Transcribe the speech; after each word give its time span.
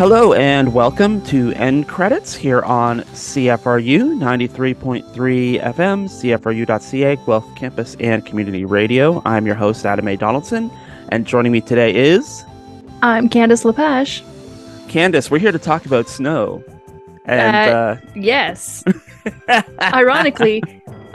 Hello 0.00 0.32
and 0.32 0.72
welcome 0.72 1.20
to 1.26 1.52
End 1.52 1.86
Credits 1.86 2.34
here 2.34 2.62
on 2.62 3.00
CFRU 3.00 4.16
93.3 4.16 5.04
FM, 5.62 6.08
CFRU.ca, 6.08 7.16
Guelph 7.26 7.54
Campus 7.54 7.96
and 8.00 8.24
Community 8.24 8.64
Radio. 8.64 9.20
I'm 9.26 9.44
your 9.44 9.56
host, 9.56 9.84
Adam 9.84 10.08
A. 10.08 10.16
Donaldson, 10.16 10.70
and 11.10 11.26
joining 11.26 11.52
me 11.52 11.60
today 11.60 11.94
is. 11.94 12.46
I'm 13.02 13.28
Candace 13.28 13.66
Lepage. 13.66 14.24
Candace, 14.88 15.30
we're 15.30 15.38
here 15.38 15.52
to 15.52 15.58
talk 15.58 15.84
about 15.84 16.08
snow. 16.08 16.64
And. 17.26 17.70
Uh, 17.70 17.70
Uh, 17.70 17.96
Yes. 18.14 18.82
Ironically, 19.82 20.62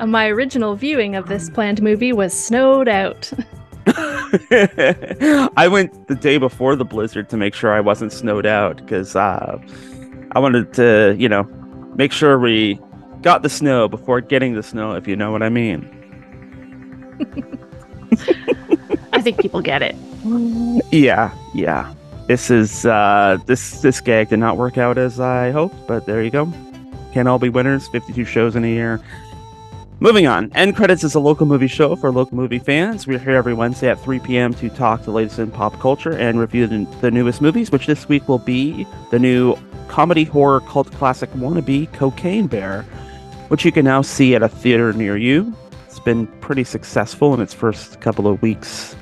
my 0.05 0.27
original 0.27 0.75
viewing 0.75 1.15
of 1.15 1.27
this 1.27 1.49
planned 1.49 1.81
movie 1.81 2.13
was 2.13 2.39
snowed 2.39 2.87
out. 2.87 3.33
I 5.57 5.67
went 5.69 6.07
the 6.07 6.15
day 6.15 6.37
before 6.37 6.75
the 6.75 6.85
blizzard 6.85 7.29
to 7.29 7.37
make 7.37 7.53
sure 7.53 7.71
I 7.71 7.79
wasn't 7.79 8.11
snowed 8.11 8.45
out 8.45 8.77
because 8.77 9.15
uh, 9.15 9.59
I 10.31 10.39
wanted 10.39 10.73
to, 10.73 11.15
you 11.17 11.29
know, 11.29 11.43
make 11.95 12.11
sure 12.11 12.39
we 12.39 12.79
got 13.21 13.43
the 13.43 13.49
snow 13.49 13.87
before 13.87 14.21
getting 14.21 14.53
the 14.55 14.63
snow, 14.63 14.93
if 14.93 15.07
you 15.07 15.15
know 15.15 15.31
what 15.31 15.43
I 15.43 15.49
mean. 15.49 15.89
I 19.13 19.21
think 19.21 19.39
people 19.39 19.61
get 19.61 19.81
it. 19.81 19.95
Yeah, 20.91 21.33
yeah. 21.53 21.93
This 22.27 22.49
is 22.49 22.85
uh, 22.85 23.37
this 23.45 23.81
this 23.81 24.01
gag 24.01 24.29
did 24.29 24.39
not 24.39 24.57
work 24.57 24.77
out 24.77 24.97
as 24.97 25.19
I 25.19 25.51
hoped, 25.51 25.75
but 25.87 26.05
there 26.05 26.23
you 26.23 26.31
go. 26.31 26.51
Can't 27.13 27.27
all 27.27 27.39
be 27.39 27.49
winners. 27.49 27.87
Fifty-two 27.87 28.25
shows 28.25 28.55
in 28.55 28.63
a 28.63 28.67
year. 28.67 28.99
Moving 30.01 30.27
on. 30.27 30.51
End 30.55 30.75
Credits 30.75 31.05
is 31.05 31.15
a 31.15 31.21
local 31.21 31.45
movie 31.45 31.67
show 31.67 31.95
for 31.95 32.11
local 32.11 32.35
movie 32.35 32.59
fans. 32.59 33.07
We're 33.07 33.17
here 33.17 33.37
every 33.37 33.53
Wednesday 33.53 33.89
at 33.89 33.97
3 34.01 34.19
p.m. 34.19 34.53
to 34.55 34.69
talk 34.69 35.03
the 35.03 35.11
latest 35.11 35.39
in 35.39 35.51
pop 35.51 35.79
culture 35.79 36.11
and 36.11 36.37
review 36.37 36.67
the, 36.67 37.09
newest 37.09 37.41
movies, 37.41 37.71
which 37.71 37.87
this 37.87 38.09
week 38.09 38.27
will 38.27 38.39
be 38.39 38.85
the 39.11 39.19
new 39.19 39.55
comedy 39.87 40.25
horror 40.25 40.59
cult 40.59 40.91
classic 40.91 41.31
wannabe 41.31 41.91
Cocaine 41.93 42.47
Bear, 42.47 42.81
which 43.47 43.63
you 43.63 43.71
can 43.71 43.85
now 43.85 44.01
see 44.01 44.35
at 44.35 44.43
a 44.43 44.49
theater 44.49 44.91
near 44.91 45.15
you. 45.15 45.55
It's 45.87 46.01
been 46.01 46.27
pretty 46.41 46.65
successful 46.65 47.33
in 47.33 47.39
its 47.39 47.53
first 47.53 48.01
couple 48.01 48.27
of 48.27 48.41
weeks 48.41 48.97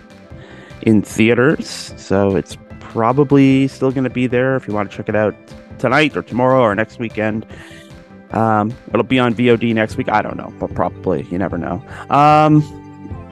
in 0.83 1.01
theaters, 1.01 1.95
so 1.97 2.35
it's 2.35 2.55
probably 2.79 3.67
still 3.67 3.89
going 3.89 4.03
to 4.03 4.11
be 4.11 4.27
there 4.27 4.55
if 4.55 4.67
you 4.67 4.75
want 4.75 4.91
to 4.91 4.95
check 4.95 5.09
it 5.09 5.15
out 5.15 5.35
tonight 5.79 6.15
or 6.15 6.21
tomorrow 6.21 6.61
or 6.61 6.75
next 6.75 6.99
weekend. 6.99 7.47
Um, 8.33 8.73
it'll 8.89 9.03
be 9.03 9.19
on 9.19 9.33
VOD 9.33 9.73
next 9.73 9.97
week. 9.97 10.09
I 10.09 10.21
don't 10.21 10.37
know, 10.37 10.53
but 10.59 10.73
probably 10.73 11.23
you 11.23 11.37
never 11.37 11.57
know. 11.57 11.83
Um, 12.09 12.61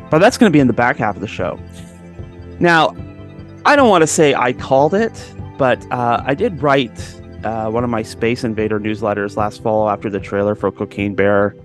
but 0.09 0.19
that's 0.19 0.37
going 0.37 0.51
to 0.51 0.55
be 0.55 0.59
in 0.59 0.67
the 0.67 0.73
back 0.73 0.97
half 0.97 1.15
of 1.15 1.21
the 1.21 1.27
show. 1.27 1.59
Now, 2.59 2.95
I 3.65 3.75
don't 3.75 3.89
want 3.89 4.01
to 4.01 4.07
say 4.07 4.33
I 4.33 4.53
called 4.53 4.93
it, 4.93 5.33
but 5.57 5.83
uh, 5.91 6.23
I 6.25 6.33
did 6.33 6.61
write 6.61 6.99
uh, 7.43 7.69
one 7.69 7.83
of 7.83 7.89
my 7.89 8.03
Space 8.03 8.43
Invader 8.43 8.79
newsletters 8.79 9.35
last 9.35 9.63
fall 9.63 9.89
after 9.89 10.09
the 10.09 10.19
trailer 10.19 10.55
for 10.55 10.71
Cocaine 10.71 11.15
Bear 11.15 11.55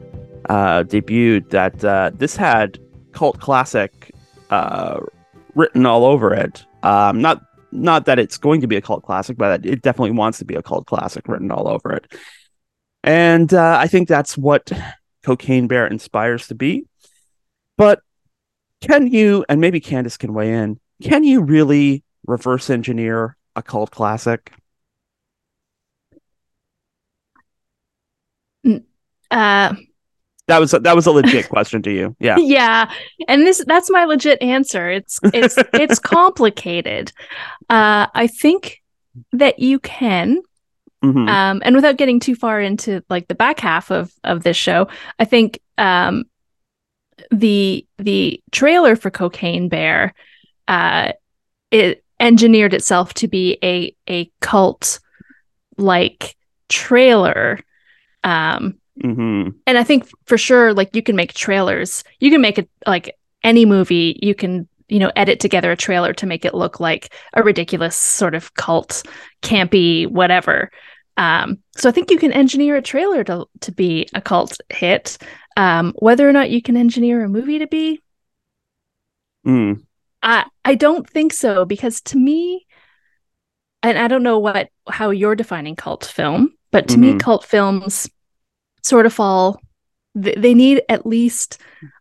uh, 0.49 0.85
debuted 0.85 1.51
that 1.51 1.85
uh, 1.85 2.11
this 2.15 2.37
had 2.37 2.79
cult 3.13 3.41
classic 3.41 4.13
uh, 4.51 5.01
written 5.55 5.87
all 5.87 6.05
over 6.05 6.33
it. 6.33 6.65
Um, 6.83 7.21
not 7.21 7.43
not 7.73 8.07
that 8.07 8.19
it's 8.19 8.39
going 8.39 8.61
to 8.61 8.67
be 8.67 8.77
a 8.77 8.81
cult 8.81 9.03
classic, 9.03 9.37
but 9.37 9.67
it 9.67 9.83
definitely 9.83 10.13
wants 10.13 10.39
to 10.39 10.45
be 10.45 10.55
a 10.55 10.63
cult 10.63 10.87
classic 10.87 11.27
written 11.29 11.51
all 11.51 11.69
over 11.69 11.93
it. 11.93 12.13
And 13.07 13.55
uh, 13.55 13.79
I 13.81 13.87
think 13.87 14.09
that's 14.09 14.37
what 14.37 14.71
Cocaine 15.23 15.69
Bear 15.69 15.87
inspires 15.87 16.49
to 16.49 16.55
be. 16.55 16.87
But 17.79 18.01
can 18.81 19.07
you, 19.07 19.45
and 19.49 19.61
maybe 19.61 19.81
Candace 19.81 20.17
can 20.17 20.35
weigh 20.35 20.53
in, 20.53 20.79
can 21.03 21.25
you 21.25 21.43
really 21.43 22.03
reverse 22.27 22.69
engineer 22.69 23.37
a 23.55 23.63
cult 23.63 23.91
classic? 23.91 24.53
Uh, 29.31 29.75
That 30.49 30.59
was 30.61 30.75
a, 30.75 30.79
that 30.81 30.95
was 30.95 31.07
a 31.07 31.11
legit 31.13 31.49
question 31.51 31.83
to 31.83 31.91
you. 31.93 32.17
Yeah. 32.21 32.37
yeah, 32.39 32.91
and 33.29 33.43
this 33.47 33.65
that's 33.67 33.91
my 33.91 34.05
legit 34.05 34.41
answer. 34.41 34.89
It's 34.91 35.19
it's 35.25 35.59
it's 35.73 35.99
complicated. 36.15 37.13
Uh, 37.69 38.07
I 38.15 38.29
think 38.29 38.83
that 39.33 39.59
you 39.59 39.81
can, 39.81 40.41
Mhm. 41.13 41.29
um, 41.29 41.63
and 41.65 41.75
without 41.77 41.97
getting 41.97 42.21
too 42.21 42.35
far 42.35 42.61
into 42.61 43.03
like 43.09 43.29
the 43.29 43.35
back 43.35 43.61
half 43.61 43.91
of 43.91 44.13
of 44.25 44.43
this 44.43 44.57
show, 44.57 44.89
I 45.19 45.25
think 45.25 45.61
um, 45.79 46.25
the 47.31 47.87
the 47.99 48.41
trailer 48.53 48.97
for 48.97 49.11
Cocaine 49.11 49.69
Bear, 49.69 50.15
uh, 50.69 51.13
it 51.71 52.05
engineered 52.19 52.75
itself 52.75 53.15
to 53.15 53.29
be 53.29 53.59
a 53.63 53.95
a 54.09 54.31
cult 54.41 55.01
like 55.79 56.37
trailer. 56.69 57.61
Um, 58.25 58.79
Mhm. 59.03 59.55
and 59.67 59.79
I 59.79 59.85
think 59.85 60.09
for 60.25 60.39
sure, 60.39 60.73
like 60.73 60.95
you 60.97 61.03
can 61.03 61.17
make 61.17 61.35
trailers. 61.35 62.03
You 62.19 62.31
can 62.31 62.41
make 62.41 62.59
it 62.59 62.69
like 62.87 63.15
any 63.45 63.65
movie. 63.67 64.19
You 64.23 64.35
can 64.35 64.67
you 64.89 64.99
know 64.99 65.11
edit 65.17 65.41
together 65.41 65.73
a 65.73 65.77
trailer 65.77 66.13
to 66.15 66.27
make 66.27 66.45
it 66.45 66.55
look 66.55 66.81
like 66.81 67.13
a 67.35 67.43
ridiculous 67.43 67.97
sort 67.97 68.35
of 68.35 68.55
cult, 68.55 69.03
campy, 69.43 70.07
whatever. 70.09 70.71
Um, 71.17 71.59
so 71.77 71.89
I 71.89 71.93
think 71.93 72.11
you 72.11 72.19
can 72.19 72.33
engineer 72.33 72.77
a 72.77 72.83
trailer 72.83 73.25
to 73.25 73.47
to 73.63 73.73
be 73.73 74.07
a 74.15 74.21
cult 74.21 74.59
hit. 74.71 75.19
Um, 75.57 75.95
whether 75.99 76.29
or 76.29 76.33
not 76.33 76.51
you 76.51 76.61
can 76.61 76.77
engineer 76.77 77.25
a 77.25 77.29
movie 77.29 77.59
to 77.59 77.67
be, 77.67 78.03
Mm. 79.47 79.83
I 80.23 80.45
I 80.65 80.75
don't 80.75 81.09
think 81.09 81.33
so 81.33 81.65
because 81.65 82.01
to 82.03 82.19
me, 82.19 82.67
and 83.83 83.97
I 83.99 84.09
don't 84.09 84.23
know 84.25 84.39
what 84.39 84.69
how 84.89 85.11
you're 85.11 85.37
defining 85.37 85.77
cult 85.77 86.05
film, 86.05 86.53
but 86.73 86.89
to 86.89 86.99
me, 86.99 87.13
Mhm. 87.15 87.21
cult 87.21 87.45
films 87.45 88.09
sort 88.83 89.07
of 89.07 89.15
fall. 89.15 89.61
th- 90.21 90.37
They 90.39 90.53
need 90.55 90.83
at 90.89 91.07
least, 91.07 91.59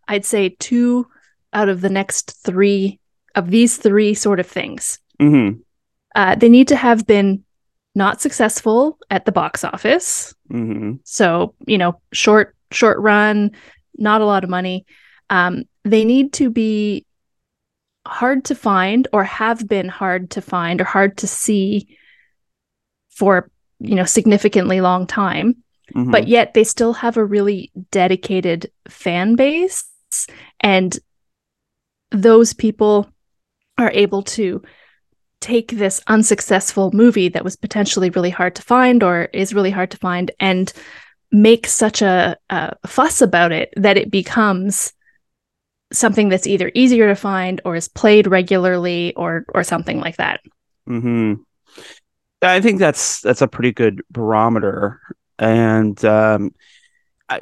I'd 0.08 0.26
say, 0.26 0.50
two 0.60 1.08
out 1.54 1.70
of 1.70 1.82
the 1.82 1.90
next 1.90 2.32
three 2.44 3.00
of 3.36 3.50
these 3.52 3.78
three 3.78 4.14
sort 4.14 4.40
of 4.42 4.48
things. 4.48 5.00
Mhm. 5.22 5.62
Uh, 6.16 6.36
they 6.36 6.50
need 6.50 6.68
to 6.70 6.76
have 6.76 7.06
been 7.08 7.45
not 7.96 8.22
successful 8.22 8.98
at 9.10 9.26
the 9.26 9.32
box 9.32 9.64
office, 9.64 10.36
Mhm. 10.52 11.00
so 11.04 11.56
you 11.66 11.78
know, 11.78 12.00
short 12.14 12.56
short 12.72 13.00
run, 13.00 13.52
not 13.98 14.22
a 14.22 14.26
lot 14.26 14.44
of 14.44 14.50
money. 14.50 14.86
Um, 15.30 15.64
they 15.84 16.04
need 16.04 16.34
to 16.34 16.50
be 16.50 17.06
hard 18.06 18.46
to 18.46 18.56
find 18.56 19.08
or 19.14 19.24
have 19.24 19.68
been 19.68 19.88
hard 19.88 20.30
to 20.32 20.42
find 20.42 20.82
or 20.82 20.84
hard 20.84 21.18
to 21.18 21.28
see 21.28 21.88
for 23.10 23.50
you 23.80 23.96
know 23.96 24.04
significantly 24.04 24.80
long 24.82 25.08
time 25.08 25.56
Mhm. 25.96 26.12
but 26.12 26.28
yet 26.28 26.54
they 26.54 26.64
still 26.64 26.94
have 26.94 27.18
a 27.18 27.26
really 27.26 27.72
dedicated 27.92 28.72
fan 28.88 29.36
base 29.36 29.86
and 30.60 30.98
those 32.12 32.54
people 32.54 33.10
are 33.78 33.92
able 33.92 34.22
to 34.24 34.62
take 35.46 35.74
this 35.74 36.02
unsuccessful 36.08 36.90
movie 36.92 37.30
that 37.30 37.44
was 37.44 37.56
potentially 37.56 38.10
really 38.10 38.32
hard 38.32 38.56
to 38.56 38.64
find 38.64 39.04
or 39.04 39.30
is 39.32 39.54
really 39.54 39.70
hard 39.70 39.92
to 39.92 39.98
find 39.98 40.32
and 40.40 40.74
make 41.32 41.68
such 41.68 42.02
a, 42.02 42.36
a 42.50 42.76
fuss 42.88 43.22
about 43.22 43.52
it 43.52 43.72
that 43.76 43.96
it 43.96 44.10
becomes 44.10 44.92
something 45.94 46.30
that's 46.30 46.48
either 46.48 46.72
easier 46.74 47.08
to 47.08 47.16
find 47.16 47.62
or 47.64 47.76
is 47.76 47.88
played 47.88 48.26
regularly 48.26 49.14
or 49.16 49.46
or 49.54 49.64
something 49.64 50.00
like 50.00 50.18
that 50.18 50.42
hmm 50.88 51.36
I 52.42 52.62
think 52.62 52.80
that's 52.80 53.22
that's 53.22 53.42
a 53.42 53.48
pretty 53.48 53.72
good 53.72 54.02
barometer. 54.12 55.02
And 55.40 56.04
um, 56.06 56.54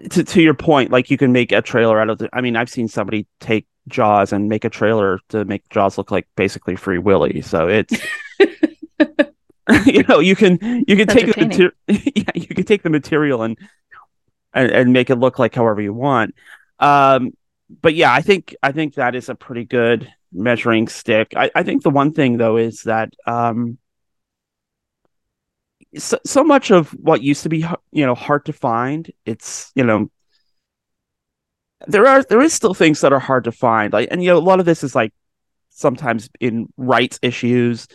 to 0.10 0.24
to 0.24 0.42
your 0.42 0.54
point, 0.54 0.92
like 0.92 1.10
you 1.10 1.18
can 1.18 1.32
make 1.32 1.52
a 1.52 1.62
trailer 1.62 2.00
out 2.00 2.10
of 2.10 2.18
the. 2.18 2.30
I 2.34 2.42
mean, 2.42 2.56
I've 2.56 2.70
seen 2.70 2.88
somebody 2.88 3.28
take 3.40 3.68
Jaws 3.88 4.34
and 4.34 4.50
make 4.50 4.66
a 4.66 4.70
trailer 4.70 5.20
to 5.30 5.46
make 5.46 5.68
Jaws 5.70 5.98
look 5.98 6.12
like 6.12 6.28
basically 6.36 6.76
Free 6.76 6.98
Willy. 6.98 7.42
So 7.42 7.68
it's 7.68 7.94
you 9.86 10.04
know 10.04 10.20
you 10.20 10.36
can 10.36 10.58
you 10.88 10.96
can 10.96 11.08
take 11.08 11.34
the 11.34 11.46
mater- 11.46 11.76
yeah 11.88 12.32
you 12.36 12.48
can 12.48 12.66
take 12.66 12.84
the 12.84 12.90
material 12.90 13.44
and, 13.44 13.58
and 14.54 14.72
and 14.72 14.94
make 14.94 15.10
it 15.10 15.16
look 15.16 15.40
like 15.40 15.56
however 15.56 15.82
you 15.82 15.94
want. 15.94 16.36
Um, 16.80 17.34
but 17.82 17.96
yeah, 17.96 18.14
I 18.14 18.22
think 18.22 18.56
I 18.64 18.72
think 18.72 18.96
that 18.96 19.16
is 19.16 19.30
a 19.30 19.36
pretty 19.36 19.66
good 19.66 20.12
measuring 20.32 20.88
stick. 20.88 21.34
I, 21.36 21.52
I 21.56 21.64
think 21.64 21.84
the 21.84 21.90
one 21.90 22.14
thing 22.14 22.38
though 22.38 22.58
is 22.58 22.82
that 22.84 23.14
um, 23.26 23.78
so, 25.98 26.18
so 26.26 26.44
much 26.44 26.72
of 26.72 26.90
what 26.92 27.22
used 27.22 27.44
to 27.44 27.50
be 27.50 27.66
you 27.92 28.06
know 28.06 28.16
hard 28.16 28.46
to 28.46 28.54
find, 28.54 29.12
it's 29.26 29.72
you 29.76 29.84
know 29.84 30.10
there 31.88 32.08
are 32.08 32.24
there 32.24 32.42
is 32.42 32.54
still 32.54 32.74
things 32.74 33.02
that 33.02 33.14
are 33.14 33.20
hard 33.20 33.46
to 33.46 33.52
find. 33.52 33.94
Like 33.94 34.10
and 34.12 34.24
you 34.24 34.30
know 34.30 34.38
a 34.38 34.40
lot 34.40 34.60
of 34.60 34.66
this 34.66 34.84
is 34.84 34.96
like 34.96 35.14
sometimes 35.70 36.30
in 36.40 36.68
rights 36.78 37.20
issues. 37.22 37.88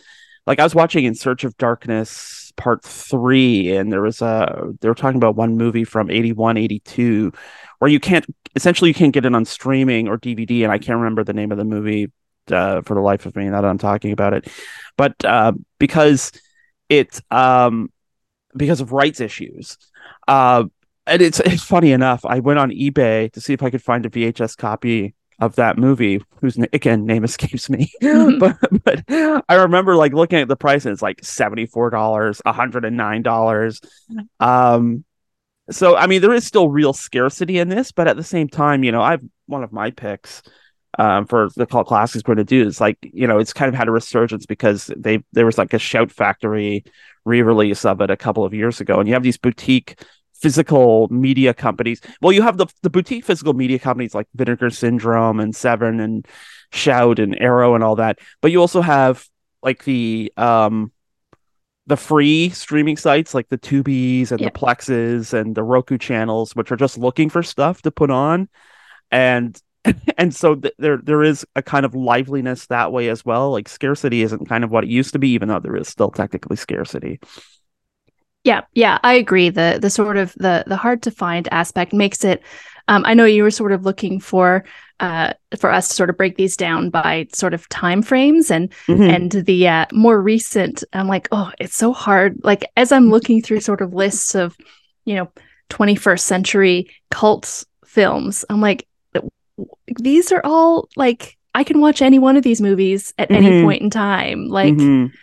Like 0.45 0.59
I 0.59 0.63
was 0.63 0.75
watching 0.75 1.05
In 1.05 1.15
Search 1.15 1.43
of 1.43 1.55
Darkness 1.57 2.51
part 2.57 2.83
3 2.83 3.77
and 3.77 3.91
there 3.91 4.01
was 4.01 4.21
a 4.21 4.73
they 4.81 4.89
were 4.89 4.95
talking 4.95 5.17
about 5.17 5.35
one 5.35 5.55
movie 5.55 5.85
from 5.85 6.09
81 6.09 6.57
82 6.57 7.31
where 7.77 7.89
you 7.89 7.99
can't 7.99 8.25
essentially 8.55 8.89
you 8.89 8.93
can't 8.93 9.13
get 9.13 9.25
it 9.25 9.33
on 9.33 9.45
streaming 9.45 10.09
or 10.09 10.17
DVD 10.17 10.63
and 10.63 10.71
I 10.71 10.77
can't 10.77 10.97
remember 10.97 11.23
the 11.23 11.33
name 11.33 11.51
of 11.51 11.57
the 11.57 11.63
movie 11.63 12.11
uh, 12.51 12.81
for 12.81 12.95
the 12.95 12.99
life 13.01 13.25
of 13.25 13.35
me 13.35 13.45
now 13.45 13.61
that 13.61 13.67
I'm 13.67 13.77
talking 13.77 14.11
about 14.11 14.33
it. 14.33 14.47
But 14.97 15.13
uh, 15.23 15.53
because 15.77 16.31
it 16.89 17.21
um 17.31 17.91
because 18.55 18.81
of 18.81 18.91
rights 18.91 19.19
issues. 19.19 19.77
Uh, 20.27 20.65
and 21.09 21.21
it's 21.21 21.39
it's 21.39 21.63
funny 21.63 21.91
enough. 21.91 22.25
I 22.25 22.39
went 22.39 22.59
on 22.59 22.71
eBay 22.71 23.31
to 23.33 23.41
see 23.41 23.53
if 23.53 23.63
I 23.63 23.69
could 23.69 23.81
find 23.81 24.05
a 24.05 24.09
VHS 24.09 24.57
copy 24.57 25.15
of 25.39 25.55
that 25.55 25.77
movie, 25.77 26.21
whose 26.41 26.57
again 26.57 27.05
name 27.05 27.23
escapes 27.25 27.69
me. 27.69 27.91
but 28.01 28.57
but 28.83 29.03
I 29.09 29.55
remember 29.55 29.95
like 29.95 30.13
looking 30.13 30.39
at 30.39 30.47
the 30.47 30.55
price 30.55 30.85
and 30.85 30.93
it's 30.93 31.01
like 31.01 31.23
seventy 31.23 31.65
four 31.65 31.89
dollars, 31.89 32.41
hundred 32.45 32.85
and 32.85 32.97
nine 32.97 33.21
dollars. 33.21 33.81
Um, 34.39 35.03
so 35.71 35.95
I 35.95 36.07
mean 36.07 36.21
there 36.21 36.33
is 36.33 36.45
still 36.45 36.69
real 36.69 36.93
scarcity 36.93 37.59
in 37.59 37.69
this, 37.69 37.91
but 37.91 38.07
at 38.07 38.15
the 38.15 38.23
same 38.23 38.47
time, 38.47 38.83
you 38.83 38.91
know, 38.91 39.01
I've 39.01 39.23
one 39.47 39.63
of 39.63 39.71
my 39.71 39.91
picks 39.91 40.43
um, 40.97 41.25
for 41.25 41.49
the 41.55 41.65
cult 41.65 41.87
classics 41.87 42.23
going 42.23 42.37
to 42.37 42.43
do 42.43 42.65
is 42.65 42.81
like 42.81 42.97
you 43.01 43.27
know 43.27 43.39
it's 43.39 43.53
kind 43.53 43.69
of 43.69 43.75
had 43.75 43.87
a 43.87 43.91
resurgence 43.91 44.45
because 44.45 44.91
they 44.97 45.23
there 45.33 45.45
was 45.45 45.57
like 45.57 45.73
a 45.73 45.79
Shout 45.79 46.11
Factory 46.11 46.83
re-release 47.25 47.85
of 47.85 48.01
it 48.01 48.09
a 48.09 48.17
couple 48.17 48.43
of 48.43 48.53
years 48.53 48.81
ago, 48.81 48.99
and 48.99 49.07
you 49.07 49.13
have 49.13 49.23
these 49.23 49.37
boutique 49.37 50.01
physical 50.39 51.07
media 51.09 51.53
companies. 51.53 52.01
Well, 52.21 52.31
you 52.31 52.41
have 52.41 52.57
the 52.57 52.67
the 52.81 52.89
boutique 52.89 53.25
physical 53.25 53.53
media 53.53 53.79
companies 53.79 54.15
like 54.15 54.27
Vinegar 54.35 54.69
Syndrome 54.69 55.39
and 55.39 55.55
Severin 55.55 55.99
and 55.99 56.27
Shout 56.71 57.19
and 57.19 57.39
Arrow 57.41 57.75
and 57.75 57.83
all 57.83 57.95
that, 57.97 58.19
but 58.41 58.51
you 58.51 58.59
also 58.59 58.81
have 58.81 59.27
like 59.61 59.83
the 59.83 60.31
um 60.37 60.91
the 61.87 61.97
free 61.97 62.49
streaming 62.49 62.95
sites 62.97 63.33
like 63.33 63.49
the 63.49 63.57
Tubies 63.57 64.31
and 64.31 64.39
the 64.39 64.51
Plexes 64.51 65.33
and 65.33 65.55
the 65.55 65.63
Roku 65.63 65.97
channels, 65.97 66.55
which 66.55 66.71
are 66.71 66.77
just 66.77 66.99
looking 66.99 67.29
for 67.29 67.41
stuff 67.41 67.81
to 67.81 67.91
put 67.91 68.11
on, 68.11 68.47
and 69.11 69.59
and 70.17 70.33
so 70.33 70.55
th- 70.55 70.73
there 70.77 70.97
there 70.97 71.23
is 71.23 71.45
a 71.55 71.61
kind 71.63 71.85
of 71.85 71.95
liveliness 71.95 72.67
that 72.67 72.91
way 72.91 73.09
as 73.09 73.25
well. 73.25 73.51
Like 73.51 73.67
scarcity 73.67 74.21
isn't 74.21 74.47
kind 74.47 74.63
of 74.63 74.71
what 74.71 74.83
it 74.83 74.89
used 74.89 75.13
to 75.13 75.19
be, 75.19 75.29
even 75.29 75.47
though 75.49 75.59
there 75.59 75.75
is 75.75 75.87
still 75.87 76.11
technically 76.11 76.57
scarcity. 76.57 77.19
Yeah, 78.43 78.61
yeah, 78.73 78.99
I 79.03 79.13
agree. 79.13 79.49
The 79.49 79.79
the 79.81 79.89
sort 79.89 80.17
of 80.17 80.33
the 80.35 80.63
the 80.65 80.77
hard 80.77 81.03
to 81.03 81.11
find 81.11 81.47
aspect 81.51 81.93
makes 81.93 82.23
it. 82.23 82.41
Um, 82.87 83.03
I 83.05 83.13
know 83.13 83.25
you 83.25 83.43
were 83.43 83.51
sort 83.51 83.71
of 83.71 83.85
looking 83.85 84.19
for 84.19 84.65
uh, 84.99 85.33
for 85.57 85.71
us 85.71 85.89
to 85.89 85.93
sort 85.93 86.09
of 86.09 86.17
break 86.17 86.37
these 86.37 86.57
down 86.57 86.89
by 86.89 87.27
sort 87.33 87.53
of 87.53 87.67
time 87.69 88.01
frames 88.01 88.49
and 88.49 88.71
mm-hmm. 88.87 89.03
and 89.03 89.31
the 89.31 89.67
uh, 89.67 89.85
more 89.91 90.21
recent. 90.21 90.83
I'm 90.93 91.07
like, 91.07 91.27
oh, 91.31 91.51
it's 91.59 91.75
so 91.75 91.93
hard. 91.93 92.39
Like 92.43 92.65
as 92.77 92.91
I'm 92.91 93.09
looking 93.09 93.41
through 93.41 93.59
sort 93.61 93.81
of 93.81 93.93
lists 93.93 94.35
of, 94.35 94.57
you 95.05 95.15
know, 95.15 95.31
21st 95.69 96.19
century 96.19 96.89
cult 97.11 97.65
films, 97.85 98.43
I'm 98.49 98.61
like, 98.61 98.87
these 99.99 100.31
are 100.31 100.41
all 100.43 100.89
like 100.95 101.37
I 101.55 101.63
can 101.63 101.81
watch 101.81 102.01
any 102.01 102.19
one 102.19 102.37
of 102.37 102.43
these 102.43 102.61
movies 102.61 103.13
at 103.17 103.29
mm-hmm. 103.29 103.45
any 103.45 103.63
point 103.63 103.81
in 103.81 103.89
time. 103.89 104.47
Like 104.47 104.73
mm-hmm. 104.73 105.13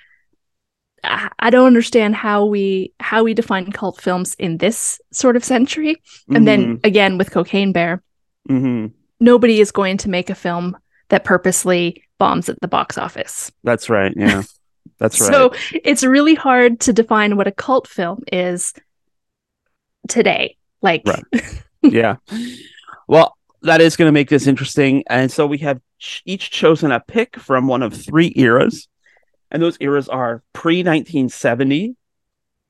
I, 1.39 1.51
don't 1.51 1.67
understand 1.67 2.15
how 2.15 2.45
we 2.45 2.93
how 3.01 3.25
we 3.25 3.35
define 3.35 3.73
cult 3.73 4.01
films 4.01 4.35
in 4.35 4.59
this 4.59 5.01
sort 5.13 5.37
of 5.37 5.45
century. 5.45 5.95
Mm-hmm. 5.95 6.37
And 6.37 6.49
then 6.49 6.63
mm-hmm. 6.63 6.87
again 6.87 7.19
with 7.19 7.31
Cocaine 7.31 7.73
Bear, 7.73 8.03
mm-hmm. 8.49 8.87
nobody 9.21 9.61
is 9.61 9.73
going 9.73 9.99
to 9.99 10.11
make 10.11 10.31
a 10.31 10.35
film 10.35 10.77
that 11.09 11.25
purposely 11.25 12.03
bombs 12.19 12.49
at 12.49 12.61
the 12.61 12.69
box 12.69 12.99
office. 12.99 13.51
That's 13.65 13.89
right. 13.89 14.13
Yeah. 14.17 14.43
That's 14.99 15.21
right. 15.21 15.31
so 15.31 15.53
it's 15.85 16.05
really 16.05 16.35
hard 16.35 16.81
to 16.81 16.93
define 16.93 17.37
what 17.37 17.47
a 17.47 17.53
cult 17.53 17.87
film 17.87 18.23
is 18.33 18.73
today. 20.09 20.57
Like 20.81 21.03
right. 21.07 21.23
yeah. 21.83 22.17
Well, 23.07 23.37
that 23.63 23.81
is 23.81 23.97
going 23.97 24.09
to 24.09 24.13
make 24.13 24.31
this 24.31 24.47
interesting. 24.47 25.05
And 25.09 25.31
so 25.31 25.47
we 25.47 25.59
have 25.59 25.81
ch- 25.99 26.23
each 26.25 26.51
chosen 26.51 26.93
a 26.93 27.01
pick 27.01 27.37
from 27.37 27.67
one 27.67 27.83
of 27.83 27.93
three 27.95 28.33
eras. 28.37 28.89
And 29.57 29.63
those 29.63 29.79
eras 29.81 30.11
are 30.11 30.43
pre 30.53 30.81
1970, 30.81 31.97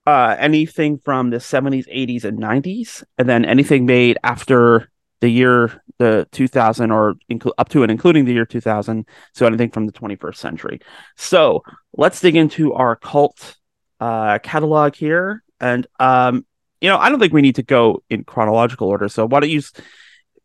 uh, 0.06 0.37
anything 0.38 0.99
from 0.99 1.31
the 1.31 1.38
70s, 1.38 1.85
80s, 1.93 2.23
and 2.23 2.38
90s, 2.38 3.03
and 3.19 3.29
then 3.29 3.44
anything 3.44 3.87
made 3.87 4.19
after 4.23 4.88
the 5.21 5.29
year 5.29 5.83
the 5.99 6.29
2000 6.31 6.93
or 6.93 7.15
inc- 7.29 7.50
up 7.59 7.71
to 7.71 7.83
and 7.83 7.91
including 7.91 8.25
the 8.25 8.33
year 8.33 8.47
2000 8.47 9.05
so 9.33 9.47
anything 9.47 9.71
from 9.71 9.87
the 9.87 9.93
21st 9.93 10.37
century 10.37 10.81
so 11.17 11.62
let's 11.94 12.21
dig 12.21 12.37
into 12.37 12.75
our 12.75 12.94
cult 12.94 13.56
uh, 13.99 14.38
catalog 14.41 14.94
here 14.94 15.43
and 15.59 15.87
um, 15.99 16.44
you 16.83 16.91
know 16.91 16.99
i 16.99 17.09
don't 17.09 17.19
think 17.19 17.33
we 17.33 17.41
need 17.41 17.55
to 17.55 17.62
go 17.62 18.03
in 18.11 18.25
chronological 18.25 18.88
order 18.88 19.09
so 19.09 19.27
why 19.27 19.41
don't 19.41 19.49
you 19.49 19.62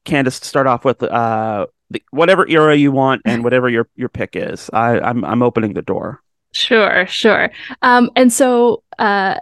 Candace, 0.04 0.36
start 0.36 0.68
off 0.68 0.84
with 0.84 1.04
uh, 1.04 1.68
whatever 2.10 2.48
era 2.48 2.76
you 2.76 2.92
want 2.92 3.22
and 3.26 3.44
whatever 3.44 3.70
your 3.70 3.88
your 3.96 4.10
pick 4.10 4.36
is. 4.36 4.70
I, 4.74 5.00
I'm 5.00 5.24
I'm 5.24 5.44
opening 5.44 5.74
the 5.74 5.82
door. 5.82 6.22
Sure, 6.54 7.06
sure. 7.08 7.50
Um, 7.82 8.10
and 8.16 8.32
so 8.32 8.84
uh, 9.00 9.40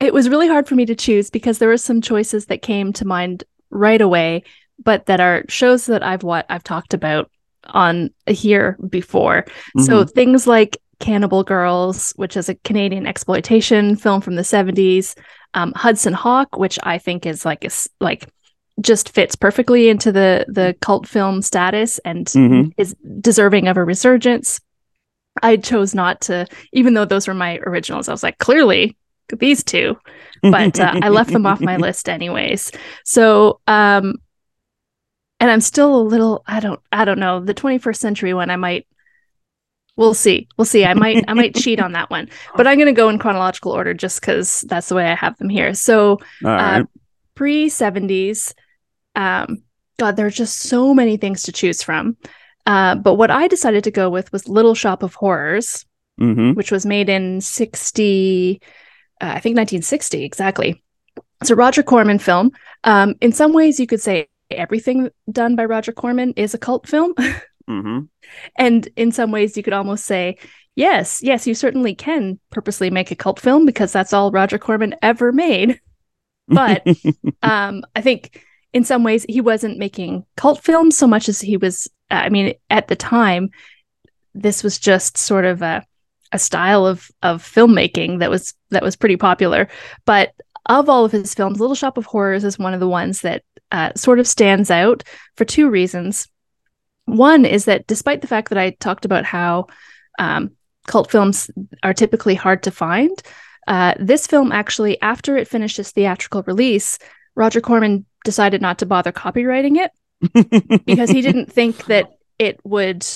it 0.00 0.12
was 0.12 0.28
really 0.28 0.48
hard 0.48 0.68
for 0.68 0.74
me 0.74 0.86
to 0.86 0.94
choose 0.94 1.30
because 1.30 1.58
there 1.58 1.68
were 1.68 1.76
some 1.78 2.00
choices 2.00 2.46
that 2.46 2.62
came 2.62 2.92
to 2.94 3.06
mind 3.06 3.44
right 3.70 4.00
away, 4.00 4.42
but 4.82 5.06
that 5.06 5.20
are 5.20 5.44
shows 5.48 5.86
that 5.86 6.02
I've 6.02 6.22
what 6.22 6.46
I've 6.48 6.64
talked 6.64 6.94
about 6.94 7.30
on 7.68 8.10
here 8.26 8.76
before. 8.88 9.42
Mm-hmm. 9.42 9.82
So 9.82 10.04
things 10.04 10.46
like 10.46 10.76
Cannibal 10.98 11.42
Girls, 11.42 12.12
which 12.16 12.36
is 12.36 12.48
a 12.48 12.54
Canadian 12.56 13.06
exploitation 13.06 13.96
film 13.96 14.20
from 14.20 14.36
the 14.36 14.42
70s, 14.42 15.16
um, 15.54 15.72
Hudson 15.74 16.12
Hawk, 16.12 16.58
which 16.58 16.78
I 16.82 16.98
think 16.98 17.26
is 17.26 17.44
like 17.44 17.64
is 17.64 17.88
like 18.00 18.28
just 18.80 19.08
fits 19.08 19.34
perfectly 19.36 19.88
into 19.88 20.12
the 20.12 20.44
the 20.48 20.76
cult 20.80 21.08
film 21.08 21.40
status 21.40 21.98
and 22.00 22.26
mm-hmm. 22.26 22.70
is 22.76 22.94
deserving 23.20 23.68
of 23.68 23.76
a 23.76 23.84
resurgence. 23.84 24.60
I 25.42 25.56
chose 25.56 25.94
not 25.94 26.20
to, 26.22 26.46
even 26.72 26.94
though 26.94 27.04
those 27.04 27.28
were 27.28 27.34
my 27.34 27.58
originals. 27.58 28.08
I 28.08 28.12
was 28.12 28.22
like, 28.22 28.38
clearly 28.38 28.96
these 29.28 29.64
two, 29.64 29.98
but 30.42 30.78
uh, 30.78 30.94
I 31.02 31.08
left 31.08 31.32
them 31.32 31.46
off 31.46 31.60
my 31.60 31.76
list 31.78 32.08
anyways. 32.08 32.70
So, 33.04 33.60
um, 33.66 34.14
and 35.40 35.50
I'm 35.50 35.60
still 35.60 35.96
a 35.96 36.02
little, 36.02 36.42
I 36.46 36.60
don't, 36.60 36.80
I 36.92 37.04
don't 37.04 37.18
know. 37.18 37.40
The 37.40 37.54
21st 37.54 37.96
century 37.96 38.34
one, 38.34 38.50
I 38.50 38.56
might, 38.56 38.86
we'll 39.96 40.14
see, 40.14 40.48
we'll 40.56 40.64
see. 40.64 40.84
I 40.84 40.94
might, 40.94 41.24
I 41.28 41.34
might 41.34 41.54
cheat 41.54 41.80
on 41.80 41.92
that 41.92 42.10
one, 42.10 42.28
but 42.56 42.66
I'm 42.66 42.78
going 42.78 42.86
to 42.86 42.92
go 42.92 43.08
in 43.08 43.18
chronological 43.18 43.72
order 43.72 43.94
just 43.94 44.20
because 44.20 44.62
that's 44.62 44.88
the 44.88 44.94
way 44.94 45.10
I 45.10 45.14
have 45.14 45.36
them 45.38 45.48
here. 45.48 45.74
So, 45.74 46.20
uh, 46.44 46.84
pre 47.34 47.68
70s, 47.68 48.54
um, 49.14 49.62
God, 49.98 50.16
there's 50.16 50.36
just 50.36 50.58
so 50.60 50.94
many 50.94 51.16
things 51.16 51.44
to 51.44 51.52
choose 51.52 51.82
from. 51.82 52.16
Uh, 52.66 52.96
but 52.96 53.14
what 53.14 53.30
I 53.30 53.48
decided 53.48 53.84
to 53.84 53.90
go 53.90 54.10
with 54.10 54.32
was 54.32 54.48
Little 54.48 54.74
Shop 54.74 55.02
of 55.02 55.14
Horrors, 55.14 55.86
mm-hmm. 56.20 56.52
which 56.52 56.72
was 56.72 56.84
made 56.84 57.08
in 57.08 57.40
60, 57.40 58.60
uh, 59.20 59.24
I 59.24 59.40
think 59.40 59.56
1960 59.56 60.24
exactly. 60.24 60.82
It's 61.40 61.50
a 61.50 61.56
Roger 61.56 61.82
Corman 61.82 62.18
film. 62.18 62.50
Um, 62.84 63.14
in 63.20 63.32
some 63.32 63.52
ways, 63.52 63.78
you 63.78 63.86
could 63.86 64.00
say 64.00 64.28
everything 64.50 65.10
done 65.30 65.54
by 65.54 65.64
Roger 65.64 65.92
Corman 65.92 66.32
is 66.36 66.54
a 66.54 66.58
cult 66.58 66.88
film. 66.88 67.14
mm-hmm. 67.68 68.00
And 68.56 68.88
in 68.96 69.12
some 69.12 69.30
ways, 69.30 69.56
you 69.56 69.62
could 69.62 69.72
almost 69.72 70.04
say, 70.04 70.38
yes, 70.74 71.22
yes, 71.22 71.46
you 71.46 71.54
certainly 71.54 71.94
can 71.94 72.38
purposely 72.50 72.90
make 72.90 73.10
a 73.10 73.16
cult 73.16 73.38
film 73.38 73.66
because 73.66 73.92
that's 73.92 74.12
all 74.12 74.30
Roger 74.30 74.58
Corman 74.58 74.94
ever 75.02 75.30
made. 75.30 75.80
But 76.48 76.86
um, 77.42 77.84
I 77.94 78.00
think 78.00 78.42
in 78.72 78.84
some 78.84 79.04
ways 79.04 79.24
he 79.28 79.40
wasn't 79.40 79.78
making 79.78 80.24
cult 80.36 80.62
films 80.62 80.96
so 80.96 81.06
much 81.06 81.28
as 81.28 81.40
he 81.40 81.56
was 81.56 81.88
i 82.10 82.28
mean 82.28 82.54
at 82.70 82.88
the 82.88 82.96
time 82.96 83.50
this 84.36 84.62
was 84.62 84.78
just 84.78 85.16
sort 85.16 85.44
of 85.44 85.62
a, 85.62 85.84
a 86.30 86.38
style 86.38 86.86
of 86.86 87.10
of 87.22 87.42
filmmaking 87.42 88.20
that 88.20 88.30
was 88.30 88.54
that 88.70 88.82
was 88.82 88.96
pretty 88.96 89.16
popular. 89.16 89.68
But 90.04 90.32
of 90.66 90.88
all 90.88 91.04
of 91.04 91.12
his 91.12 91.34
films 91.34 91.58
little 91.58 91.74
shop 91.74 91.96
of 91.96 92.06
horrors 92.06 92.44
is 92.44 92.58
one 92.58 92.74
of 92.74 92.80
the 92.80 92.88
ones 92.88 93.22
that 93.22 93.42
uh, 93.72 93.92
sort 93.96 94.18
of 94.18 94.28
stands 94.28 94.70
out 94.70 95.02
for 95.36 95.44
two 95.44 95.68
reasons. 95.68 96.28
One 97.06 97.44
is 97.44 97.64
that 97.64 97.86
despite 97.86 98.20
the 98.20 98.26
fact 98.26 98.50
that 98.50 98.58
i 98.58 98.70
talked 98.70 99.04
about 99.04 99.24
how 99.24 99.66
um, 100.18 100.50
cult 100.86 101.10
films 101.10 101.50
are 101.82 101.94
typically 101.94 102.34
hard 102.34 102.62
to 102.64 102.70
find 102.70 103.22
uh, 103.66 103.94
this 103.98 104.26
film 104.26 104.52
actually 104.52 105.00
after 105.02 105.36
it 105.36 105.48
finished 105.48 105.78
its 105.78 105.92
theatrical 105.92 106.42
release 106.44 106.98
roger 107.34 107.60
corman 107.60 108.04
decided 108.24 108.62
not 108.62 108.78
to 108.78 108.86
bother 108.86 109.12
copyrighting 109.12 109.76
it 109.76 109.90
because 110.84 111.10
he 111.10 111.20
didn't 111.22 111.52
think 111.52 111.86
that 111.86 112.10
it 112.38 112.60
would 112.64 113.06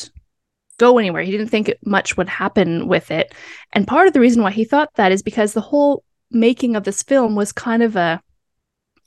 go 0.79 0.99
anywhere. 0.99 1.23
He 1.23 1.31
didn't 1.31 1.49
think 1.49 1.73
much 1.85 2.17
would 2.17 2.29
happen 2.29 2.89
with 2.89 3.11
it. 3.11 3.35
And 3.73 3.87
part 3.87 4.07
of 4.07 4.15
the 4.15 4.21
reason 4.21 4.43
why 4.43 4.51
he 4.51 4.65
thought 4.65 4.95
that 4.95 5.13
is 5.13 5.23
because 5.23 5.53
the 5.53 5.61
whole 5.61 6.05
making 6.31 6.77
of 6.77 6.85
this 6.85 7.03
film 7.03 7.35
was 7.35 7.53
kind 7.53 7.83
of 7.83 7.97
a 7.97 8.21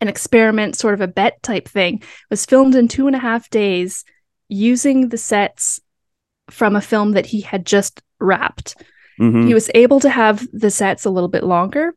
an 0.02 0.10
experiment, 0.10 0.76
sort 0.76 0.94
of 0.94 1.02
a 1.02 1.08
bet 1.08 1.42
type 1.42 1.68
thing. 1.68 1.96
It 1.96 2.04
was 2.30 2.46
filmed 2.46 2.76
in 2.76 2.90
two 2.90 3.08
and 3.08 3.16
a 3.16 3.20
half 3.20 3.50
days 3.50 4.04
using 4.50 5.10
the 5.10 5.18
sets 5.18 5.80
from 6.50 6.76
a 6.76 6.82
film 6.82 7.14
that 7.14 7.26
he 7.26 7.40
had 7.40 7.66
just 7.66 8.02
wrapped. 8.20 8.76
Mm-hmm. 9.20 9.48
He 9.48 9.54
was 9.54 9.72
able 9.74 10.02
to 10.02 10.10
have 10.10 10.46
the 10.52 10.70
sets 10.70 11.06
a 11.06 11.10
little 11.10 11.30
bit 11.30 11.44
longer 11.44 11.96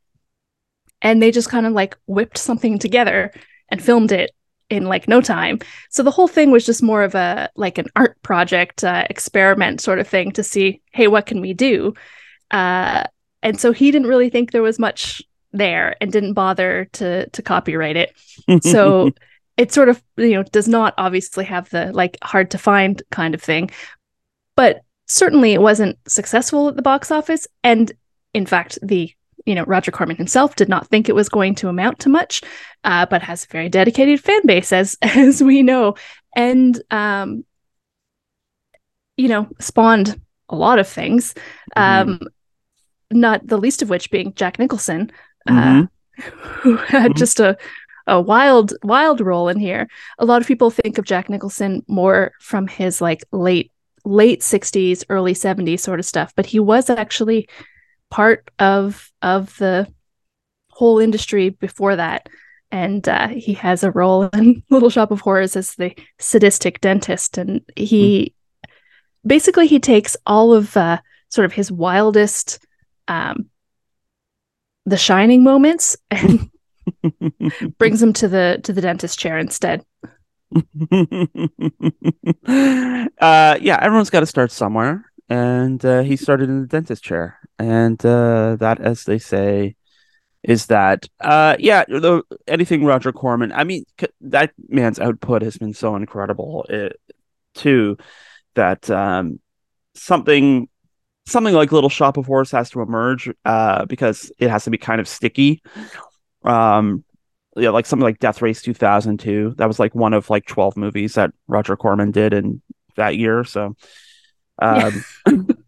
and 1.03 1.21
they 1.21 1.31
just 1.31 1.51
kind 1.51 1.67
of 1.67 1.73
like 1.73 1.97
whipped 2.07 2.39
something 2.39 2.79
together 2.79 3.33
and 3.69 3.83
filmed 3.83 4.13
it 4.13 4.31
in 4.69 4.85
like 4.85 5.09
no 5.09 5.21
time. 5.21 5.61
So 5.91 6.03
the 6.03 6.11
whole 6.11 6.29
thing 6.29 6.51
was 6.51 6.67
just 6.67 6.83
more 6.83 7.03
of 7.03 7.15
a 7.15 7.51
like 7.57 7.79
an 7.79 7.87
art 7.95 8.21
project 8.23 8.85
uh, 8.85 9.07
experiment 9.09 9.81
sort 9.81 9.99
of 9.99 10.09
thing 10.09 10.33
to 10.33 10.43
see, 10.43 10.83
hey, 10.93 11.09
what 11.09 11.27
can 11.27 11.41
we 11.41 11.55
do? 11.55 11.95
Uh, 12.51 13.05
and 13.43 13.61
so 13.61 13.73
he 13.73 13.91
didn't 13.91 14.09
really 14.09 14.31
think 14.31 14.51
there 14.51 14.63
was 14.63 14.79
much 14.79 15.23
there 15.53 15.97
and 16.01 16.13
didn't 16.13 16.35
bother 16.35 16.89
to 16.93 17.29
to 17.31 17.43
copyright 17.43 17.97
it. 17.97 18.15
So 18.63 19.13
it 19.57 19.73
sort 19.73 19.89
of 19.89 20.03
you 20.17 20.35
know 20.35 20.43
does 20.43 20.69
not 20.69 20.95
obviously 20.99 21.45
have 21.47 21.71
the 21.71 21.93
like 21.93 22.19
hard 22.23 22.51
to 22.51 22.59
find 22.59 23.03
kind 23.11 23.35
of 23.35 23.43
thing, 23.43 23.71
but 24.57 24.83
certainly 25.07 25.53
it 25.53 25.63
wasn't 25.63 25.99
successful 26.09 26.69
at 26.69 26.77
the 26.77 26.83
box 26.83 27.11
office. 27.11 27.47
And 27.63 27.93
in 28.35 28.47
fact, 28.47 28.79
the 28.83 29.13
you 29.47 29.55
know 29.55 29.65
Roger 29.65 29.91
Corman 29.91 30.17
himself 30.17 30.57
did 30.57 30.69
not 30.69 30.89
think 30.89 31.09
it 31.09 31.15
was 31.15 31.29
going 31.29 31.55
to 31.57 31.69
amount 31.69 32.01
to 32.01 32.09
much, 32.09 32.43
uh, 32.85 33.07
but 33.07 33.23
has 33.23 33.45
a 33.45 33.49
very 33.49 33.69
dedicated 33.69 34.21
fan 34.21 34.45
base 34.45 34.73
as 34.73 34.97
as 35.03 35.43
we 35.43 35.63
know, 35.63 35.95
and 36.35 36.81
um, 36.91 37.45
you 39.17 39.29
know 39.29 39.49
spawned 39.59 40.21
a 40.49 40.57
lot 40.57 40.79
of 40.79 40.89
things. 40.89 41.35
Mm-hmm. 41.77 42.11
Um, 42.11 42.21
not 43.11 43.47
the 43.47 43.59
least 43.59 43.83
of 43.83 43.89
which 43.89 44.11
being 44.11 44.35
Jack 44.35 44.59
Nicholson, 44.59 45.13
uh, 45.49 45.53
mm-hmm. 45.53 45.83
uh, 46.19 46.23
who 46.61 46.77
had 46.77 47.13
mm-hmm. 47.13 47.19
just 47.19 47.41
a 47.41 47.57
a 48.09 48.21
wild 48.21 48.75
wild 48.83 49.21
role 49.21 49.49
in 49.49 49.59
here. 49.59 49.89
A 50.19 50.25
lot 50.25 50.41
of 50.41 50.49
people 50.49 50.71
think 50.71 50.99
of 50.99 51.05
Jack 51.05 51.29
Nicholson 51.29 51.85
more 51.89 52.33
from 52.41 52.67
his 52.67 53.01
like 53.01 53.25
late 53.33 53.73
late 54.05 54.41
60s, 54.41 55.05
early 55.09 55.35
70s 55.35 55.81
sort 55.81 55.99
of 55.99 56.07
stuff, 56.07 56.33
but 56.37 56.47
he 56.47 56.61
was 56.61 56.89
actually 56.89 57.49
part 58.11 58.51
of 58.59 59.11
of 59.23 59.57
the 59.59 59.93
whole 60.71 60.99
industry 60.99 61.51
before 61.51 61.97
that. 61.97 62.29
And 62.71 63.09
uh, 63.09 63.29
he 63.29 63.55
has 63.55 63.83
a 63.83 63.91
role 63.91 64.25
in 64.35 64.63
Little 64.71 64.91
Shop 64.91 65.11
of 65.11 65.21
Horrors 65.21 65.57
as 65.57 65.75
the 65.75 65.95
sadistic 66.19 66.81
dentist, 66.81 67.39
and 67.39 67.63
he 67.77 68.35
mm. 68.67 68.71
basically 69.27 69.67
he 69.67 69.81
takes 69.81 70.17
all 70.27 70.53
of 70.53 70.77
uh, 70.77 70.99
sort 71.29 71.45
of 71.45 71.53
his 71.53 71.71
wildest, 71.73 72.59
um, 73.09 73.47
the 74.85 74.97
shining 74.97 75.43
moments, 75.45 75.97
and 76.11 76.51
brings 77.79 78.01
them 78.01 78.13
to 78.15 78.29
the 78.29 78.61
to 78.65 78.73
the 78.73 78.81
dentist 78.81 79.19
chair 79.19 79.39
instead. 79.39 79.85
uh, 80.55 80.61
yeah, 83.61 83.79
everyone's 83.81 84.11
got 84.11 84.21
to 84.21 84.27
start 84.27 84.51
somewhere, 84.51 85.11
and 85.29 85.85
uh, 85.85 86.03
he 86.03 86.17
started 86.17 86.49
in 86.49 86.61
the 86.61 86.67
dentist 86.67 87.03
chair, 87.03 87.39
and 87.59 88.05
uh, 88.05 88.57
that, 88.57 88.81
as 88.81 89.05
they 89.05 89.19
say, 89.19 89.77
is 90.43 90.67
that 90.67 91.07
uh, 91.21 91.57
yeah, 91.59 91.85
the, 91.89 92.23
anything 92.47 92.85
Roger 92.85 93.13
Corman. 93.13 93.53
I 93.53 93.65
mean, 93.65 93.85
c- 94.01 94.07
that 94.23 94.53
man's 94.69 95.01
output 95.01 95.43
has 95.43 95.57
been 95.57 95.75
so 95.75 95.97
incredible, 95.97 96.67
it, 96.69 96.93
uh, 96.93 97.13
too, 97.55 97.97
that 98.55 98.89
um, 98.91 99.41
something 99.95 100.69
something 101.27 101.55
like 101.55 101.73
Little 101.73 101.91
Shop 101.91 102.17
of 102.17 102.27
Horrors 102.27 102.53
has 102.53 102.71
to 102.71 102.81
emerge 102.81 103.29
uh, 103.45 103.85
because 103.87 104.31
it 104.39 104.49
has 104.49 104.65
to 104.65 104.71
be 104.71 104.79
kind 104.79 105.01
of 105.01 105.09
sticky. 105.09 105.63
Um, 106.45 107.05
yeah, 107.57 107.71
like 107.71 107.87
something 107.87 108.05
like 108.05 108.19
Death 108.19 108.43
Race 108.43 108.63
2002. 108.63 109.55
That 109.57 109.67
was 109.67 109.81
like 109.81 109.95
one 109.95 110.15
of 110.15 110.31
like 110.31 110.47
12 110.47 110.77
movies 110.77 111.15
that 111.15 111.33
Roger 111.49 111.77
Corman 111.77 112.11
did 112.11 112.33
in 112.33 112.63
that 112.97 113.17
year. 113.17 113.45
So, 113.45 113.75
um, 114.61 115.05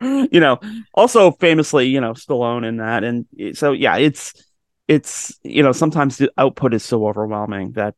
you 0.30 0.40
know, 0.40 0.58
also 0.94 1.30
famously, 1.32 1.88
you 1.88 2.00
know, 2.00 2.12
Stallone 2.12 2.66
in 2.66 2.78
that. 2.78 3.04
And 3.04 3.26
so, 3.56 3.72
yeah, 3.72 3.96
it's, 3.96 4.34
it's, 4.88 5.38
you 5.42 5.62
know, 5.62 5.72
sometimes 5.72 6.16
the 6.16 6.32
output 6.38 6.74
is 6.74 6.82
so 6.82 7.06
overwhelming 7.06 7.72
that 7.72 7.94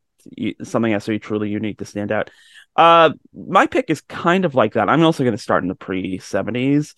something 0.63 0.93
has 0.93 1.05
to 1.05 1.13
be 1.13 1.19
truly 1.19 1.51
unique 1.51 1.79
to 1.79 1.85
stand 1.85 2.13
out. 2.13 2.31
Uh, 2.77 3.11
my 3.35 3.67
pick 3.67 3.91
is 3.91 4.01
kind 4.03 4.45
of 4.45 4.55
like 4.55 4.75
that. 4.75 4.89
I'm 4.89 5.03
also 5.05 5.25
going 5.25 5.37
to 5.37 5.43
start 5.43 5.63
in 5.63 5.69
the 5.69 5.75
pre 5.75 6.19
70s. 6.19 6.95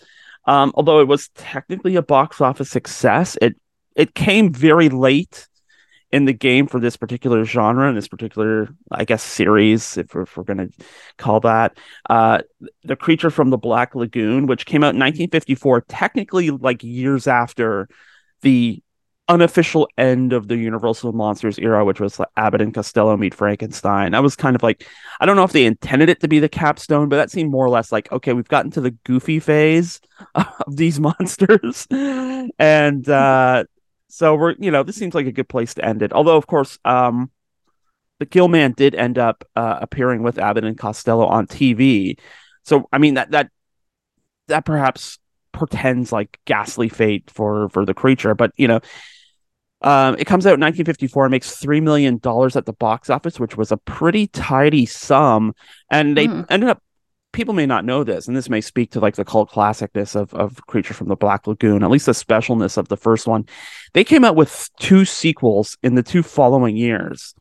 Um, 0.46 0.72
although 0.74 1.00
it 1.00 1.08
was 1.08 1.28
technically 1.30 1.96
a 1.96 2.02
box 2.02 2.40
office 2.40 2.70
success, 2.70 3.36
it 3.40 3.56
it 3.96 4.14
came 4.14 4.52
very 4.52 4.88
late 4.88 5.48
in 6.14 6.26
the 6.26 6.32
game 6.32 6.68
for 6.68 6.78
this 6.78 6.96
particular 6.96 7.44
genre 7.44 7.88
and 7.88 7.96
this 7.96 8.06
particular, 8.06 8.68
I 8.88 9.04
guess, 9.04 9.20
series, 9.20 9.96
if 9.96 10.14
we're, 10.14 10.22
if 10.22 10.36
we're 10.36 10.44
going 10.44 10.68
to 10.68 10.70
call 11.18 11.40
that. 11.40 11.76
Uh, 12.08 12.38
the 12.84 12.94
Creature 12.94 13.30
from 13.30 13.50
the 13.50 13.58
Black 13.58 13.96
Lagoon, 13.96 14.46
which 14.46 14.64
came 14.64 14.84
out 14.84 14.94
in 14.94 15.00
1954, 15.00 15.80
technically 15.88 16.50
like 16.50 16.84
years 16.84 17.26
after 17.26 17.88
the 18.42 18.80
unofficial 19.26 19.88
end 19.98 20.32
of 20.32 20.46
the 20.46 20.54
Universal 20.54 21.14
Monsters 21.14 21.58
era, 21.58 21.84
which 21.84 21.98
was 21.98 22.20
like 22.20 22.28
Abbott 22.36 22.60
and 22.60 22.72
Costello 22.72 23.16
meet 23.16 23.34
Frankenstein. 23.34 24.12
That 24.12 24.22
was 24.22 24.36
kind 24.36 24.54
of 24.54 24.62
like 24.62 24.86
I 25.18 25.26
don't 25.26 25.34
know 25.34 25.42
if 25.42 25.52
they 25.52 25.64
intended 25.64 26.10
it 26.10 26.20
to 26.20 26.28
be 26.28 26.38
the 26.38 26.48
capstone, 26.48 27.08
but 27.08 27.16
that 27.16 27.32
seemed 27.32 27.50
more 27.50 27.66
or 27.66 27.70
less 27.70 27.90
like 27.90 28.12
okay, 28.12 28.34
we've 28.34 28.46
gotten 28.46 28.70
to 28.72 28.80
the 28.80 28.92
goofy 28.92 29.40
phase 29.40 30.00
of 30.36 30.76
these 30.76 31.00
monsters, 31.00 31.88
and 31.90 33.08
uh, 33.08 33.64
so 34.14 34.36
we're, 34.36 34.54
you 34.60 34.70
know, 34.70 34.84
this 34.84 34.94
seems 34.94 35.12
like 35.12 35.26
a 35.26 35.32
good 35.32 35.48
place 35.48 35.74
to 35.74 35.84
end 35.84 36.00
it. 36.00 36.12
Although, 36.12 36.36
of 36.36 36.46
course, 36.46 36.78
um, 36.84 37.32
the 38.20 38.26
Gillman 38.26 38.70
did 38.70 38.94
end 38.94 39.18
up 39.18 39.42
uh, 39.56 39.80
appearing 39.82 40.22
with 40.22 40.38
Abbott 40.38 40.62
and 40.62 40.78
Costello 40.78 41.26
on 41.26 41.48
TV. 41.48 42.16
So, 42.62 42.88
I 42.92 42.98
mean, 42.98 43.14
that 43.14 43.32
that 43.32 43.50
that 44.46 44.64
perhaps 44.64 45.18
portends 45.52 46.12
like 46.12 46.38
ghastly 46.44 46.88
fate 46.88 47.28
for 47.28 47.68
for 47.70 47.84
the 47.84 47.92
creature. 47.92 48.36
But 48.36 48.52
you 48.56 48.68
know, 48.68 48.78
um, 49.80 50.14
it 50.16 50.26
comes 50.26 50.46
out 50.46 50.54
in 50.54 50.60
1954 50.60 51.24
and 51.24 51.32
makes 51.32 51.56
three 51.56 51.80
million 51.80 52.18
dollars 52.18 52.54
at 52.54 52.66
the 52.66 52.72
box 52.72 53.10
office, 53.10 53.40
which 53.40 53.56
was 53.56 53.72
a 53.72 53.78
pretty 53.78 54.28
tidy 54.28 54.86
sum. 54.86 55.56
And 55.90 56.16
they 56.16 56.28
mm. 56.28 56.46
ended 56.48 56.70
up 56.70 56.80
people 57.34 57.52
may 57.52 57.66
not 57.66 57.84
know 57.84 58.04
this, 58.04 58.26
and 58.26 58.36
this 58.36 58.48
may 58.48 58.62
speak 58.62 58.92
to 58.92 59.00
like 59.00 59.16
the 59.16 59.24
cult 59.24 59.50
classicness 59.50 60.16
of 60.16 60.32
of 60.32 60.64
Creature 60.66 60.94
from 60.94 61.08
the 61.08 61.16
Black 61.16 61.46
Lagoon, 61.46 61.82
at 61.82 61.90
least 61.90 62.06
the 62.06 62.12
specialness 62.12 62.78
of 62.78 62.88
the 62.88 62.96
first 62.96 63.26
one. 63.26 63.46
They 63.92 64.04
came 64.04 64.24
out 64.24 64.36
with 64.36 64.70
two 64.80 65.04
sequels 65.04 65.76
in 65.82 65.96
the 65.96 66.02
two 66.02 66.22
following 66.22 66.76
years, 66.76 67.34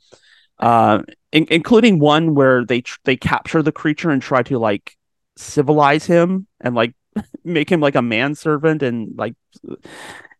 uh, 0.59 1.03
in- 1.31 1.47
including 1.49 1.99
one 1.99 2.35
where 2.35 2.65
they 2.65 2.81
tr- 2.81 2.99
they 3.05 3.15
capture 3.15 3.61
the 3.61 3.71
creature 3.71 4.09
and 4.09 4.21
try 4.21 4.43
to 4.43 4.59
like 4.59 4.97
civilize 5.37 6.05
him 6.05 6.47
and 6.59 6.75
like 6.75 6.93
make 7.45 7.71
him 7.71 7.79
like 7.79 7.95
a 7.95 8.01
manservant 8.01 8.83
and 8.83 9.17
like 9.17 9.35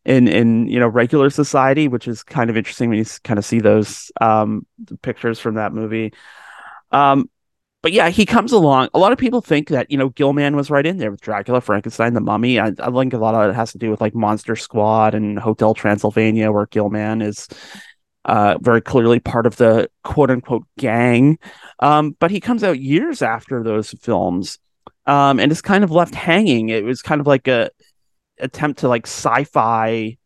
in 0.03 0.27
in 0.27 0.67
you 0.67 0.79
know 0.79 0.88
regular 0.88 1.29
society, 1.29 1.88
which 1.88 2.07
is 2.07 2.24
kind 2.24 2.50
of 2.50 2.57
interesting 2.57 2.89
when 2.89 3.00
you 3.00 3.05
kind 3.24 3.38
of 3.38 3.45
see 3.45 3.60
those 3.60 4.12
um, 4.19 4.65
pictures 5.01 5.39
from 5.39 5.55
that 5.55 5.74
movie. 5.74 6.12
Um, 6.91 7.29
but 7.83 7.91
yeah, 7.91 8.09
he 8.09 8.25
comes 8.25 8.53
along. 8.53 8.87
A 8.93 8.97
lot 8.97 9.11
of 9.11 9.17
people 9.17 9.41
think 9.41 9.67
that 9.67 9.91
you 9.91 9.97
know 9.97 10.09
Gillman 10.09 10.55
was 10.55 10.71
right 10.71 10.85
in 10.85 10.97
there 10.97 11.11
with 11.11 11.21
Dracula, 11.21 11.59
Frankenstein, 11.59 12.13
the 12.13 12.21
Mummy. 12.21 12.57
I, 12.57 12.71
I 12.79 12.89
think 12.89 13.13
a 13.13 13.17
lot 13.17 13.35
of 13.35 13.49
it 13.49 13.53
has 13.53 13.73
to 13.73 13.77
do 13.77 13.91
with 13.91 13.99
like 13.99 14.15
Monster 14.15 14.55
Squad 14.55 15.13
and 15.13 15.37
Hotel 15.37 15.73
Transylvania, 15.73 16.51
where 16.51 16.65
Gillman 16.65 17.21
is 17.21 17.49
uh, 18.23 18.57
very 18.61 18.81
clearly 18.81 19.19
part 19.19 19.45
of 19.45 19.57
the 19.57 19.89
quote 20.05 20.31
unquote 20.31 20.65
gang. 20.79 21.37
Um, 21.79 22.15
but 22.19 22.31
he 22.31 22.39
comes 22.39 22.63
out 22.63 22.79
years 22.79 23.21
after 23.21 23.61
those 23.61 23.91
films, 24.01 24.59
um, 25.05 25.41
and 25.41 25.51
is 25.51 25.61
kind 25.61 25.83
of 25.83 25.91
left 25.91 26.15
hanging. 26.15 26.69
It 26.69 26.85
was 26.85 27.01
kind 27.01 27.19
of 27.19 27.27
like 27.27 27.49
a 27.49 27.69
attempt 28.39 28.79
to 28.79 28.87
like 28.87 29.05
sci-fi 29.05 30.17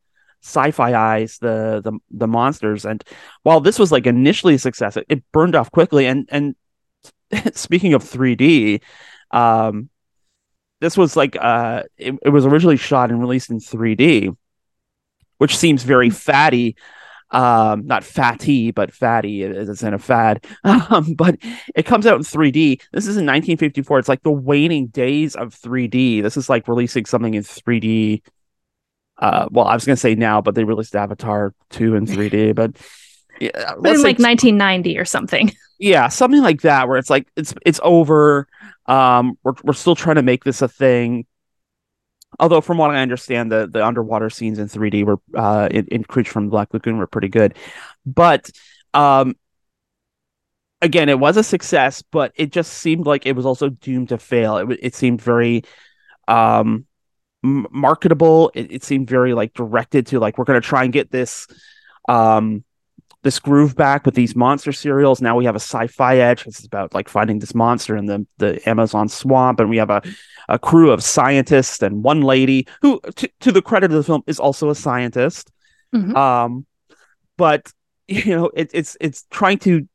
sci-fi 0.43 0.93
eyes 0.93 1.39
the 1.39 1.81
the 1.83 1.91
the 2.11 2.27
monsters 2.27 2.85
and 2.85 3.03
while 3.43 3.59
this 3.59 3.77
was 3.77 3.91
like 3.91 4.05
initially 4.05 4.53
a 4.53 4.59
success 4.59 4.95
it, 4.95 5.05
it 5.09 5.21
burned 5.33 5.55
off 5.55 5.69
quickly 5.71 6.05
and 6.05 6.29
and 6.31 6.55
speaking 7.53 7.93
of 7.93 8.03
3D, 8.03 8.81
um, 9.31 9.89
this 10.79 10.97
was 10.97 11.15
like 11.15 11.35
uh, 11.39 11.83
it, 11.97 12.15
it 12.23 12.29
was 12.29 12.45
originally 12.45 12.77
shot 12.77 13.09
and 13.09 13.19
released 13.19 13.49
in 13.49 13.59
3D, 13.59 14.35
which 15.37 15.57
seems 15.57 15.83
very 15.83 16.09
hmm. 16.09 16.15
fatty. 16.15 16.75
Um, 17.29 17.85
not 17.85 18.05
fatty, 18.05 18.71
but 18.71 18.93
fatty 18.93 19.43
as 19.43 19.83
in 19.83 19.93
a 19.93 19.99
fad. 19.99 20.45
Um, 20.63 21.13
but 21.13 21.35
it 21.75 21.85
comes 21.85 22.05
out 22.05 22.15
in 22.15 22.21
3D. 22.21 22.81
This 22.93 23.03
is 23.03 23.17
in 23.17 23.25
1954. 23.25 23.99
It's 23.99 24.07
like 24.07 24.23
the 24.23 24.31
waning 24.31 24.87
days 24.87 25.35
of 25.35 25.53
3D. 25.53 26.21
This 26.21 26.37
is 26.37 26.49
like 26.49 26.69
releasing 26.69 27.03
something 27.03 27.33
in 27.33 27.43
3D. 27.43 28.21
Uh, 29.17 29.49
well, 29.51 29.67
I 29.67 29.73
was 29.73 29.83
gonna 29.83 29.97
say 29.97 30.15
now, 30.15 30.41
but 30.41 30.55
they 30.55 30.63
released 30.63 30.95
Avatar 30.95 31.53
2 31.71 31.95
in 31.95 32.05
3D, 32.05 32.55
but 32.55 32.77
yeah, 33.41 33.73
but 33.77 33.95
in 33.95 34.03
like 34.03 34.19
1990 34.19 34.97
or 34.97 35.05
something. 35.05 35.51
Yeah, 35.79 36.07
something 36.07 36.41
like 36.41 36.61
that, 36.61 36.87
where 36.87 36.97
it's 36.97 37.09
like 37.09 37.27
it's 37.35 37.53
it's 37.65 37.79
over. 37.83 38.47
Um, 38.87 39.37
we're 39.43 39.53
we're 39.63 39.73
still 39.73 39.95
trying 39.95 40.15
to 40.15 40.23
make 40.23 40.43
this 40.43 40.61
a 40.61 40.67
thing. 40.67 41.25
Although, 42.39 42.61
from 42.61 42.77
what 42.77 42.91
I 42.91 43.01
understand, 43.01 43.51
the 43.51 43.67
the 43.71 43.85
underwater 43.85 44.29
scenes 44.29 44.59
in 44.59 44.67
3D 44.67 45.03
were 45.03 45.19
uh 45.35 45.69
in, 45.71 45.87
in 45.87 46.03
Creature 46.03 46.31
from 46.33 46.49
Black 46.49 46.73
Lagoon 46.73 46.97
were 46.97 47.07
pretty 47.07 47.29
good, 47.29 47.55
but 48.05 48.49
um, 48.93 49.35
again, 50.81 51.09
it 51.09 51.19
was 51.19 51.37
a 51.37 51.43
success, 51.43 52.01
but 52.01 52.31
it 52.35 52.51
just 52.51 52.73
seemed 52.73 53.05
like 53.05 53.25
it 53.25 53.35
was 53.35 53.45
also 53.45 53.69
doomed 53.69 54.09
to 54.09 54.17
fail. 54.17 54.57
It 54.57 54.79
it 54.81 54.95
seemed 54.95 55.21
very 55.21 55.63
um 56.27 56.85
marketable. 57.43 58.51
It, 58.55 58.71
it 58.71 58.83
seemed 58.83 59.09
very 59.09 59.33
like 59.35 59.53
directed 59.53 60.07
to 60.09 60.19
like 60.19 60.37
we're 60.37 60.45
gonna 60.45 60.61
try 60.61 60.85
and 60.85 60.93
get 60.93 61.11
this 61.11 61.47
um 62.09 62.65
this 63.23 63.39
groove 63.39 63.75
back 63.75 64.05
with 64.05 64.15
these 64.15 64.35
monster 64.35 64.71
serials. 64.71 65.21
Now 65.21 65.35
we 65.35 65.45
have 65.45 65.55
a 65.55 65.59
sci-fi 65.59 66.17
edge. 66.17 66.43
This 66.43 66.59
is 66.59 66.65
about 66.65 66.93
like 66.93 67.09
finding 67.09 67.39
this 67.39 67.55
monster 67.55 67.97
in 67.97 68.05
the 68.05 68.25
the 68.37 68.67
Amazon 68.69 69.09
swamp, 69.09 69.59
and 69.59 69.69
we 69.69 69.77
have 69.77 69.89
a 69.89 70.01
a 70.49 70.57
crew 70.57 70.91
of 70.91 71.03
scientists 71.03 71.81
and 71.81 72.03
one 72.03 72.21
lady 72.21 72.65
who, 72.81 73.01
to, 73.15 73.29
to 73.41 73.51
the 73.51 73.61
credit 73.61 73.91
of 73.91 73.97
the 73.97 74.03
film, 74.03 74.23
is 74.27 74.39
also 74.39 74.69
a 74.69 74.75
scientist. 74.75 75.51
Mhm. 75.93 76.15
Um, 76.15 76.65
but 77.37 77.71
you 78.07 78.35
know, 78.35 78.49
it, 78.53 78.69
it's 78.73 78.95
it's 79.01 79.25
trying 79.29 79.57
to 79.59 79.87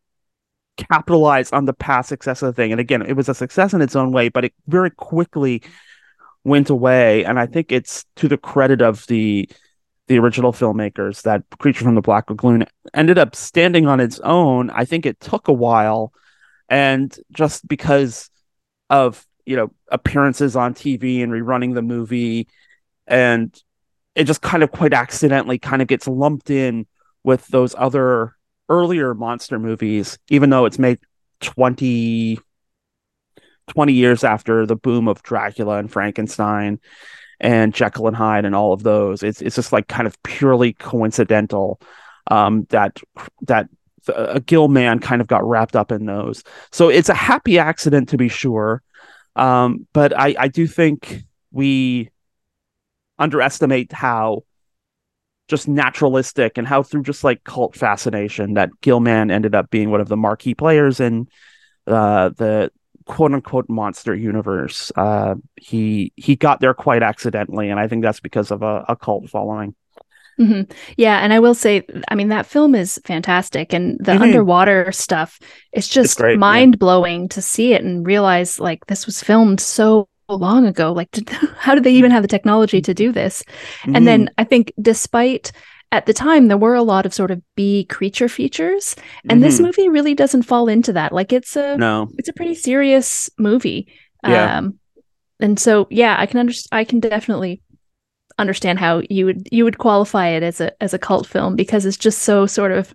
capitalize 0.76 1.52
on 1.52 1.64
the 1.64 1.73
past 1.73 2.09
success 2.09 2.43
of 2.43 2.47
the 2.47 2.52
thing. 2.52 2.73
And 2.73 2.81
again, 2.81 3.02
it 3.02 3.14
was 3.14 3.29
a 3.29 3.35
success 3.35 3.73
in 3.73 3.83
its 3.83 3.97
own 3.97 4.12
way, 4.12 4.29
but 4.29 4.45
it 4.45 4.55
very 4.67 4.91
quickly 4.91 5.62
went 6.45 6.71
away. 6.71 7.25
And 7.25 7.38
I 7.38 7.47
think 7.47 7.73
it's 7.73 8.05
to 8.17 8.29
the 8.29 8.38
credit 8.38 8.83
of 8.83 9.07
the 9.07 9.49
the 10.12 10.19
original 10.19 10.52
filmmakers 10.52 11.23
that 11.23 11.42
Creature 11.59 11.85
from 11.85 11.95
the 11.95 12.02
Black 12.02 12.28
Lagoon 12.28 12.66
ended 12.92 13.16
up 13.16 13.35
standing 13.35 13.87
on 13.87 13.99
its 13.99 14.21
own. 14.21 14.69
I 14.69 14.85
think 14.85 15.07
it 15.07 15.19
took 15.21 15.49
a 15.49 15.54
while, 15.54 16.12
and 16.69 17.16
just 17.33 17.66
because 17.66 18.28
of 18.90 19.26
you 19.47 19.57
know 19.57 19.73
appearances 19.88 20.54
on 20.54 20.75
TV 20.75 21.23
and 21.23 21.33
rerunning 21.33 21.73
the 21.73 21.81
movie, 21.81 22.47
and 23.07 23.59
it 24.14 24.25
just 24.25 24.42
kind 24.42 24.62
of 24.62 24.71
quite 24.71 24.92
accidentally 24.92 25.59
kind 25.59 25.81
of 25.81 25.88
gets 25.88 26.07
lumped 26.07 26.50
in 26.50 26.87
with 27.25 27.47
those 27.49 27.75
other 27.78 28.37
earlier 28.69 29.14
monster 29.14 29.59
movies, 29.59 30.19
even 30.28 30.50
though 30.50 30.66
it's 30.66 30.78
made 30.78 30.99
20, 31.40 32.38
20 33.69 33.92
years 33.95 34.25
after 34.25 34.66
the 34.66 34.76
boom 34.76 35.09
of 35.09 35.23
Dracula 35.23 35.78
and 35.78 35.90
Frankenstein 35.90 36.81
and 37.41 37.75
Jekyll 37.75 38.09
and 38.09 38.17
Hyde 38.17 38.45
and 38.45 38.55
all 38.55 38.73
of 38.73 38.83
those. 38.83 39.23
It's 39.23 39.43
it's 39.43 39.57
just 39.57 39.73
like 39.73 39.89
kind 39.89 40.07
of 40.07 40.21
purely 40.23 40.73
coincidental 40.75 41.81
um, 42.31 42.67
that 42.71 43.01
that 43.43 43.69
a 44.09 44.41
Gill 44.41 44.69
man 44.69 44.99
kind 44.99 45.21
of 45.21 45.29
got 45.29 45.47
wrapped 45.47 45.77
up 45.77 45.93
in 45.93 46.07
those. 46.07 46.43
So 46.71 46.89
it's 46.89 47.09
a 47.09 47.15
happy 47.15 47.59
accident 47.59 48.09
to 48.11 48.17
be 48.17 48.29
sure. 48.29 48.83
Um, 49.37 49.87
but 49.93 50.17
I, 50.19 50.35
I 50.39 50.49
do 50.49 50.67
think 50.67 51.23
we 51.51 52.11
underestimate 53.19 53.93
how 53.93 54.45
just 55.49 55.69
naturalistic 55.69 56.59
and 56.59 56.67
how 56.67 56.83
through 56.83 57.03
just 57.03 57.25
like 57.25 57.45
cult 57.45 57.77
fascination 57.77 58.55
that 58.55 58.71
Gillman 58.81 59.31
ended 59.31 59.55
up 59.55 59.71
being 59.71 59.91
one 59.91 60.01
of 60.01 60.09
the 60.09 60.17
marquee 60.17 60.55
players 60.55 60.99
in 60.99 61.29
uh, 61.87 62.31
the 62.31 62.71
quote 63.06 63.32
unquote 63.32 63.68
monster 63.68 64.14
universe. 64.14 64.92
Uh, 64.97 65.37
he 65.56 66.12
he 66.16 66.37
got 66.37 66.61
there 66.61 66.75
quite 66.75 67.02
accidentally, 67.02 67.71
and 67.71 67.78
I 67.80 67.88
think 67.88 68.02
that's 68.02 68.21
because 68.21 68.50
of 68.50 68.62
a, 68.62 68.85
a 68.88 68.97
cult 68.97 69.28
following. 69.30 69.75
hmm 70.38 70.62
Yeah, 70.97 71.18
and 71.18 71.32
I 71.32 71.40
will 71.40 71.54
say, 71.54 71.82
I 72.09 72.14
mean, 72.14 72.28
that 72.28 72.47
film 72.47 72.75
is 72.75 73.00
fantastic, 73.04 73.73
and 73.75 73.99
the 74.00 74.12
Mhm. 74.12 74.23
underwater 74.23 74.90
stuff 74.92 75.38
it's 75.73 75.88
just 75.88 76.21
mind 76.35 76.78
blowing 76.78 77.28
to 77.30 77.42
see 77.42 77.75
it 77.75 77.82
and 77.85 78.06
realize 78.06 78.59
like 78.59 78.87
this 78.87 79.06
was 79.06 79.23
filmed 79.23 79.61
so 79.61 80.09
long 80.28 80.66
ago. 80.66 80.92
Like, 80.92 81.11
did, 81.11 81.28
how 81.59 81.75
did 81.75 81.85
they 81.85 81.92
even 81.92 82.11
have 82.11 82.23
the 82.23 82.28
technology 82.28 82.80
to 82.82 82.94
do 82.94 83.12
this? 83.12 83.42
Mm-hmm. 83.82 83.97
And 83.97 84.06
then 84.06 84.30
I 84.38 84.44
think, 84.44 84.73
despite 84.80 85.52
at 85.93 86.07
the 86.07 86.13
time, 86.15 86.49
there 86.49 86.57
were 86.59 86.75
a 86.75 86.83
lot 86.83 87.07
of 87.07 87.15
sort 87.15 87.31
of 87.31 87.41
B 87.55 87.85
creature 87.85 88.29
features, 88.29 88.97
and 89.29 89.43
this 89.43 89.59
Mhm. 89.61 89.67
movie 89.67 89.89
really 89.89 90.15
doesn't 90.15 90.43
fall 90.43 90.67
into 90.69 90.93
that. 90.95 91.13
Like, 91.13 91.33
it's 91.33 91.55
a 91.55 91.76
no, 91.76 92.09
it's 92.19 92.28
a 92.28 92.33
pretty 92.33 92.55
serious 92.55 93.31
movie. 93.39 93.87
Yeah. 94.26 94.59
Um, 94.59 94.78
and 95.39 95.59
so 95.61 95.87
yeah, 95.91 96.17
I 96.19 96.26
can 96.26 96.41
understand. 96.41 96.69
I 96.73 96.85
can 96.85 96.99
definitely 97.00 97.61
understand 98.39 98.78
how 98.78 99.02
you 99.11 99.26
would 99.26 99.49
you 99.52 99.65
would 99.65 99.78
qualify 99.78 100.28
it 100.28 100.43
as 100.43 100.61
a 100.61 100.73
as 100.83 100.95
a 100.95 100.99
cult 100.99 101.26
film 101.26 101.55
because 101.55 101.85
it's 101.87 101.99
just 101.99 102.21
so 102.23 102.47
sort 102.47 102.73
of 102.73 102.95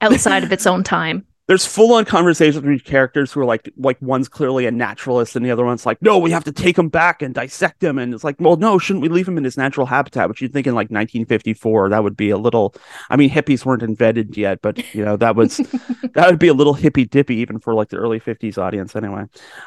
outside 0.00 0.42
of 0.44 0.52
its 0.52 0.66
own 0.72 0.82
time. 0.82 1.24
There's 1.48 1.64
full 1.64 1.94
on 1.94 2.04
conversations 2.04 2.56
between 2.56 2.78
characters 2.78 3.32
who 3.32 3.40
are 3.40 3.44
like 3.46 3.72
like 3.78 4.00
one's 4.02 4.28
clearly 4.28 4.66
a 4.66 4.70
naturalist 4.70 5.34
and 5.34 5.44
the 5.44 5.50
other 5.50 5.64
one's 5.64 5.86
like 5.86 6.00
no 6.02 6.18
we 6.18 6.30
have 6.30 6.44
to 6.44 6.52
take 6.52 6.78
him 6.78 6.90
back 6.90 7.22
and 7.22 7.34
dissect 7.34 7.82
him. 7.82 7.98
And 7.98 8.14
it's 8.14 8.22
like 8.22 8.36
well 8.38 8.56
no 8.56 8.78
shouldn't 8.78 9.02
we 9.02 9.08
leave 9.08 9.26
him 9.26 9.38
in 9.38 9.44
his 9.44 9.56
natural 9.56 9.86
habitat? 9.86 10.28
Which 10.28 10.42
you'd 10.42 10.52
think 10.52 10.66
in 10.66 10.74
like 10.74 10.90
1954 10.90 11.88
that 11.88 12.04
would 12.04 12.16
be 12.16 12.30
a 12.30 12.36
little 12.36 12.74
i 13.10 13.16
mean 13.16 13.30
hippies 13.30 13.64
weren't 13.64 13.82
invented 13.82 14.36
yet 14.36 14.60
but 14.62 14.94
you 14.94 15.04
know 15.04 15.16
that 15.16 15.34
was 15.34 15.56
that 16.14 16.28
would 16.30 16.38
be 16.38 16.48
a 16.48 16.54
little 16.54 16.74
hippy 16.74 17.06
dippy 17.06 17.36
even 17.36 17.58
for 17.58 17.74
like 17.74 17.88
the 17.88 17.96
early 17.96 18.20
50s 18.20 18.58
audience 18.58 18.94
anyway. 18.94 19.24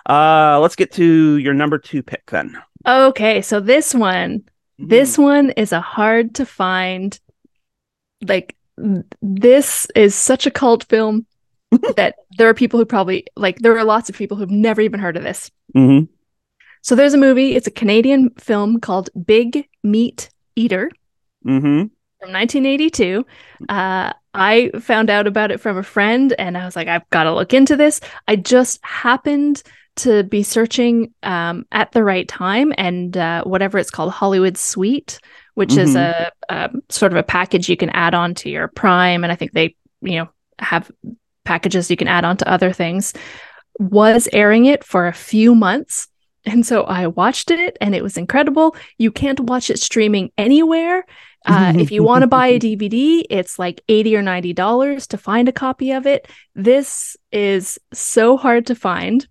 Uh 0.07 0.59
let's 0.59 0.75
get 0.75 0.91
to 0.93 1.37
your 1.37 1.53
number 1.53 1.79
two 1.79 2.03
pick 2.03 2.29
then. 2.29 2.61
Okay, 2.87 3.41
so 3.41 3.59
this 3.59 3.93
one, 3.93 4.43
this 4.79 5.17
one 5.17 5.51
is 5.51 5.71
a 5.71 5.81
hard 5.81 6.35
to 6.35 6.45
find. 6.45 7.19
Like 8.23 8.55
this 9.21 9.87
is 9.95 10.15
such 10.15 10.45
a 10.45 10.51
cult 10.51 10.83
film 10.85 11.25
that 11.95 12.15
there 12.37 12.49
are 12.49 12.53
people 12.53 12.79
who 12.79 12.85
probably 12.85 13.25
like 13.35 13.59
there 13.59 13.77
are 13.77 13.83
lots 13.83 14.09
of 14.09 14.15
people 14.15 14.37
who've 14.37 14.49
never 14.49 14.81
even 14.81 14.99
heard 14.99 15.17
of 15.17 15.23
this. 15.23 15.51
hmm 15.73 16.01
So 16.81 16.95
there's 16.95 17.13
a 17.13 17.17
movie. 17.17 17.55
It's 17.55 17.67
a 17.67 17.71
Canadian 17.71 18.31
film 18.31 18.79
called 18.79 19.09
Big 19.25 19.67
Meat 19.83 20.29
Eater. 20.55 20.91
hmm 21.43 21.83
from 22.19 22.31
1982. 22.33 23.25
Uh, 23.67 24.13
I 24.33 24.69
found 24.79 25.09
out 25.09 25.27
about 25.27 25.51
it 25.51 25.59
from 25.59 25.77
a 25.77 25.83
friend 25.83 26.33
and 26.37 26.57
I 26.57 26.65
was 26.65 26.75
like, 26.75 26.87
I've 26.87 27.09
got 27.09 27.23
to 27.23 27.33
look 27.33 27.53
into 27.53 27.75
this. 27.75 27.99
I 28.27 28.35
just 28.35 28.79
happened 28.83 29.63
to 29.97 30.23
be 30.23 30.43
searching 30.43 31.13
um, 31.23 31.65
at 31.71 31.91
the 31.91 32.03
right 32.03 32.27
time 32.27 32.73
and 32.77 33.17
uh, 33.17 33.43
whatever 33.43 33.77
it's 33.77 33.89
called, 33.89 34.11
Hollywood 34.11 34.55
Suite, 34.57 35.19
which 35.55 35.77
is 35.77 35.95
a, 35.95 36.31
a 36.49 36.69
sort 36.89 37.11
of 37.11 37.17
a 37.17 37.23
package 37.23 37.67
you 37.67 37.75
can 37.75 37.89
add 37.89 38.13
on 38.13 38.35
to 38.35 38.49
your 38.49 38.67
Prime. 38.69 39.23
And 39.23 39.33
I 39.33 39.35
think 39.35 39.51
they, 39.51 39.75
you 40.01 40.17
know, 40.17 40.29
have 40.59 40.89
packages 41.45 41.89
you 41.89 41.97
can 41.97 42.07
add 42.07 42.25
on 42.25 42.37
to 42.37 42.49
other 42.49 42.71
things, 42.71 43.13
was 43.79 44.27
airing 44.33 44.65
it 44.65 44.83
for 44.83 45.07
a 45.07 45.13
few 45.13 45.55
months. 45.55 46.07
And 46.45 46.65
so 46.65 46.83
I 46.83 47.07
watched 47.07 47.51
it 47.51 47.77
and 47.81 47.93
it 47.93 48.03
was 48.03 48.17
incredible. 48.17 48.75
You 48.97 49.11
can't 49.11 49.39
watch 49.39 49.69
it 49.69 49.79
streaming 49.79 50.31
anywhere. 50.37 51.05
Uh, 51.45 51.73
if 51.75 51.91
you 51.91 52.03
want 52.03 52.21
to 52.21 52.27
buy 52.27 52.47
a 52.47 52.59
DVD, 52.59 53.23
it's 53.29 53.57
like 53.57 53.81
80 53.87 54.17
or 54.17 54.21
90 54.21 54.53
dollars 54.53 55.07
to 55.07 55.17
find 55.17 55.49
a 55.49 55.51
copy 55.51 55.91
of 55.91 56.05
it. 56.05 56.27
This 56.55 57.17
is 57.31 57.79
so 57.93 58.37
hard 58.37 58.67
to 58.67 58.75
find. 58.75 59.27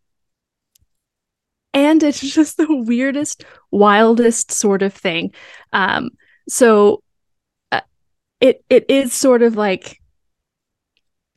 And 1.73 2.03
it's 2.03 2.21
just 2.35 2.57
the 2.57 2.67
weirdest, 2.69 3.45
wildest 3.71 4.51
sort 4.51 4.83
of 4.83 4.93
thing. 4.93 5.33
Um, 5.73 6.11
so 6.49 7.03
uh, 7.71 7.83
it 8.41 8.65
it 8.69 8.87
is 8.89 9.13
sort 9.13 9.43
of 9.43 9.57
like 9.57 10.01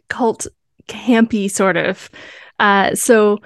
cult 0.09 0.47
campy 0.87 1.49
sort 1.49 1.77
of. 1.77 2.09
Uh, 2.59 2.95
so 2.95 3.39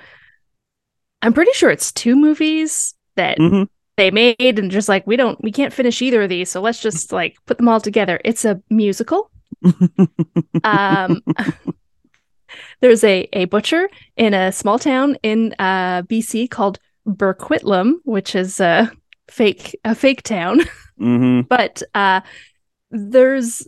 I'm 1.21 1.33
pretty 1.33 1.51
sure 1.53 1.69
it's 1.69 1.91
two 1.91 2.15
movies 2.15 2.93
that 3.15 3.39
hmm 3.39 3.63
they 3.97 4.11
made 4.11 4.59
and 4.59 4.69
just 4.69 4.87
like 4.87 5.07
we 5.07 5.15
don't 5.17 5.41
we 5.43 5.51
can't 5.51 5.73
finish 5.73 6.01
either 6.03 6.21
of 6.21 6.29
these 6.29 6.51
so 6.51 6.61
let's 6.61 6.81
just 6.81 7.11
like 7.11 7.35
put 7.45 7.57
them 7.57 7.67
all 7.69 7.81
together. 7.81 8.19
It's 8.23 8.45
a 8.45 8.61
musical. 8.69 9.31
Um 10.63 11.21
there's 12.81 13.03
a 13.03 13.27
a 13.33 13.45
butcher 13.45 13.89
in 14.15 14.33
a 14.33 14.51
small 14.51 14.79
town 14.79 15.17
in 15.23 15.53
uh 15.59 16.01
bc 16.03 16.49
called 16.49 16.79
burquitlam 17.07 17.93
which 18.03 18.35
is 18.35 18.59
a 18.59 18.91
fake 19.29 19.77
a 19.83 19.95
fake 19.95 20.23
town. 20.23 20.61
Hmm 20.97 21.41
but 21.49 21.81
uh 21.93 22.21
there's 22.91 23.67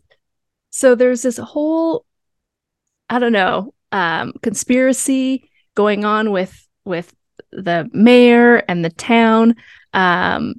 so 0.71 0.95
there's 0.95 1.23
this 1.23 1.38
whole 1.38 2.05
i 3.10 3.19
don't 3.19 3.32
know 3.34 3.74
um 3.91 4.34
conspiracy 4.43 5.50
going 5.76 6.06
on 6.06 6.32
with 6.32 6.67
with 6.86 7.13
the 7.52 7.89
mayor 7.93 8.58
and 8.67 8.84
the 8.86 8.89
town 8.91 9.56
um 9.93 10.54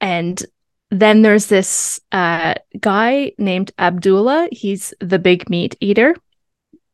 and 0.00 0.44
then 0.90 1.22
there's 1.22 1.46
this 1.46 2.00
uh 2.12 2.54
guy 2.78 3.32
named 3.36 3.72
abdullah. 3.78 4.48
He's 4.52 4.94
the 5.00 5.18
big 5.18 5.50
meat 5.50 5.76
eater. 5.80 6.14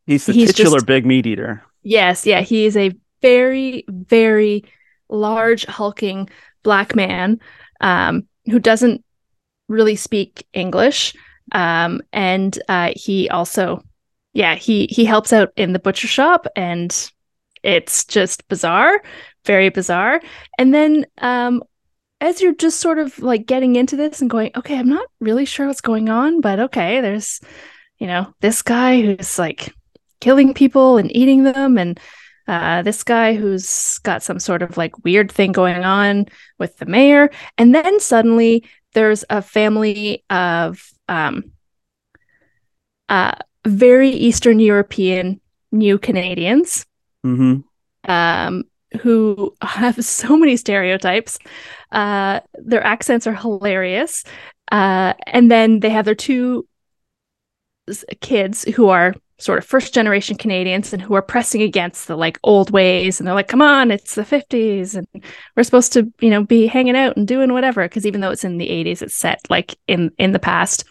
He's 0.06 0.24
the 0.26 0.32
He's 0.32 0.54
titular 0.54 0.78
just- 0.78 0.86
big 0.86 1.04
meat 1.04 1.26
eater. 1.26 1.62
Yes, 1.82 2.24
yeah, 2.26 2.40
he 2.40 2.64
is 2.66 2.76
a 2.76 2.92
very, 3.20 3.84
very 3.88 4.64
large, 5.08 5.64
hulking 5.66 6.28
black 6.62 6.94
man 6.94 7.40
um, 7.80 8.26
who 8.46 8.58
doesn't 8.58 9.04
really 9.68 9.96
speak 9.96 10.46
English, 10.52 11.14
um, 11.52 12.00
and 12.12 12.58
uh, 12.68 12.92
he 12.94 13.28
also, 13.28 13.82
yeah, 14.32 14.54
he 14.54 14.86
he 14.90 15.04
helps 15.04 15.32
out 15.32 15.52
in 15.56 15.72
the 15.72 15.78
butcher 15.78 16.06
shop, 16.08 16.46
and 16.56 17.10
it's 17.62 18.04
just 18.04 18.46
bizarre, 18.48 19.02
very 19.44 19.68
bizarre. 19.70 20.20
And 20.58 20.72
then, 20.72 21.06
um, 21.18 21.62
as 22.20 22.40
you're 22.40 22.54
just 22.54 22.80
sort 22.80 22.98
of 22.98 23.18
like 23.18 23.46
getting 23.46 23.76
into 23.76 23.96
this 23.96 24.20
and 24.20 24.30
going, 24.30 24.50
okay, 24.56 24.78
I'm 24.78 24.88
not 24.88 25.08
really 25.20 25.44
sure 25.44 25.66
what's 25.66 25.80
going 25.80 26.08
on, 26.08 26.40
but 26.40 26.60
okay, 26.60 27.00
there's, 27.00 27.40
you 27.98 28.06
know, 28.06 28.32
this 28.40 28.62
guy 28.62 29.00
who's 29.00 29.38
like 29.38 29.74
killing 30.20 30.54
people 30.54 30.96
and 30.98 31.14
eating 31.16 31.44
them 31.44 31.78
and 31.78 31.98
uh, 32.46 32.82
this 32.82 33.04
guy 33.04 33.34
who's 33.34 33.98
got 34.00 34.22
some 34.22 34.38
sort 34.38 34.62
of 34.62 34.76
like 34.76 35.04
weird 35.04 35.30
thing 35.30 35.52
going 35.52 35.84
on 35.84 36.26
with 36.58 36.76
the 36.78 36.86
mayor 36.86 37.30
and 37.56 37.74
then 37.74 38.00
suddenly 38.00 38.64
there's 38.92 39.24
a 39.30 39.40
family 39.40 40.24
of 40.28 40.90
um 41.08 41.52
uh 43.08 43.32
very 43.66 44.10
Eastern 44.10 44.60
European 44.60 45.40
new 45.72 45.98
Canadians 45.98 46.86
Mm-hmm. 47.24 48.10
um, 48.10 48.64
who 49.02 49.54
have 49.60 50.02
so 50.04 50.36
many 50.36 50.56
stereotypes. 50.56 51.38
Uh, 51.92 52.40
their 52.54 52.82
accents 52.82 53.26
are 53.26 53.34
hilarious. 53.34 54.24
Uh, 54.72 55.12
and 55.26 55.50
then 55.50 55.80
they 55.80 55.90
have 55.90 56.04
their 56.06 56.14
two 56.14 56.66
kids 58.20 58.64
who 58.64 58.88
are 58.88 59.14
sort 59.38 59.58
of 59.58 59.64
first 59.64 59.94
generation 59.94 60.36
Canadians 60.36 60.92
and 60.92 61.02
who 61.02 61.14
are 61.14 61.22
pressing 61.22 61.62
against 61.62 62.06
the 62.06 62.16
like 62.16 62.38
old 62.42 62.70
ways. 62.70 63.18
And 63.18 63.26
they're 63.26 63.34
like, 63.34 63.48
come 63.48 63.62
on, 63.62 63.90
it's 63.90 64.14
the 64.14 64.22
50s 64.22 64.94
and 64.94 65.06
we're 65.56 65.62
supposed 65.62 65.92
to, 65.94 66.12
you 66.20 66.30
know, 66.30 66.44
be 66.44 66.66
hanging 66.66 66.96
out 66.96 67.16
and 67.16 67.26
doing 67.26 67.52
whatever. 67.52 67.86
Cause 67.88 68.06
even 68.06 68.20
though 68.20 68.30
it's 68.30 68.44
in 68.44 68.58
the 68.58 68.68
80s, 68.68 69.02
it's 69.02 69.14
set 69.14 69.40
like 69.48 69.76
in, 69.88 70.10
in 70.18 70.32
the 70.32 70.38
past 70.38 70.84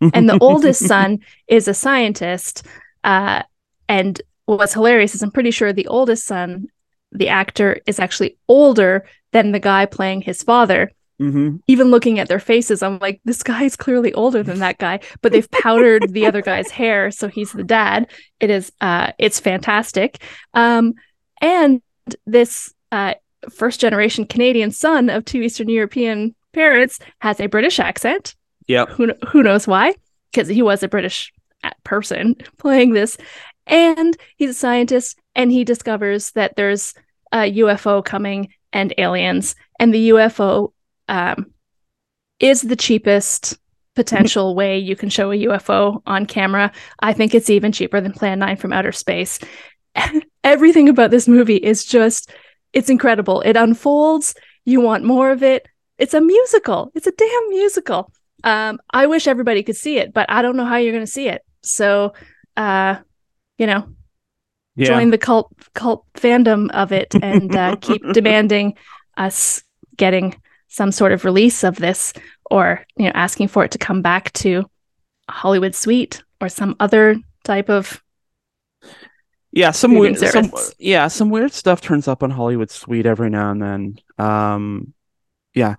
and 0.00 0.28
the 0.28 0.38
oldest 0.40 0.86
son 0.86 1.20
is 1.48 1.68
a 1.68 1.74
scientist. 1.74 2.66
Uh, 3.04 3.42
and 3.88 4.20
what's 4.46 4.74
hilarious 4.74 5.14
is 5.14 5.22
I'm 5.22 5.30
pretty 5.30 5.50
sure 5.50 5.72
the 5.72 5.86
oldest 5.86 6.24
son, 6.24 6.68
the 7.12 7.28
actor, 7.28 7.80
is 7.86 7.98
actually 7.98 8.36
older 8.48 9.04
than 9.32 9.52
the 9.52 9.60
guy 9.60 9.86
playing 9.86 10.22
his 10.22 10.42
father. 10.42 10.90
hmm 11.18 11.56
Even 11.66 11.90
looking 11.90 12.18
at 12.18 12.28
their 12.28 12.38
faces, 12.40 12.82
I'm 12.82 12.98
like, 12.98 13.20
this 13.24 13.42
guy 13.42 13.64
is 13.64 13.76
clearly 13.76 14.12
older 14.14 14.42
than 14.42 14.58
that 14.60 14.78
guy, 14.78 15.00
but 15.22 15.32
they've 15.32 15.50
powdered 15.50 16.12
the 16.12 16.26
other 16.26 16.42
guy's 16.42 16.70
hair, 16.80 17.10
so 17.10 17.28
he's 17.28 17.52
the 17.52 17.64
dad. 17.64 18.08
It 18.40 18.50
is, 18.50 18.72
uh, 18.80 19.12
it's 19.18 19.40
fantastic. 19.40 20.22
Um, 20.54 20.94
and 21.40 21.80
this 22.26 22.74
uh, 22.92 23.14
first 23.50 23.80
generation 23.80 24.26
Canadian 24.26 24.70
son 24.70 25.08
of 25.10 25.24
two 25.24 25.42
Eastern 25.42 25.68
European 25.68 26.34
parents 26.52 26.98
has 27.20 27.40
a 27.40 27.46
British 27.46 27.78
accent 27.78 28.34
Yep. 28.70 28.90
who 28.90 29.12
who 29.28 29.42
knows 29.42 29.66
why? 29.66 29.94
Because 30.32 30.48
he 30.48 30.62
was 30.62 30.82
a 30.82 30.88
british 30.88 31.32
person 31.84 32.36
playing 32.58 32.92
this. 32.92 33.16
And 33.66 34.16
he's 34.36 34.50
a 34.50 34.54
scientist 34.54 35.18
and 35.34 35.52
he 35.52 35.64
discovers 35.64 36.32
that 36.32 36.56
there's 36.56 36.94
a 37.32 37.52
ufo 37.52 38.04
coming 38.04 38.52
and 38.72 38.92
aliens. 38.98 39.54
And 39.78 39.94
the 39.94 40.10
ufo 40.10 40.72
um, 41.08 41.52
is 42.38 42.62
the 42.62 42.76
cheapest 42.76 43.58
potential 43.94 44.54
way 44.60 44.78
you 44.78 44.96
can 44.96 45.08
show 45.08 45.30
a 45.30 45.36
ufo 45.36 46.02
on 46.06 46.26
camera. 46.26 46.72
I 47.00 47.12
think 47.12 47.34
it's 47.34 47.50
even 47.50 47.72
cheaper 47.72 48.00
than 48.00 48.12
plan 48.12 48.38
9 48.38 48.56
from 48.56 48.72
outer 48.72 48.92
space. 48.92 49.38
Everything 50.44 50.88
about 50.88 51.10
this 51.10 51.28
movie 51.28 51.56
is 51.56 51.84
just 51.84 52.32
it's 52.72 52.90
incredible. 52.90 53.40
It 53.40 53.56
unfolds. 53.56 54.34
You 54.64 54.80
want 54.80 55.04
more 55.04 55.32
of 55.32 55.42
it. 55.42 55.66
It's 55.98 56.14
a 56.14 56.20
musical. 56.20 56.90
It's 56.94 57.06
a 57.06 57.12
damn 57.12 57.48
musical 57.50 58.12
um 58.44 58.78
i 58.90 59.06
wish 59.06 59.26
everybody 59.26 59.62
could 59.62 59.76
see 59.76 59.98
it 59.98 60.12
but 60.12 60.26
i 60.30 60.42
don't 60.42 60.56
know 60.56 60.64
how 60.64 60.76
you're 60.76 60.92
going 60.92 61.04
to 61.04 61.10
see 61.10 61.28
it 61.28 61.42
so 61.62 62.12
uh 62.56 62.96
you 63.58 63.66
know 63.66 63.88
Yeah. 64.76 64.88
join 64.88 65.10
the 65.10 65.18
cult 65.18 65.52
cult 65.74 66.04
fandom 66.14 66.70
of 66.70 66.92
it 66.92 67.14
and 67.22 67.54
uh, 67.54 67.76
keep 67.80 68.02
demanding 68.12 68.76
us 69.16 69.62
getting 69.96 70.34
some 70.68 70.92
sort 70.92 71.12
of 71.12 71.24
release 71.24 71.64
of 71.64 71.76
this 71.76 72.12
or 72.50 72.84
you 72.96 73.04
know 73.04 73.12
asking 73.14 73.48
for 73.48 73.64
it 73.64 73.70
to 73.72 73.78
come 73.78 74.02
back 74.02 74.32
to 74.32 74.64
Hollywood 75.28 75.74
Suite 75.74 76.22
or 76.40 76.48
some 76.48 76.74
other 76.80 77.16
type 77.44 77.68
of 77.68 78.02
yeah, 79.52 79.72
some 79.72 79.94
weird, 79.96 80.16
some, 80.16 80.52
yeah, 80.78 81.08
some 81.08 81.28
weird 81.28 81.52
stuff 81.52 81.80
turns 81.80 82.06
up 82.06 82.22
on 82.22 82.30
Hollywood 82.30 82.70
Suite 82.70 83.04
every 83.04 83.30
now 83.30 83.50
and 83.50 83.60
then. 83.60 83.98
Um, 84.16 84.94
yeah, 85.54 85.74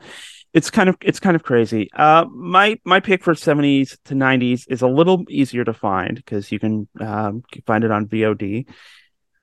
it's 0.54 0.70
kind 0.70 0.90
of 0.90 0.98
it's 1.02 1.20
kind 1.20 1.36
of 1.36 1.44
crazy. 1.44 1.90
Uh, 1.96 2.26
my 2.32 2.80
my 2.86 3.00
pick 3.00 3.24
for 3.24 3.36
seventies 3.36 3.98
to 4.06 4.16
nineties 4.16 4.68
is 4.68 4.82
a 4.82 4.88
little 4.88 5.24
easier 5.30 5.64
to 5.64 5.74
find 5.74 6.16
because 6.16 6.52
you 6.52 6.60
can 6.60 6.88
um 7.00 7.44
find 7.66 7.84
it 7.84 7.92
on 7.92 8.08
VOD. 8.08 8.68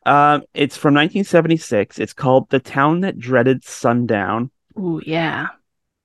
Um, 0.06 0.42
it's 0.54 0.76
from 0.76 0.94
1976. 0.94 1.98
It's 1.98 2.12
called 2.14 2.48
"The 2.50 2.60
Town 2.60 3.00
That 3.00 3.18
Dreaded 3.18 3.64
Sundown." 3.64 4.50
Ooh, 4.78 5.00
yeah. 5.04 5.48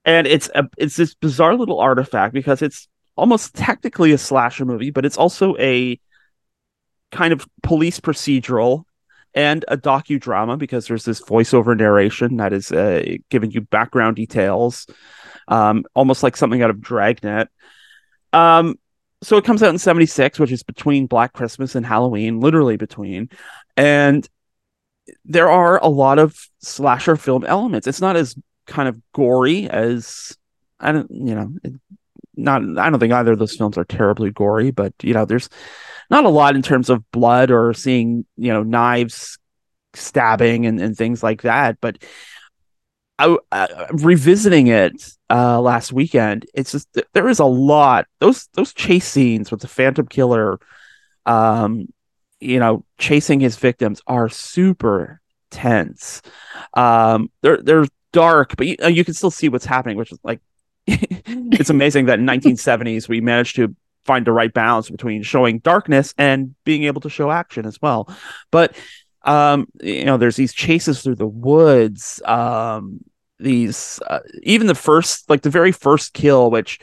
and 0.06 0.28
it's 0.28 0.50
a 0.56 0.68
it's 0.78 0.96
this 0.96 1.14
bizarre 1.16 1.56
little 1.56 1.80
artifact 1.80 2.34
because 2.34 2.62
it's 2.62 2.88
almost 3.16 3.54
technically 3.56 4.12
a 4.12 4.18
slasher 4.18 4.66
movie, 4.66 4.92
but 4.92 5.06
it's 5.06 5.18
also 5.18 5.56
a 5.58 6.00
kind 7.12 7.32
of 7.34 7.48
police 7.62 8.00
procedural 8.00 8.84
and 9.36 9.66
a 9.68 9.78
docudrama 9.78 10.58
because 10.58 10.88
there's 10.88 11.06
this 11.06 11.22
voiceover 11.22 11.78
narration 11.78 12.38
that 12.38 12.54
is 12.54 12.72
uh, 12.72 13.04
giving 13.30 13.52
you 13.52 13.62
background 13.62 14.16
details, 14.16 14.88
um, 15.48 15.86
almost 15.96 16.24
like 16.24 16.38
something 16.38 16.62
out 16.62 16.70
of 16.70 16.82
Dragnet. 16.82 17.50
Um, 18.32 18.78
so 19.22 19.38
it 19.38 19.46
comes 19.46 19.64
out 19.64 19.70
in 19.70 19.80
'76, 19.80 20.40
which 20.40 20.52
is 20.52 20.64
between 20.64 21.08
Black 21.08 21.34
Christmas 21.34 21.76
and 21.76 21.86
Halloween, 21.86 22.40
literally 22.40 22.78
between, 22.78 23.30
and 23.78 24.28
there 25.26 25.50
are 25.50 25.80
a 25.82 25.88
lot 25.88 26.20
of 26.20 26.38
slasher 26.60 27.16
film 27.16 27.44
elements. 27.46 27.88
It's 27.88 28.02
not 28.02 28.16
as 28.16 28.36
kind 28.68 28.88
of 28.88 29.00
gory 29.14 29.70
as 29.70 30.38
I 30.80 30.92
don't, 30.92 31.10
you 31.12 31.36
know, 31.36 31.54
not. 32.36 32.62
I 32.78 32.90
don't 32.90 33.00
think 33.00 33.14
either 33.14 33.34
of 33.34 33.40
those 33.40 33.56
films 33.56 33.78
are 33.78 33.86
terribly 33.86 34.32
gory, 34.32 34.72
but 34.72 34.94
you 35.02 35.14
know, 35.14 35.26
there's 35.26 35.50
not 36.14 36.26
a 36.26 36.30
lot 36.30 36.56
in 36.56 36.62
terms 36.62 36.90
of 36.90 37.10
blood 37.12 37.50
or 37.50 37.74
seeing, 37.74 38.26
you 38.38 38.54
know, 38.54 38.62
knives 38.64 39.40
stabbing 39.96 40.66
and, 40.66 40.80
and 40.80 40.96
things 40.96 41.24
like 41.24 41.42
that. 41.42 41.82
But 41.82 42.04
I, 43.18 43.36
uh, 43.52 43.88
revisiting 43.92 44.68
it 44.68 44.94
uh, 45.30 45.60
last 45.60 45.92
weekend, 45.92 46.46
it's 46.54 46.72
just 46.72 46.88
there 47.14 47.28
is 47.28 47.40
a 47.40 47.46
lot 47.46 48.06
those 48.20 48.48
those 48.54 48.74
chase 48.74 49.08
scenes 49.08 49.50
with 49.50 49.62
the 49.62 49.68
Phantom 49.68 50.06
Killer, 50.08 50.60
um, 51.26 51.92
you 52.40 52.60
know, 52.60 52.86
chasing 53.00 53.40
his 53.40 53.58
victims 53.58 54.02
are 54.06 54.30
super 54.30 55.20
tense. 55.50 56.22
Um, 56.76 57.32
they're 57.42 57.62
they're 57.62 57.86
dark, 58.12 58.56
but 58.56 58.68
you, 58.68 58.76
uh, 58.84 58.88
you 58.88 59.04
can 59.04 59.16
still 59.16 59.32
see 59.32 59.50
what's 59.50 59.66
happening, 59.66 59.98
which 59.98 60.12
is 60.12 60.20
like 60.24 60.42
it's 60.86 61.70
amazing 61.72 62.06
that 62.06 62.20
in 62.20 62.26
1970s 62.28 63.08
we 63.08 63.20
managed 63.20 63.56
to 63.56 63.76
find 64.06 64.26
the 64.26 64.32
right 64.32 64.54
balance 64.54 64.90
between 64.90 65.24
showing 65.24 65.60
darkness 65.60 66.14
and 66.18 66.56
being 66.64 66.84
able 66.84 67.02
to 67.02 67.10
show 67.10 67.32
action 67.32 67.66
as 67.66 67.82
well. 67.82 68.14
But 68.52 68.76
um, 69.24 69.68
you 69.82 70.06
know, 70.06 70.18
there's 70.18 70.36
these 70.36 70.54
chases 70.54 71.02
through 71.02 71.16
the 71.16 71.28
woods. 71.28 72.22
Um, 72.26 73.00
these 73.40 74.00
uh, 74.08 74.20
even 74.44 74.68
the 74.68 74.76
first, 74.76 75.30
like 75.30 75.42
the 75.42 75.50
very 75.50 75.72
first 75.72 76.14
kill, 76.14 76.52
which 76.52 76.80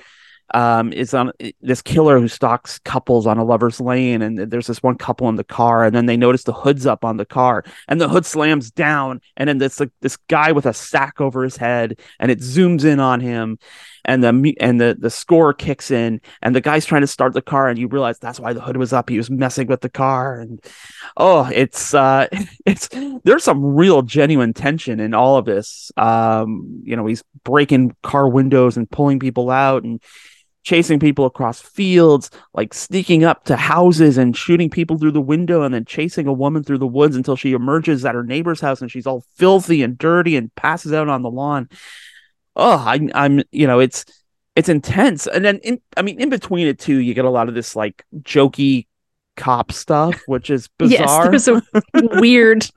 um 0.52 0.92
is 0.92 1.14
on 1.14 1.30
this 1.60 1.80
killer 1.80 2.18
who 2.18 2.26
stalks 2.26 2.78
couples 2.80 3.26
on 3.26 3.38
a 3.38 3.44
lover's 3.44 3.80
lane 3.80 4.20
and 4.20 4.38
there's 4.50 4.66
this 4.66 4.82
one 4.82 4.96
couple 4.96 5.28
in 5.28 5.36
the 5.36 5.44
car 5.44 5.84
and 5.84 5.94
then 5.94 6.06
they 6.06 6.16
notice 6.16 6.42
the 6.42 6.52
hood's 6.52 6.86
up 6.86 7.04
on 7.04 7.16
the 7.16 7.24
car 7.24 7.64
and 7.86 8.00
the 8.00 8.08
hood 8.08 8.26
slams 8.26 8.70
down 8.70 9.20
and 9.36 9.48
then 9.48 9.58
this 9.58 9.78
like 9.78 9.92
this 10.00 10.16
guy 10.28 10.50
with 10.50 10.66
a 10.66 10.74
sack 10.74 11.20
over 11.20 11.44
his 11.44 11.56
head 11.56 12.00
and 12.18 12.30
it 12.30 12.40
zooms 12.40 12.84
in 12.84 12.98
on 12.98 13.20
him 13.20 13.58
and 14.04 14.22
the 14.22 14.56
and 14.60 14.80
the 14.80 14.96
the 14.98 15.10
score 15.10 15.52
kicks 15.52 15.90
in 15.90 16.20
and 16.42 16.54
the 16.54 16.60
guy's 16.60 16.86
trying 16.86 17.02
to 17.02 17.06
start 17.06 17.32
the 17.32 17.42
car 17.42 17.68
and 17.68 17.78
you 17.78 17.88
realize 17.88 18.18
that's 18.18 18.40
why 18.40 18.52
the 18.52 18.60
hood 18.60 18.76
was 18.76 18.92
up 18.92 19.08
he 19.08 19.16
was 19.16 19.30
messing 19.30 19.66
with 19.66 19.80
the 19.80 19.88
car 19.88 20.40
and 20.40 20.64
oh 21.16 21.48
it's 21.52 21.94
uh 21.94 22.26
it's 22.66 22.88
there's 23.24 23.44
some 23.44 23.64
real 23.64 24.02
genuine 24.02 24.52
tension 24.52 25.00
in 25.00 25.14
all 25.14 25.36
of 25.36 25.44
this 25.44 25.92
um 25.96 26.82
you 26.84 26.96
know 26.96 27.06
he's 27.06 27.22
breaking 27.44 27.94
car 28.02 28.28
windows 28.28 28.76
and 28.76 28.90
pulling 28.90 29.18
people 29.18 29.50
out 29.50 29.84
and 29.84 30.00
chasing 30.62 30.98
people 30.98 31.24
across 31.24 31.60
fields, 31.60 32.30
like 32.54 32.74
sneaking 32.74 33.24
up 33.24 33.44
to 33.44 33.56
houses 33.56 34.18
and 34.18 34.36
shooting 34.36 34.70
people 34.70 34.98
through 34.98 35.10
the 35.12 35.20
window, 35.20 35.62
and 35.62 35.74
then 35.74 35.84
chasing 35.84 36.26
a 36.26 36.32
woman 36.32 36.62
through 36.62 36.78
the 36.78 36.86
woods 36.86 37.16
until 37.16 37.36
she 37.36 37.52
emerges 37.52 38.04
at 38.04 38.14
her 38.14 38.24
neighbor's 38.24 38.60
house 38.60 38.80
and 38.80 38.90
she's 38.90 39.06
all 39.06 39.24
filthy 39.36 39.82
and 39.82 39.98
dirty 39.98 40.36
and 40.36 40.54
passes 40.54 40.92
out 40.92 41.08
on 41.08 41.22
the 41.22 41.30
lawn. 41.30 41.68
Oh, 42.60 42.76
I, 42.76 43.08
I'm, 43.14 43.42
you 43.50 43.66
know, 43.66 43.80
it's 43.80 44.04
it's 44.54 44.68
intense, 44.68 45.26
and 45.26 45.44
then 45.44 45.58
in, 45.58 45.80
I 45.96 46.02
mean, 46.02 46.20
in 46.20 46.28
between 46.28 46.66
it 46.66 46.78
too, 46.78 46.98
you 46.98 47.14
get 47.14 47.24
a 47.24 47.30
lot 47.30 47.48
of 47.48 47.54
this 47.54 47.74
like 47.74 48.04
jokey 48.18 48.86
cop 49.36 49.72
stuff, 49.72 50.20
which 50.26 50.50
is 50.50 50.68
bizarre. 50.78 51.32
Yes, 51.32 51.46
there's 51.46 51.62
a 51.62 51.62
weird 52.20 52.68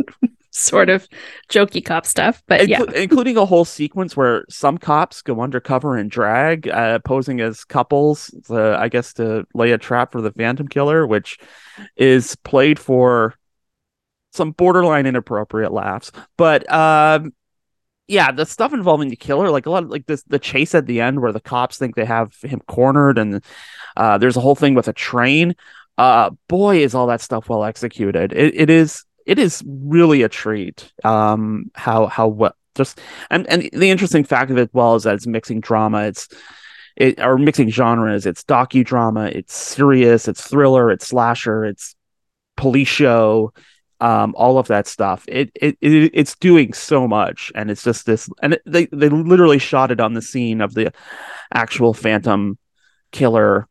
sort 0.52 0.89
of 0.89 1.08
jokey 1.50 1.84
cop 1.84 2.06
stuff, 2.06 2.41
but 2.48 2.67
yeah. 2.67 2.84
Including 2.96 3.38
a 3.38 3.46
whole 3.46 3.65
sequence 3.65 4.15
where 4.15 4.46
some 4.50 4.78
cops 4.78 5.22
go 5.22 5.41
undercover 5.41 5.98
and 5.98 6.10
drag, 6.10 6.69
uh, 6.69 7.00
posing 7.00 7.41
as 7.41 7.65
couples, 7.65 8.34
uh, 8.50 8.76
I 8.76 8.88
guess, 8.88 9.13
to 9.13 9.46
lay 9.54 9.72
a 9.72 9.78
trap 9.78 10.12
for 10.12 10.22
the 10.22 10.32
Phantom 10.32 10.67
Killer, 10.67 11.06
which 11.06 11.39
is 11.98 12.36
played 12.38 12.80
for 12.80 13.36
some 14.32 14.52
borderline 14.52 15.06
inappropriate 15.06 15.74
laughs. 15.74 16.12
But 16.38 16.72
um, 16.72 17.34
yeah, 18.07 18.31
the 18.31 18.45
stuff 18.45 18.73
involving 18.73 19.09
the 19.09 19.15
killer, 19.15 19.49
like 19.49 19.65
a 19.65 19.69
lot 19.69 19.83
of 19.83 19.89
like 19.89 20.05
this, 20.05 20.23
the 20.23 20.39
chase 20.39 20.75
at 20.75 20.85
the 20.85 21.01
end 21.01 21.21
where 21.21 21.31
the 21.31 21.39
cops 21.39 21.77
think 21.77 21.95
they 21.95 22.05
have 22.05 22.35
him 22.41 22.61
cornered, 22.67 23.17
and 23.17 23.43
uh, 23.95 24.17
there's 24.17 24.37
a 24.37 24.41
whole 24.41 24.55
thing 24.55 24.73
with 24.75 24.87
a 24.87 24.93
train. 24.93 25.55
Uh, 25.97 26.31
boy, 26.47 26.77
is 26.77 26.95
all 26.95 27.07
that 27.07 27.21
stuff 27.21 27.47
well 27.47 27.63
executed. 27.63 28.33
It, 28.33 28.55
it 28.55 28.69
is 28.69 29.05
it 29.25 29.39
is 29.39 29.63
really 29.65 30.23
a 30.23 30.29
treat. 30.29 30.91
Um, 31.03 31.71
how 31.75 32.07
how 32.07 32.27
what 32.27 32.55
just 32.75 32.99
and 33.29 33.47
and 33.47 33.69
the 33.71 33.89
interesting 33.89 34.23
fact 34.23 34.51
of 34.51 34.57
it 34.57 34.69
well 34.73 34.95
is 34.95 35.03
that 35.03 35.15
it's 35.15 35.27
mixing 35.27 35.61
drama. 35.61 36.03
It's 36.03 36.27
it 36.95 37.19
or 37.19 37.37
mixing 37.37 37.69
genres. 37.69 38.25
It's 38.25 38.43
docudrama, 38.43 39.33
it's 39.33 39.55
serious, 39.55 40.27
it's 40.27 40.45
thriller, 40.45 40.91
it's 40.91 41.07
slasher, 41.07 41.65
it's 41.65 41.95
police 42.57 42.87
show, 42.87 43.53
um, 44.03 44.35
all 44.37 44.57
of 44.57 44.67
that 44.67 44.85
stuff. 44.85 45.23
It, 45.29 45.49
it 45.55 45.77
it 45.79 46.11
it's 46.13 46.35
doing 46.35 46.73
so 46.73 47.07
much, 47.07 47.53
and 47.55 47.71
it's 47.71 47.83
just 47.83 48.05
this, 48.05 48.29
and 48.41 48.55
it, 48.55 48.61
they 48.65 48.87
they 48.87 49.07
literally 49.07 49.59
shot 49.59 49.91
it 49.91 50.01
on 50.01 50.13
the 50.13 50.21
scene 50.21 50.59
of 50.59 50.73
the 50.73 50.91
actual 51.53 51.93
Phantom 51.93 52.57
killer 53.13 53.69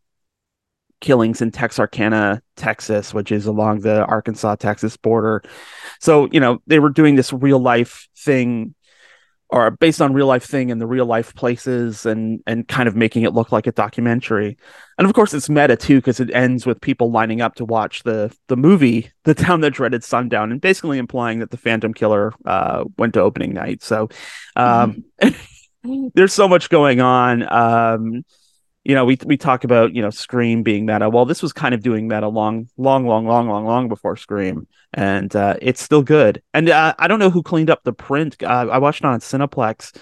killings 1.02 1.42
in 1.42 1.50
Texarkana, 1.50 2.40
Texas, 2.56 3.12
which 3.12 3.30
is 3.30 3.44
along 3.44 3.80
the 3.80 4.06
Arkansas 4.06 4.54
Texas 4.54 4.96
border. 4.96 5.42
So, 6.00 6.28
you 6.32 6.40
know, 6.40 6.62
they 6.66 6.78
were 6.78 6.90
doing 6.90 7.16
this 7.16 7.32
real 7.32 7.58
life 7.58 8.08
thing 8.16 8.74
or 9.52 9.70
based 9.70 10.00
on 10.00 10.14
real 10.14 10.26
life 10.26 10.44
thing 10.44 10.70
in 10.70 10.78
the 10.78 10.86
real 10.86 11.04
life 11.04 11.34
places 11.34 12.06
and 12.06 12.42
and 12.46 12.66
kind 12.66 12.88
of 12.88 12.96
making 12.96 13.22
it 13.22 13.34
look 13.34 13.52
like 13.52 13.66
a 13.66 13.72
documentary. 13.72 14.56
And 14.98 15.06
of 15.06 15.12
course 15.14 15.34
it's 15.34 15.50
meta 15.50 15.76
too 15.76 15.98
because 15.98 16.20
it 16.20 16.30
ends 16.34 16.64
with 16.64 16.80
people 16.80 17.10
lining 17.10 17.42
up 17.42 17.54
to 17.56 17.64
watch 17.66 18.02
the 18.02 18.34
the 18.48 18.56
movie 18.56 19.10
The 19.24 19.34
Town 19.34 19.60
That 19.60 19.72
Dreaded 19.72 20.02
Sundown 20.02 20.50
and 20.50 20.60
basically 20.60 20.98
implying 20.98 21.40
that 21.40 21.50
the 21.50 21.58
Phantom 21.58 21.92
Killer 21.92 22.32
uh, 22.46 22.84
went 22.96 23.14
to 23.14 23.20
opening 23.20 23.52
night. 23.52 23.82
So 23.82 24.08
um, 24.56 25.04
mm-hmm. 25.22 26.08
there's 26.14 26.32
so 26.32 26.48
much 26.48 26.70
going 26.70 27.00
on. 27.00 27.42
Um, 27.52 28.24
you 28.84 28.94
know, 28.94 29.04
we 29.04 29.16
we 29.24 29.36
talk 29.36 29.64
about 29.64 29.94
you 29.94 30.02
know 30.02 30.10
Scream 30.10 30.62
being 30.62 30.86
meta. 30.86 31.08
Well, 31.08 31.24
this 31.24 31.42
was 31.42 31.52
kind 31.52 31.74
of 31.74 31.82
doing 31.82 32.08
meta 32.08 32.28
long, 32.28 32.68
long, 32.76 33.06
long, 33.06 33.26
long, 33.26 33.48
long, 33.48 33.64
long 33.64 33.88
before 33.88 34.16
Scream, 34.16 34.66
and 34.92 35.34
uh, 35.36 35.56
it's 35.62 35.80
still 35.80 36.02
good. 36.02 36.42
And 36.52 36.68
uh, 36.68 36.94
I 36.98 37.06
don't 37.06 37.20
know 37.20 37.30
who 37.30 37.42
cleaned 37.42 37.70
up 37.70 37.84
the 37.84 37.92
print. 37.92 38.42
Uh, 38.42 38.68
I 38.70 38.78
watched 38.78 39.00
it 39.00 39.06
on 39.06 39.20
Cineplex, 39.20 39.96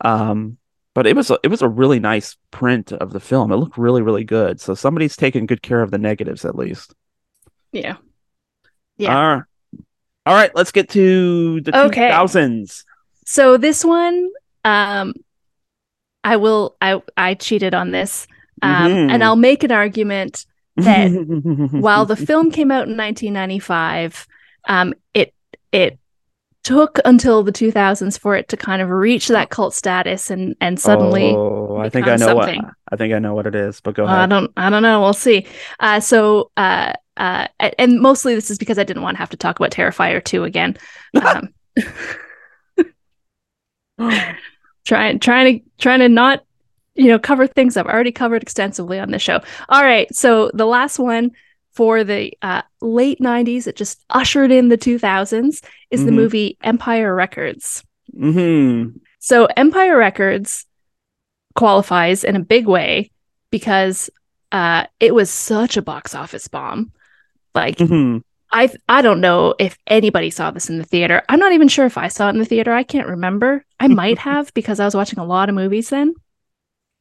um, 0.00 0.56
but 0.94 1.06
it 1.06 1.14
was 1.14 1.30
a, 1.30 1.38
it 1.42 1.48
was 1.48 1.60
a 1.60 1.68
really 1.68 2.00
nice 2.00 2.36
print 2.50 2.90
of 2.90 3.12
the 3.12 3.20
film. 3.20 3.52
It 3.52 3.56
looked 3.56 3.76
really, 3.76 4.00
really 4.00 4.24
good. 4.24 4.60
So 4.60 4.74
somebody's 4.74 5.16
taking 5.16 5.44
good 5.44 5.60
care 5.60 5.82
of 5.82 5.90
the 5.90 5.98
negatives 5.98 6.46
at 6.46 6.56
least. 6.56 6.94
Yeah. 7.72 7.96
Yeah. 8.96 9.14
All 9.14 9.36
right. 9.36 9.42
All 10.24 10.34
right. 10.34 10.50
Let's 10.54 10.72
get 10.72 10.88
to 10.90 11.60
the 11.60 11.86
okay. 11.86 12.10
2000s. 12.10 12.84
So 13.26 13.58
this 13.58 13.84
one, 13.84 14.30
um, 14.64 15.12
I 16.26 16.36
will 16.36 16.76
I 16.82 17.00
I 17.16 17.34
cheated 17.34 17.72
on 17.72 17.92
this. 17.92 18.26
Um, 18.60 18.90
mm-hmm. 18.90 19.10
and 19.10 19.22
I'll 19.22 19.36
make 19.36 19.62
an 19.62 19.70
argument 19.70 20.44
that 20.76 21.08
while 21.70 22.04
the 22.04 22.16
film 22.16 22.50
came 22.50 22.70
out 22.72 22.88
in 22.88 22.96
1995, 22.96 24.26
um, 24.68 24.92
it 25.14 25.32
it 25.70 25.98
took 26.64 26.98
until 27.04 27.44
the 27.44 27.52
2000s 27.52 28.18
for 28.18 28.34
it 28.34 28.48
to 28.48 28.56
kind 28.56 28.82
of 28.82 28.88
reach 28.88 29.28
that 29.28 29.50
cult 29.50 29.72
status 29.72 30.28
and 30.28 30.56
and 30.60 30.80
suddenly 30.80 31.32
oh, 31.32 31.76
I 31.76 31.88
think 31.90 32.08
I 32.08 32.16
know 32.16 32.26
something. 32.26 32.60
what 32.60 32.74
I 32.90 32.96
think 32.96 33.14
I 33.14 33.20
know 33.20 33.34
what 33.34 33.46
it 33.46 33.54
is, 33.54 33.80
but 33.80 33.94
go 33.94 34.04
ahead. 34.04 34.18
I 34.18 34.26
don't 34.26 34.50
I 34.56 34.68
don't 34.68 34.82
know. 34.82 35.00
We'll 35.00 35.12
see. 35.12 35.46
Uh, 35.78 36.00
so 36.00 36.50
uh, 36.56 36.94
uh, 37.16 37.46
and 37.78 38.00
mostly 38.00 38.34
this 38.34 38.50
is 38.50 38.58
because 38.58 38.80
I 38.80 38.84
didn't 38.84 39.04
want 39.04 39.14
to 39.14 39.20
have 39.20 39.30
to 39.30 39.36
talk 39.36 39.60
about 39.60 39.70
Terrifier 39.70 40.22
2 40.22 40.42
again. 40.42 40.76
Um, 41.16 41.54
trying 44.86 45.18
trying 45.18 45.60
to 45.60 45.64
trying 45.78 46.00
to 46.00 46.08
not 46.08 46.42
you 46.94 47.08
know 47.08 47.18
cover 47.18 47.46
things 47.46 47.76
I've 47.76 47.86
already 47.86 48.12
covered 48.12 48.42
extensively 48.42 48.98
on 48.98 49.10
the 49.10 49.18
show. 49.18 49.40
All 49.68 49.82
right, 49.82 50.12
so 50.14 50.50
the 50.54 50.66
last 50.66 50.98
one 50.98 51.32
for 51.76 52.04
the 52.04 52.32
uh, 52.40 52.62
late 52.80 53.20
90s 53.20 53.66
it 53.66 53.76
just 53.76 54.02
ushered 54.08 54.50
in 54.50 54.68
the 54.68 54.78
2000s 54.78 55.62
is 55.90 56.00
mm-hmm. 56.00 56.06
the 56.06 56.12
movie 56.12 56.56
empire 56.62 57.14
records 57.14 57.84
mm-hmm. 58.16 58.96
so 59.18 59.44
empire 59.58 59.98
records 59.98 60.64
qualifies 61.54 62.24
in 62.24 62.34
a 62.34 62.40
big 62.40 62.66
way 62.66 63.10
because 63.50 64.08
uh, 64.52 64.86
it 65.00 65.14
was 65.14 65.28
such 65.28 65.76
a 65.76 65.82
box 65.82 66.14
office 66.14 66.48
bomb 66.48 66.90
like 67.54 67.76
mm-hmm. 67.76 68.18
I 68.52 68.70
I 68.88 69.02
don't 69.02 69.20
know 69.20 69.54
if 69.58 69.76
anybody 69.86 70.30
saw 70.30 70.50
this 70.50 70.70
in 70.70 70.78
the 70.78 70.84
theater. 70.84 71.22
I'm 71.28 71.38
not 71.38 71.52
even 71.52 71.68
sure 71.68 71.86
if 71.86 71.98
I 71.98 72.08
saw 72.08 72.28
it 72.28 72.32
in 72.32 72.38
the 72.38 72.44
theater. 72.44 72.72
I 72.72 72.82
can't 72.82 73.08
remember. 73.08 73.64
I 73.80 73.88
might 73.88 74.18
have 74.30 74.52
because 74.54 74.80
I 74.80 74.84
was 74.84 74.94
watching 74.94 75.18
a 75.18 75.24
lot 75.24 75.48
of 75.48 75.54
movies 75.54 75.90
then. 75.90 76.14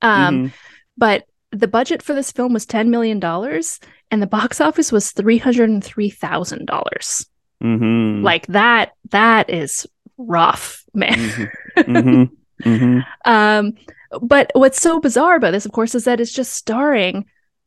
Um, 0.01 0.35
mm-hmm. 0.35 0.55
but 0.97 1.25
the 1.51 1.67
budget 1.67 2.01
for 2.01 2.13
this 2.13 2.31
film 2.31 2.53
was 2.53 2.65
ten 2.65 2.89
million 2.89 3.19
dollars, 3.19 3.79
and 4.11 4.21
the 4.21 4.27
box 4.27 4.59
office 4.59 4.91
was 4.91 5.11
three 5.11 5.37
hundred 5.37 5.69
and 5.69 5.83
three 5.83 6.09
thousand 6.09 6.65
dollars. 6.65 7.25
Mm-hmm. 7.63 8.23
Like 8.23 8.47
that. 8.47 8.93
That 9.11 9.49
is 9.49 9.87
rough, 10.17 10.83
man. 10.93 11.13
Mm-hmm. 11.13 11.81
mm-hmm. 11.81 12.69
mm-hmm. 12.69 12.99
um, 13.31 13.73
but 14.21 14.51
what's 14.53 14.81
so 14.81 14.99
bizarre 14.99 15.35
about 15.35 15.51
this, 15.51 15.65
of 15.65 15.71
course, 15.71 15.95
is 15.95 16.05
that 16.05 16.19
it's 16.19 16.33
just 16.33 16.53
starring 16.53 17.25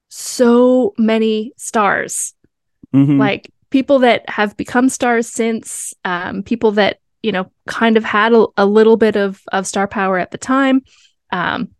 so 0.09 0.95
many 0.99 1.53
stars. 1.57 2.35
Mm-hmm. 2.95 3.19
Like 3.19 3.51
people 3.71 4.01
that 4.01 4.29
have 4.29 4.57
become 4.57 4.89
stars 4.89 5.29
since, 5.29 5.95
um, 6.05 6.43
people 6.43 6.73
that 6.73 6.99
you 7.23 7.33
know 7.33 7.51
kind 7.67 7.97
of 7.97 8.05
had 8.05 8.33
a, 8.33 8.47
a, 8.57 8.67
little 8.67 8.97
bit 8.97 9.17
of 9.17 9.43
of 9.53 9.67
star 9.67 9.89
power 9.89 10.19
at 10.19 10.31
the 10.31 10.39
time. 10.39 10.83
Um, 11.33 11.71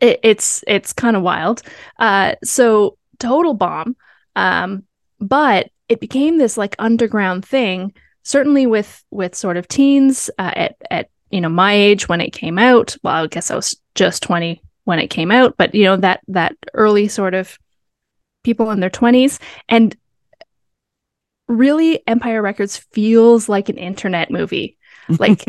it, 0.00 0.20
it's 0.22 0.64
it's 0.66 0.92
kind 0.92 1.16
of 1.16 1.22
wild. 1.22 1.62
Uh, 1.98 2.34
so 2.44 2.96
total 3.18 3.54
bomb, 3.54 3.96
um, 4.34 4.84
but 5.20 5.70
it 5.88 6.00
became 6.00 6.38
this 6.38 6.56
like 6.56 6.76
underground 6.78 7.44
thing. 7.44 7.92
Certainly 8.22 8.66
with 8.66 9.04
with 9.10 9.34
sort 9.34 9.56
of 9.56 9.68
teens 9.68 10.30
uh, 10.38 10.52
at 10.54 10.76
at 10.90 11.10
you 11.30 11.40
know 11.40 11.48
my 11.48 11.72
age 11.72 12.08
when 12.08 12.20
it 12.20 12.32
came 12.32 12.58
out. 12.58 12.96
Well, 13.02 13.24
I 13.24 13.26
guess 13.26 13.50
I 13.50 13.56
was 13.56 13.80
just 13.94 14.22
twenty 14.22 14.62
when 14.84 14.98
it 14.98 15.08
came 15.08 15.30
out, 15.30 15.56
but 15.56 15.74
you 15.74 15.84
know 15.84 15.96
that 15.96 16.20
that 16.28 16.56
early 16.74 17.08
sort 17.08 17.34
of 17.34 17.58
people 18.46 18.70
in 18.70 18.78
their 18.78 18.88
20s 18.88 19.40
and 19.68 19.96
really 21.48 22.06
Empire 22.06 22.42
Records 22.42 22.76
feels 22.76 23.48
like 23.48 23.68
an 23.68 23.78
internet 23.78 24.30
movie. 24.30 24.76
Like, 25.08 25.44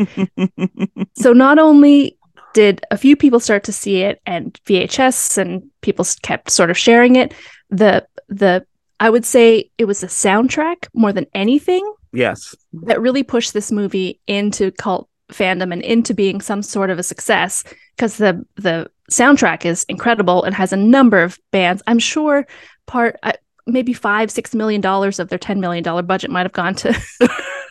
so 1.14 1.32
not 1.32 1.58
only 1.58 2.18
did 2.54 2.80
a 2.90 2.96
few 2.96 3.16
people 3.16 3.40
start 3.40 3.64
to 3.64 3.72
see 3.72 4.02
it 4.02 4.20
and 4.26 4.58
VHS 4.64 5.38
and 5.38 5.68
people 5.80 6.06
kept 6.22 6.50
sort 6.50 6.70
of 6.70 6.78
sharing 6.78 7.16
it, 7.16 7.34
the 7.70 8.06
the 8.28 8.64
I 9.00 9.10
would 9.10 9.24
say 9.24 9.70
it 9.78 9.84
was 9.84 10.00
the 10.00 10.06
soundtrack 10.06 10.88
more 10.94 11.12
than 11.12 11.26
anything. 11.34 11.92
Yes. 12.12 12.54
That 12.72 13.00
really 13.00 13.22
pushed 13.22 13.52
this 13.52 13.70
movie 13.70 14.20
into 14.26 14.70
cult 14.72 15.08
fandom 15.30 15.72
and 15.72 15.82
into 15.82 16.14
being 16.14 16.40
some 16.40 16.62
sort 16.62 16.90
of 16.90 16.98
a 16.98 17.02
success 17.02 17.64
because 17.96 18.16
the 18.16 18.44
the 18.56 18.90
soundtrack 19.10 19.64
is 19.64 19.84
incredible 19.88 20.44
and 20.44 20.54
has 20.54 20.72
a 20.72 20.76
number 20.76 21.22
of 21.22 21.38
bands. 21.50 21.82
I'm 21.86 21.98
sure 21.98 22.46
part 22.86 23.18
maybe 23.68 23.92
five, 23.92 24.30
six 24.30 24.54
million 24.54 24.80
dollars 24.80 25.18
of 25.18 25.28
their 25.28 25.38
ten 25.38 25.60
million 25.60 25.84
dollar 25.84 26.02
budget 26.02 26.30
might 26.30 26.46
have 26.46 26.52
gone 26.52 26.74
to 26.76 26.88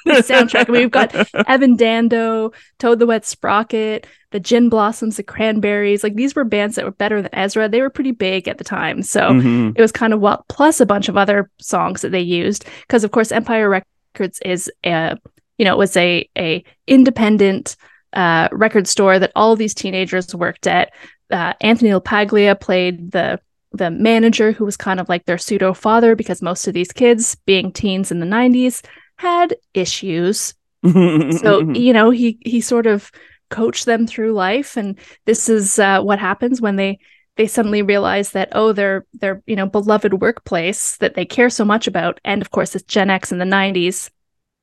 the 0.05 0.23
soundtrack. 0.23 0.69
I 0.69 0.71
mean, 0.71 0.81
we've 0.83 0.91
got 0.91 1.13
Evan 1.47 1.75
Dando, 1.75 2.51
Toad 2.79 2.99
the 2.99 3.05
Wet 3.05 3.25
Sprocket, 3.25 4.07
the 4.31 4.39
Gin 4.39 4.69
Blossoms, 4.69 5.17
the 5.17 5.23
Cranberries. 5.23 6.03
Like 6.03 6.15
these 6.15 6.35
were 6.35 6.43
bands 6.43 6.75
that 6.75 6.85
were 6.85 6.91
better 6.91 7.21
than 7.21 7.33
Ezra. 7.33 7.69
They 7.69 7.81
were 7.81 7.89
pretty 7.89 8.11
big 8.11 8.47
at 8.47 8.57
the 8.57 8.63
time, 8.63 9.03
so 9.03 9.21
mm-hmm. 9.21 9.71
it 9.75 9.81
was 9.81 9.91
kind 9.91 10.13
of 10.13 10.19
well. 10.19 10.45
Plus 10.49 10.79
a 10.79 10.85
bunch 10.85 11.09
of 11.09 11.17
other 11.17 11.49
songs 11.59 12.01
that 12.01 12.11
they 12.11 12.21
used 12.21 12.65
because, 12.81 13.03
of 13.03 13.11
course, 13.11 13.31
Empire 13.31 13.69
Records 13.69 14.39
is 14.45 14.71
a 14.85 15.17
you 15.57 15.65
know 15.65 15.73
it 15.73 15.77
was 15.77 15.95
a 15.97 16.27
a 16.37 16.63
independent 16.87 17.75
uh, 18.13 18.47
record 18.51 18.87
store 18.87 19.19
that 19.19 19.31
all 19.35 19.55
these 19.55 19.73
teenagers 19.73 20.33
worked 20.33 20.67
at. 20.67 20.91
Uh, 21.29 21.53
Anthony 21.59 21.91
LaPaglia 21.91 22.59
played 22.59 23.11
the 23.11 23.39
the 23.77 23.91
manager 23.91 24.51
who 24.51 24.65
was 24.65 24.77
kind 24.77 24.99
of 24.99 25.09
like 25.09 25.25
their 25.25 25.37
pseudo 25.37 25.73
father 25.73 26.15
because 26.15 26.41
most 26.41 26.67
of 26.67 26.73
these 26.73 26.91
kids 26.91 27.35
being 27.45 27.71
teens 27.71 28.11
in 28.11 28.19
the 28.19 28.25
90s 28.25 28.83
had 29.17 29.55
issues. 29.73 30.53
So 31.41 31.71
you 31.71 31.91
know 31.91 32.11
he 32.11 32.37
he 32.41 32.61
sort 32.61 32.85
of 32.85 33.11
coached 33.49 33.85
them 33.85 34.07
through 34.07 34.33
life. 34.33 34.77
And 34.77 34.97
this 35.25 35.49
is 35.49 35.79
uh, 35.79 36.01
what 36.01 36.19
happens 36.19 36.61
when 36.61 36.75
they 36.75 36.99
they 37.37 37.47
suddenly 37.47 37.81
realize 37.81 38.31
that 38.31 38.49
oh 38.51 38.73
their 38.73 39.05
their 39.13 39.41
you 39.45 39.55
know 39.55 39.67
beloved 39.67 40.21
workplace 40.21 40.97
that 40.97 41.13
they 41.13 41.25
care 41.25 41.49
so 41.49 41.63
much 41.63 41.87
about 41.87 42.19
and 42.25 42.41
of 42.41 42.51
course 42.51 42.75
it's 42.75 42.83
gen 42.83 43.09
x 43.09 43.31
in 43.31 43.37
the 43.37 43.45
90s 43.45 44.09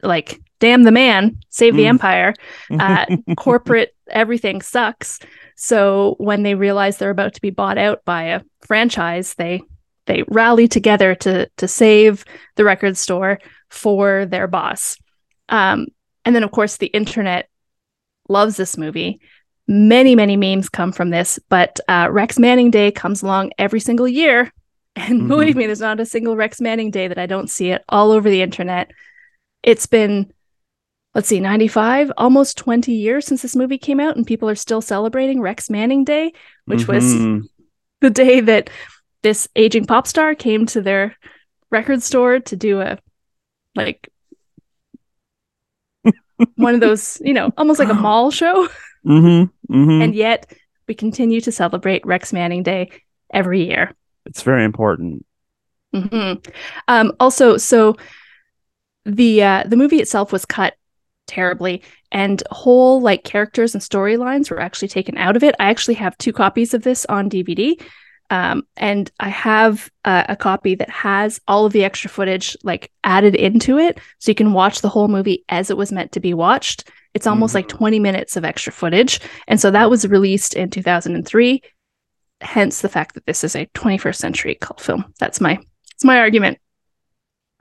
like 0.03 0.41
damn 0.59 0.83
the 0.83 0.91
man 0.91 1.39
save 1.49 1.77
the 1.77 1.85
mm. 1.85 1.89
empire 1.89 2.35
uh, 2.79 3.07
corporate 3.37 3.95
everything 4.11 4.61
sucks 4.61 5.19
so 5.57 6.17
when 6.19 6.43
they 6.43 6.55
realize 6.55 6.97
they're 6.97 7.11
about 7.11 7.35
to 7.35 7.41
be 7.41 7.51
bought 7.51 7.79
out 7.79 8.05
by 8.05 8.25
a 8.25 8.43
franchise, 8.67 9.35
they 9.35 9.63
they 10.07 10.25
rally 10.29 10.69
together 10.69 11.15
to 11.15 11.49
to 11.57 11.69
save 11.69 12.25
the 12.57 12.65
record 12.65 12.97
store 12.97 13.39
for 13.71 14.27
their 14.27 14.47
boss. 14.47 14.97
Um, 15.49 15.87
and 16.25 16.35
then 16.35 16.43
of 16.43 16.51
course 16.51 16.77
the 16.77 16.87
internet 16.87 17.49
loves 18.29 18.57
this 18.57 18.77
movie. 18.77 19.21
Many 19.67 20.15
many 20.15 20.37
memes 20.37 20.69
come 20.69 20.93
from 20.93 21.11
this, 21.11 21.39
but 21.49 21.81
uh, 21.89 22.09
Rex 22.11 22.39
Manning 22.39 22.71
Day 22.71 22.91
comes 22.91 23.23
along 23.23 23.53
every 23.59 23.81
single 23.81 24.09
year, 24.09 24.53
and 24.97 25.21
mm-hmm. 25.21 25.29
believe 25.29 25.57
me, 25.57 25.67
there's 25.67 25.81
not 25.81 26.01
a 26.01 26.07
single 26.07 26.37
Rex 26.37 26.61
Manning 26.61 26.91
Day 26.91 27.09
that 27.09 27.19
I 27.19 27.27
don't 27.27 27.51
see 27.51 27.71
it 27.71 27.83
all 27.89 28.11
over 28.11 28.29
the 28.29 28.43
internet. 28.43 28.91
It's 29.63 29.87
been 29.87 30.34
let's 31.15 31.29
see, 31.29 31.41
95, 31.41 32.11
almost 32.17 32.57
20 32.59 32.93
years 32.93 33.27
since 33.27 33.43
this 33.43 33.55
movie 33.57 33.79
came 33.79 34.01
out, 34.01 34.17
and 34.17 34.27
people 34.27 34.49
are 34.49 34.55
still 34.55 34.81
celebrating 34.81 35.41
Rex 35.41 35.71
Manning 35.71 36.05
Day, 36.05 36.33
which 36.67 36.89
was 36.89 37.05
Mhm. 37.05 37.49
the 38.01 38.11
day 38.11 38.41
that 38.41 38.71
this 39.23 39.49
aging 39.57 39.87
pop 39.87 40.07
star 40.07 40.35
came 40.35 40.67
to 40.67 40.81
their 40.83 41.17
record 41.71 42.03
store 42.03 42.41
to 42.41 42.57
do 42.57 42.81
a 42.81 42.99
like 43.75 44.09
one 46.57 46.75
of 46.75 46.81
those, 46.81 47.21
you 47.25 47.33
know, 47.33 47.53
almost 47.57 47.79
like 47.79 47.89
a 47.89 47.95
mall 47.95 48.31
show. 48.31 48.69
Mhm. 49.07 49.51
Mhm. 49.71 50.03
And 50.03 50.15
yet 50.15 50.53
we 50.89 50.95
continue 50.95 51.41
to 51.43 51.53
celebrate 51.53 52.05
Rex 52.07 52.33
Manning 52.33 52.63
Day 52.63 52.91
every 53.33 53.67
year. 53.67 53.93
it's 54.27 54.43
very 54.43 54.65
important. 54.65 55.25
hmm 55.93 56.35
Um, 56.89 57.13
also, 57.21 57.57
so 57.59 57.97
the 59.05 59.43
uh, 59.43 59.65
the 59.67 59.77
movie 59.77 60.01
itself 60.01 60.33
was 60.33 60.45
cut 60.47 60.75
terribly, 61.27 61.83
and 62.13 62.43
whole 62.51 63.01
like 63.01 63.25
characters 63.25 63.75
and 63.75 63.83
storylines 63.83 64.51
were 64.51 64.61
actually 64.61 64.89
taken 64.89 65.17
out 65.17 65.37
of 65.37 65.43
it. 65.43 65.55
I 65.59 65.67
actually 65.71 65.95
have 65.95 66.17
two 66.19 66.33
copies 66.33 66.75
of 66.75 66.83
this 66.83 67.05
on 67.07 67.29
DVD, 67.29 67.81
um, 68.31 68.67
and 68.77 69.11
I 69.21 69.29
have 69.29 69.91
uh, 70.05 70.25
a 70.29 70.37
copy 70.37 70.75
that 70.77 70.91
has 70.91 71.41
all 71.49 71.67
of 71.67 71.73
the 71.73 71.85
extra 71.85 72.11
footage 72.11 72.57
like 72.63 72.91
added 73.05 73.35
into 73.35 73.79
it, 73.79 73.99
so 74.19 74.31
you 74.31 74.35
can 74.35 74.53
watch 74.53 74.81
the 74.81 74.89
whole 74.89 75.09
movie 75.09 75.45
as 75.49 75.71
it 75.71 75.77
was 75.77 75.93
meant 75.93 76.13
to 76.13 76.21
be 76.21 76.35
watched. 76.35 76.89
It's 77.15 77.27
almost 77.29 77.55
like 77.55 77.67
Mhm. 77.67 77.79
20 77.79 78.01
minutes 78.01 78.37
of 78.37 78.45
extra 78.45 78.73
footage, 78.73 79.21
and 79.47 79.61
so 79.61 79.71
that 79.71 79.91
was 79.91 80.07
released 80.07 80.55
in 80.55 80.71
2003. 80.71 81.63
Hence 82.41 82.81
the 82.81 82.89
fact 82.89 83.15
that 83.15 83.25
this 83.27 83.45
is 83.45 83.55
a 83.55 83.67
21st 83.75 84.21
century 84.21 84.57
cult 84.61 84.81
film. 84.81 85.15
That's 85.19 85.41
my 85.41 85.55
that's 85.93 86.05
my 86.05 86.19
argument. 86.19 86.59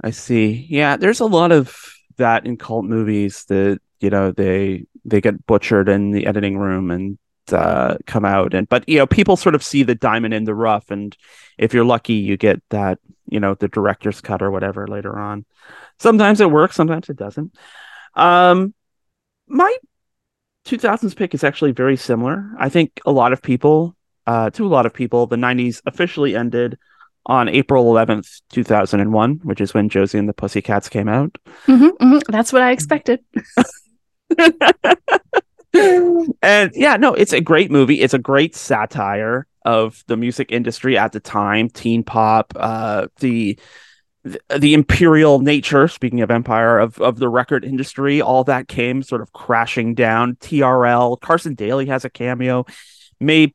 I 0.04 0.10
see. 0.10 0.66
Yeah, 0.70 0.98
there's 0.98 1.20
a 1.20 1.26
lot 1.26 1.52
of 1.52 1.93
that 2.18 2.46
in 2.46 2.58
cult 2.58 2.86
movies 2.86 3.46
that 3.46 3.80
you 4.00 4.10
know 4.10 4.32
they 4.32 4.86
they 5.06 5.22
get 5.22 5.46
butchered 5.46 5.90
in 5.90 6.12
the 6.12 6.26
editing 6.26 6.58
room 6.58 6.92
and 6.92 7.18
uh, 7.52 7.98
come 8.08 8.24
out 8.24 8.54
and 8.54 8.70
but 8.70 8.88
you 8.88 8.98
know 8.98 9.06
people 9.06 9.36
sort 9.36 9.54
of 9.54 9.62
see 9.64 9.84
the 9.84 9.96
diamond 9.96 10.34
in 10.34 10.46
the 10.46 10.56
rough 10.56 10.92
and 10.92 11.18
if 11.58 11.74
you're 11.74 11.84
lucky 11.84 12.14
you 12.14 12.38
get 12.38 12.62
that 12.70 13.00
you 13.28 13.40
know 13.40 13.56
the 13.56 13.68
director's 13.68 14.22
cut 14.22 14.42
or 14.42 14.52
whatever 14.52 14.88
later 14.88 15.18
on. 15.18 15.46
Sometimes 16.00 16.42
it 16.42 16.52
works, 16.52 16.76
sometimes 16.76 17.10
it 17.10 17.18
doesn't. 17.18 17.56
Um, 18.16 18.74
my 19.48 19.76
2000s 20.66 21.16
pick 21.16 21.34
is 21.34 21.44
actually 21.44 21.72
very 21.72 21.98
similar. 21.98 22.52
I 22.58 22.70
think 22.70 23.00
a 23.06 23.12
lot 23.12 23.34
of 23.34 23.42
people, 23.42 23.96
uh, 24.28 24.50
to 24.52 24.66
a 24.66 24.68
lot 24.68 24.86
of 24.86 24.94
people, 24.94 25.26
the 25.26 25.36
90s 25.36 25.82
officially 25.86 26.36
ended 26.36 26.78
on 27.26 27.48
April 27.50 27.86
11th, 27.86 28.42
2001, 28.50 29.40
which 29.44 29.62
is 29.62 29.74
when 29.74 29.90
Josie 29.90 30.18
and 30.18 30.28
the 30.28 30.34
Pussycats 30.34 30.90
came 30.90 31.08
out. 31.08 31.38
hmm 31.66 31.90
hmm 32.00 32.20
That's 32.30 32.52
what 32.52 32.62
I 32.62 32.72
expected. 32.72 33.20
and 36.42 36.72
yeah, 36.74 36.98
no, 36.98 37.14
it's 37.14 37.34
a 37.34 37.42
great 37.42 37.72
movie. 37.72 38.02
It's 38.02 38.14
a 38.14 38.20
great 38.20 38.56
satire 38.56 39.48
of 39.66 40.04
the 40.08 40.18
music 40.18 40.52
industry 40.52 40.98
at 40.98 41.14
the 41.14 41.20
time, 41.20 41.70
teen 41.70 42.04
pop, 42.04 42.54
uh, 42.56 43.08
the 43.20 43.58
the, 44.24 44.74
imperial 44.74 45.40
nature, 45.40 45.88
speaking 45.90 46.22
of 46.22 46.32
empire, 46.32 46.80
of, 46.80 47.00
of 47.02 47.20
the 47.20 47.28
record 47.28 47.66
industry, 47.66 48.22
all 48.22 48.46
that 48.46 48.70
came 48.70 49.04
sort 49.04 49.22
of 49.22 49.34
crashing 49.34 49.96
down. 49.96 50.36
TRL, 50.38 51.20
Carson 51.20 51.56
Daly 51.56 51.88
has 51.88 52.06
a 52.06 52.10
cameo, 52.10 52.66
may 53.20 53.54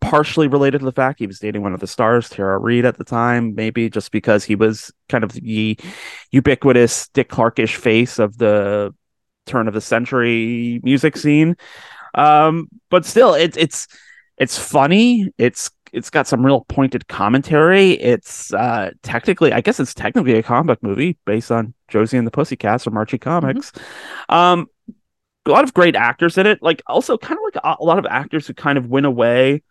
partially 0.00 0.48
related 0.48 0.78
to 0.78 0.84
the 0.84 0.92
fact 0.92 1.18
he 1.18 1.26
was 1.26 1.38
dating 1.38 1.62
one 1.62 1.74
of 1.74 1.80
the 1.80 1.86
stars, 1.86 2.28
Tara 2.28 2.58
Reid, 2.58 2.84
at 2.84 2.98
the 2.98 3.04
time, 3.04 3.54
maybe 3.54 3.88
just 3.90 4.12
because 4.12 4.44
he 4.44 4.54
was 4.54 4.92
kind 5.08 5.24
of 5.24 5.32
the 5.32 5.78
ubiquitous 6.30 7.08
Dick 7.08 7.28
Clarkish 7.28 7.76
face 7.76 8.18
of 8.18 8.38
the 8.38 8.94
turn 9.46 9.68
of 9.68 9.74
the 9.74 9.80
century 9.80 10.80
music 10.82 11.16
scene. 11.16 11.56
Um, 12.14 12.68
but 12.90 13.04
still, 13.04 13.34
it's 13.34 13.56
it's 13.56 13.88
it's 14.36 14.58
funny. 14.58 15.32
It's 15.38 15.70
it's 15.92 16.10
got 16.10 16.26
some 16.26 16.44
real 16.44 16.64
pointed 16.68 17.08
commentary. 17.08 17.92
It's 17.92 18.52
uh 18.52 18.90
technically, 19.02 19.52
I 19.52 19.60
guess 19.60 19.80
it's 19.80 19.94
technically 19.94 20.34
a 20.34 20.42
comic 20.42 20.82
movie 20.82 21.18
based 21.24 21.50
on 21.50 21.74
Josie 21.88 22.18
and 22.18 22.26
the 22.26 22.30
Pussycats 22.30 22.84
from 22.84 22.96
Archie 22.96 23.18
Comics. 23.18 23.72
Um, 24.28 24.66
a 25.48 25.52
lot 25.52 25.64
of 25.64 25.74
great 25.74 25.96
actors 25.96 26.38
in 26.38 26.46
it. 26.46 26.62
Like 26.62 26.82
also 26.86 27.18
kind 27.18 27.38
of 27.38 27.44
like 27.44 27.78
a, 27.80 27.84
lot 27.84 27.98
of 27.98 28.06
actors 28.06 28.46
who 28.46 28.54
kind 28.54 28.78
of 28.78 28.86
went 28.86 29.06
away 29.06 29.62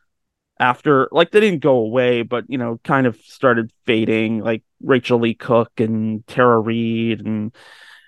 after 0.59 1.07
like 1.11 1.31
they 1.31 1.39
didn't 1.39 1.61
go 1.61 1.77
away, 1.77 2.23
but 2.23 2.45
you 2.47 2.57
know, 2.57 2.79
kind 2.83 3.07
of 3.07 3.15
started 3.17 3.71
fading, 3.85 4.39
like 4.39 4.63
Rachael 4.81 5.19
Leigh 5.19 5.35
Cook 5.35 5.79
and 5.79 6.25
Tara 6.27 6.59
Reid 6.59 7.25
and 7.25 7.55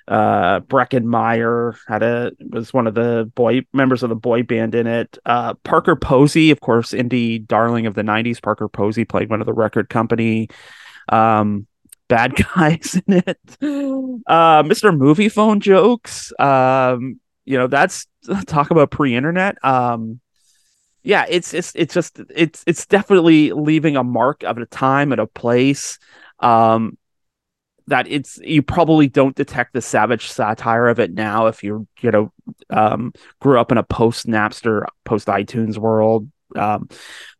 uh 0.08 0.60
Breckin 0.62 1.04
Meyer 1.06 1.76
had 1.88 2.02
a 2.02 2.32
was 2.40 2.74
one 2.74 2.88
of 2.88 2.96
the 2.96 3.32
boy 3.36 3.62
members 3.74 4.02
of 4.02 4.10
the 4.10 4.16
boy 4.16 4.42
band 4.42 4.74
in 4.74 4.88
it. 4.88 5.18
Uh 5.26 5.54
Parker 5.64 5.96
Posey, 5.96 6.50
of 6.50 6.60
course, 6.62 6.92
indie 6.92 7.46
darling 7.46 7.86
of 7.86 7.94
the 7.94 8.02
90s. 8.02 8.42
Parker 8.42 8.68
Posey 8.68 9.06
played 9.06 9.30
one 9.30 9.40
of 9.40 9.46
the 9.46 9.54
record 9.54 9.88
company 9.90 10.50
um 11.10 11.68
bad 12.08 12.34
guys 12.56 13.00
in 13.08 13.22
it. 13.28 13.40
Uh 13.62 14.64
Mr. 14.64 14.98
Movie 14.98 15.30
Phone 15.30 15.60
jokes. 15.60 16.34
Um 16.40 17.20
you 17.50 17.58
know, 17.58 17.66
that's 17.66 18.06
talk 18.46 18.70
about 18.70 18.92
pre-internet. 18.92 19.58
Um 19.66 20.22
yeah, 21.02 21.26
it's 21.28 21.54
it's 21.54 21.72
it's 21.76 21.94
just 21.94 22.20
it's 22.30 22.64
it's 22.68 22.86
definitely 22.86 23.52
leaving 23.52 23.96
a 23.96 24.04
mark 24.04 24.44
of 24.44 24.58
a 24.58 24.66
time 24.68 25.12
and 25.12 25.20
a 25.20 25.26
place. 25.26 25.98
Um 26.40 26.98
that 27.88 28.08
it's 28.08 28.38
you 28.44 28.62
probably 28.62 29.08
don't 29.08 29.36
detect 29.36 29.74
the 29.74 29.82
savage 29.82 30.28
satire 30.28 30.88
of 30.90 31.00
it 31.00 31.12
now 31.12 31.48
if 31.48 31.64
you 31.64 31.88
you 32.02 32.12
know 32.12 32.32
um 32.70 33.12
grew 33.42 33.60
up 33.60 33.72
in 33.72 33.80
a 33.80 33.84
post 33.84 34.28
Napster 34.28 34.86
post 35.06 35.28
iTunes 35.28 35.76
world 35.76 36.30
um 36.56 36.88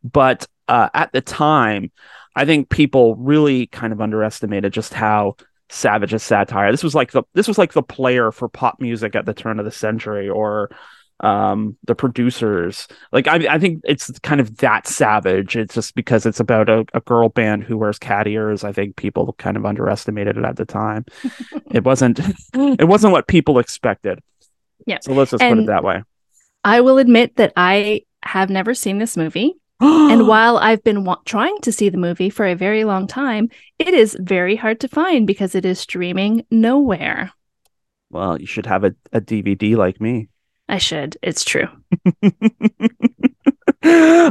but 0.02 0.48
uh 0.66 0.88
at 0.92 1.12
the 1.12 1.20
time 1.20 1.92
I 2.34 2.44
think 2.46 2.68
people 2.68 3.14
really 3.14 3.68
kind 3.68 3.92
of 3.92 4.00
underestimated 4.00 4.72
just 4.72 4.92
how 4.92 5.36
savage 5.70 6.12
a 6.12 6.18
satire. 6.18 6.70
This 6.70 6.84
was 6.84 6.94
like 6.94 7.12
the 7.12 7.22
this 7.34 7.48
was 7.48 7.58
like 7.58 7.72
the 7.72 7.82
player 7.82 8.30
for 8.32 8.48
pop 8.48 8.80
music 8.80 9.14
at 9.14 9.24
the 9.24 9.34
turn 9.34 9.58
of 9.58 9.64
the 9.64 9.70
century 9.70 10.28
or 10.28 10.70
um 11.20 11.76
the 11.84 11.94
producers. 11.94 12.88
Like 13.12 13.28
I, 13.28 13.54
I 13.54 13.58
think 13.58 13.82
it's 13.84 14.10
kind 14.20 14.40
of 14.40 14.56
that 14.58 14.86
savage. 14.86 15.56
It's 15.56 15.74
just 15.74 15.94
because 15.94 16.26
it's 16.26 16.40
about 16.40 16.68
a, 16.68 16.84
a 16.92 17.00
girl 17.00 17.28
band 17.28 17.64
who 17.64 17.78
wears 17.78 17.98
cat 17.98 18.26
ears. 18.26 18.64
I 18.64 18.72
think 18.72 18.96
people 18.96 19.34
kind 19.34 19.56
of 19.56 19.64
underestimated 19.64 20.36
it 20.36 20.44
at 20.44 20.56
the 20.56 20.66
time. 20.66 21.06
It 21.72 21.84
wasn't 21.84 22.18
it 22.52 22.88
wasn't 22.88 23.12
what 23.12 23.28
people 23.28 23.60
expected. 23.60 24.18
Yeah. 24.86 24.98
so 25.00 25.12
let's 25.12 25.30
just 25.30 25.40
put 25.40 25.56
it 25.56 25.66
that 25.66 25.84
way. 25.84 26.02
I 26.64 26.80
will 26.80 26.98
admit 26.98 27.36
that 27.36 27.52
I 27.56 28.02
have 28.24 28.50
never 28.50 28.74
seen 28.74 28.98
this 28.98 29.16
movie. 29.16 29.54
And 29.80 30.26
while 30.32 30.56
I've 30.58 30.82
been 30.84 31.04
wa- 31.04 31.18
trying 31.24 31.58
to 31.62 31.72
see 31.72 31.88
the 31.88 31.98
movie 31.98 32.30
for 32.30 32.46
a 32.46 32.54
very 32.54 32.84
long 32.84 33.06
time, 33.06 33.48
it 33.78 33.94
is 33.94 34.16
very 34.20 34.56
hard 34.56 34.80
to 34.80 34.88
find 34.88 35.26
because 35.26 35.54
it 35.54 35.64
is 35.64 35.78
streaming 35.80 36.44
nowhere. 36.50 37.32
well 38.10 38.40
you 38.40 38.46
should 38.46 38.66
have 38.66 38.84
a, 38.84 38.94
a 39.12 39.20
dvd 39.20 39.76
like 39.76 40.00
me 40.00 40.28
I 40.68 40.78
should. 40.78 41.16
It's 41.20 41.42
true. 41.44 41.66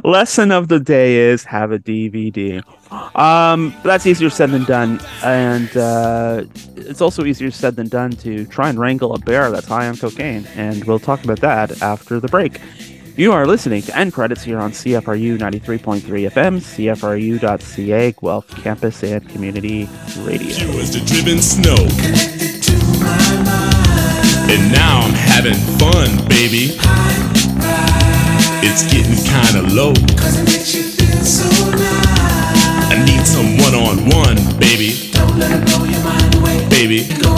lesson 0.06 0.52
of 0.52 0.68
the 0.68 0.80
day 0.80 1.18
is 1.18 1.44
have 1.44 1.72
a 1.72 1.80
dvd 1.80 2.62
um 3.18 3.74
that's 3.84 4.06
easier 4.06 4.30
said 4.30 4.52
than 4.52 4.64
done 4.66 5.00
and 5.24 5.76
uh 5.76 6.44
it's 6.76 7.02
also 7.02 7.26
easier 7.26 7.50
said 7.52 7.76
than 7.76 7.88
done 7.90 8.12
to 8.12 8.46
try 8.46 8.70
and 8.70 8.80
wrangle 8.80 9.14
a 9.16 9.20
bear 9.20 9.50
that's 9.52 9.68
high 9.68 9.88
on 9.88 9.98
cocaine 9.98 10.46
and 10.56 10.84
we'll 10.86 11.00
talk 11.00 11.24
about 11.24 11.40
that 11.42 11.82
after 11.82 12.20
the 12.20 12.28
break 12.28 12.62
you 13.20 13.34
are 13.34 13.46
listening 13.46 13.82
to 13.82 13.94
end 13.98 14.14
credits 14.14 14.44
here 14.44 14.58
on 14.58 14.72
cfru 14.72 15.38
93.3 15.38 16.00
fm 16.32 16.56
cfru.ca 16.62 18.14
guelph 18.14 18.48
campus 18.64 19.04
and 19.04 19.28
community 19.28 19.90
radio 20.20 20.50
She 20.50 20.66
was 20.68 20.94
the 20.94 21.02
driven 21.02 21.42
snow. 21.42 21.76
And 24.50 24.72
now 24.72 25.02
I'm 25.02 25.14
having 25.14 25.60
fun, 25.78 26.08
baby. 26.30 26.80
It's 28.64 28.84
getting 28.88 29.20
kinda 29.28 29.68
low. 29.76 29.92
I 32.88 33.04
need 33.06 33.28
some 33.28 33.58
one 33.58 33.76
on 33.76 34.10
one, 34.16 34.38
baby. 34.60 35.12
Baby. 36.70 37.10
A 37.12 37.30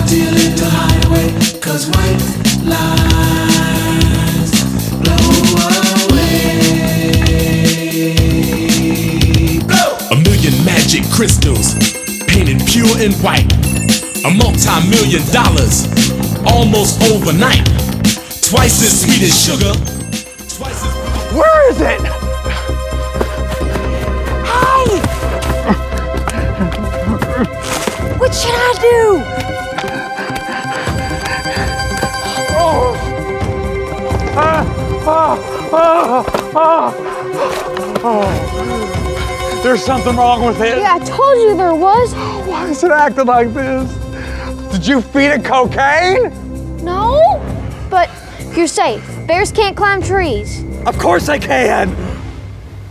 million 10.42 10.66
magic 10.66 11.04
crystals, 11.12 11.76
painted 12.26 12.60
pure 12.68 12.98
and 12.98 13.14
white. 13.22 13.46
A 14.26 14.32
multi 14.34 14.89
million 14.89 15.22
dollars, 15.32 15.86
almost 16.48 17.00
overnight. 17.12 17.66
Twice 18.42 18.82
as 18.82 19.02
sweet 19.02 19.22
as 19.22 19.38
sugar. 19.38 19.74
Twice 20.50 20.84
as. 20.84 20.94
where 21.34 21.70
is 21.70 21.82
it 21.82 22.02
What 28.20 28.34
should 28.34 28.56
I 28.56 28.74
do? 28.82 29.22
Oh, 32.58 32.96
ah, 34.38 34.66
ah, 35.06 35.38
ah, 38.04 38.91
there's 39.64 39.84
something 39.84 40.16
wrong 40.16 40.45
with 40.45 40.59
it. 40.62 40.78
Yeah, 40.78 40.95
I 40.95 40.99
told 40.99 41.38
you 41.38 41.55
there 41.55 41.76
was. 41.76 42.14
Why 42.47 42.70
is 42.70 42.84
it 42.84 42.91
acting 42.91 43.26
like 43.26 43.53
this? 43.53 43.91
Did 44.72 44.88
you 44.88 45.01
feed 45.01 45.28
it 45.28 45.45
cocaine? 45.45 46.32
No, 46.84 47.39
but 47.89 48.09
you're 48.55 48.68
safe. 48.68 49.03
Bears 49.28 49.51
can't 49.51 49.78
climb 49.78 50.01
trees. 50.01 50.64
Of 50.86 50.97
course 50.97 51.30
I 51.30 51.38
can. 51.38 51.95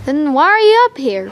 Then 0.04 0.32
why 0.32 0.44
are 0.44 0.58
you 0.58 0.88
up 0.90 0.96
here? 0.96 1.30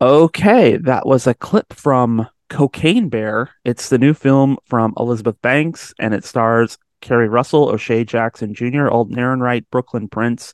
Okay, 0.00 0.76
that 0.76 1.06
was 1.06 1.26
a 1.26 1.34
clip 1.34 1.72
from 1.72 2.28
Cocaine 2.48 3.08
Bear. 3.08 3.50
It's 3.64 3.88
the 3.88 3.98
new 3.98 4.14
film 4.14 4.56
from 4.64 4.94
Elizabeth 4.98 5.40
Banks, 5.42 5.92
and 5.98 6.14
it 6.14 6.24
stars 6.24 6.78
Keri 7.00 7.28
Russell, 7.28 7.68
O'Shea 7.68 8.04
Jackson 8.04 8.54
Jr., 8.54 8.88
Alden 8.88 9.16
Ehrenreich, 9.16 9.64
Brooklyn 9.70 10.08
Prince, 10.08 10.52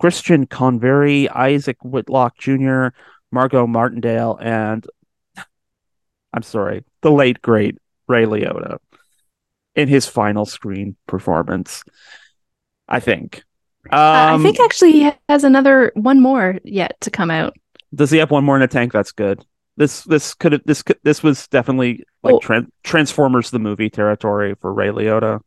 Christian 0.00 0.46
Convery, 0.46 1.28
Isaac 1.28 1.76
Whitlock 1.82 2.38
Jr., 2.38 2.88
Margot 3.32 3.66
Martindale, 3.66 4.38
and 4.40 4.86
I'm 6.32 6.42
sorry, 6.42 6.84
the 7.02 7.10
late 7.10 7.40
great 7.42 7.76
Ray 8.08 8.24
Liotta 8.24 8.78
in 9.74 9.88
his 9.88 10.06
final 10.06 10.46
screen 10.46 10.96
performance. 11.06 11.82
I 12.88 13.00
think. 13.00 13.42
Um, 13.90 14.40
I 14.40 14.42
think 14.42 14.60
actually 14.60 14.92
he 14.92 15.10
has 15.28 15.44
another 15.44 15.92
one 15.94 16.20
more 16.20 16.58
yet 16.64 16.96
to 17.02 17.10
come 17.10 17.30
out. 17.30 17.56
does 17.94 18.10
he 18.10 18.18
have 18.18 18.30
one 18.30 18.44
more 18.44 18.56
in 18.56 18.60
the 18.60 18.68
tank? 18.68 18.92
That's 18.92 19.12
good. 19.12 19.44
This 19.76 20.02
this 20.04 20.34
could 20.34 20.52
have 20.52 20.62
this 20.64 20.82
could, 20.82 20.98
this 21.02 21.22
was 21.22 21.46
definitely 21.48 22.04
like 22.22 22.34
Oh. 22.34 22.40
Tran- 22.40 22.70
Transformers 22.82 23.50
the 23.50 23.58
movie 23.58 23.90
territory 23.90 24.54
for 24.60 24.72
Ray 24.72 24.88
Liotta. 24.88 25.40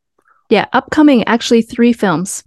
Yeah, 0.49 0.65
upcoming 0.73 1.23
actually 1.25 1.61
three 1.61 1.93
films. 1.93 2.43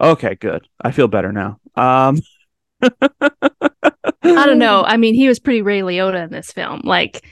Okay, 0.00 0.34
good. 0.34 0.66
I 0.80 0.92
feel 0.92 1.08
better 1.08 1.32
now. 1.32 1.58
Um, 1.74 2.20
I 2.82 4.46
don't 4.46 4.58
know. 4.58 4.82
I 4.84 4.96
mean, 4.96 5.14
he 5.14 5.28
was 5.28 5.38
pretty 5.38 5.62
Ray 5.62 5.80
Liotta 5.80 6.24
in 6.24 6.30
this 6.30 6.52
film. 6.52 6.82
Like, 6.84 7.24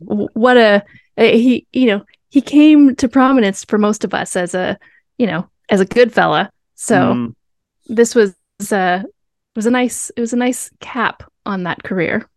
what 0.00 0.56
a 0.56 0.82
he. 1.16 1.66
You 1.72 1.86
know, 1.86 2.04
he 2.28 2.40
came 2.40 2.94
to 2.96 3.08
prominence 3.08 3.64
for 3.64 3.78
most 3.78 4.04
of 4.04 4.14
us 4.14 4.36
as 4.36 4.54
a 4.54 4.78
you 5.18 5.26
know 5.26 5.48
as 5.68 5.80
a 5.80 5.84
good 5.84 6.12
fella. 6.12 6.50
So 6.74 6.96
mm, 6.96 7.34
this 7.86 8.14
was 8.14 8.34
uh 8.72 9.02
was 9.56 9.66
a 9.66 9.70
nice 9.70 10.10
it 10.16 10.20
was 10.20 10.32
a 10.32 10.36
nice 10.36 10.70
cap 10.80 11.22
on 11.44 11.64
that 11.64 11.82
career. 11.82 12.28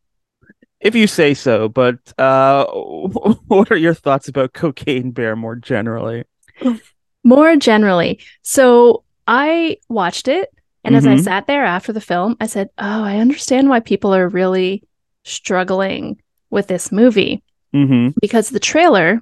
if 0.80 0.96
you 0.96 1.08
say 1.08 1.34
so, 1.34 1.70
but 1.70 1.98
uh, 2.18 2.66
what 3.48 3.72
are 3.72 3.78
your 3.78 3.94
thoughts 3.94 4.28
about 4.28 4.54
Cocaine 4.54 5.12
Bear 5.12 5.36
more 5.36 5.56
generally? 5.56 6.26
More 7.24 7.56
generally, 7.56 8.20
so 8.42 9.04
I 9.28 9.78
watched 9.90 10.28
it, 10.28 10.50
and 10.84 10.96
as 10.96 11.06
I 11.08 11.16
Mhm. 11.16 11.24
sat 11.24 11.48
there 11.48 11.64
after 11.64 11.94
the 11.94 12.02
film, 12.02 12.36
I 12.42 12.48
said, 12.48 12.70
"Oh, 12.78 13.04
I 13.04 13.18
understand 13.20 13.70
why 13.70 13.80
people 13.80 14.14
are 14.14 14.28
really 14.28 14.84
struggling 15.24 16.22
with 16.50 16.68
this 16.68 16.92
movie 16.92 17.42
Mm-hmm. 17.74 18.10
because 18.22 18.50
the 18.50 18.60
trailer 18.60 19.22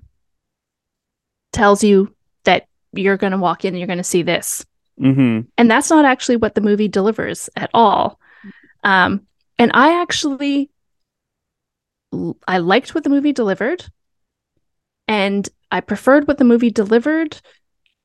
tells 1.54 1.84
you 1.84 2.14
that 2.44 2.66
you're 2.92 3.18
going 3.18 3.32
to 3.32 3.38
walk 3.38 3.64
in 3.64 3.74
and 3.74 3.78
you're 3.80 3.88
going 3.88 3.98
to 3.98 4.04
see 4.04 4.24
this, 4.24 4.66
Mm-hmm. 5.00 5.42
and 5.58 5.72
that's 5.72 5.90
not 5.90 6.04
actually 6.06 6.38
what 6.38 6.56
the 6.56 6.62
movie 6.62 6.88
delivers 6.88 7.50
at 7.56 7.70
all. 7.74 8.20
Um, 8.84 9.28
and 9.60 9.72
I 9.76 10.02
actually, 10.02 10.72
I 12.48 12.58
liked 12.58 12.96
what 12.96 13.04
the 13.04 13.10
movie 13.12 13.32
delivered, 13.32 13.86
and 15.08 15.48
I 15.72 15.80
preferred 15.82 16.28
what 16.28 16.40
the 16.40 16.44
movie 16.44 16.72
delivered 16.72 17.40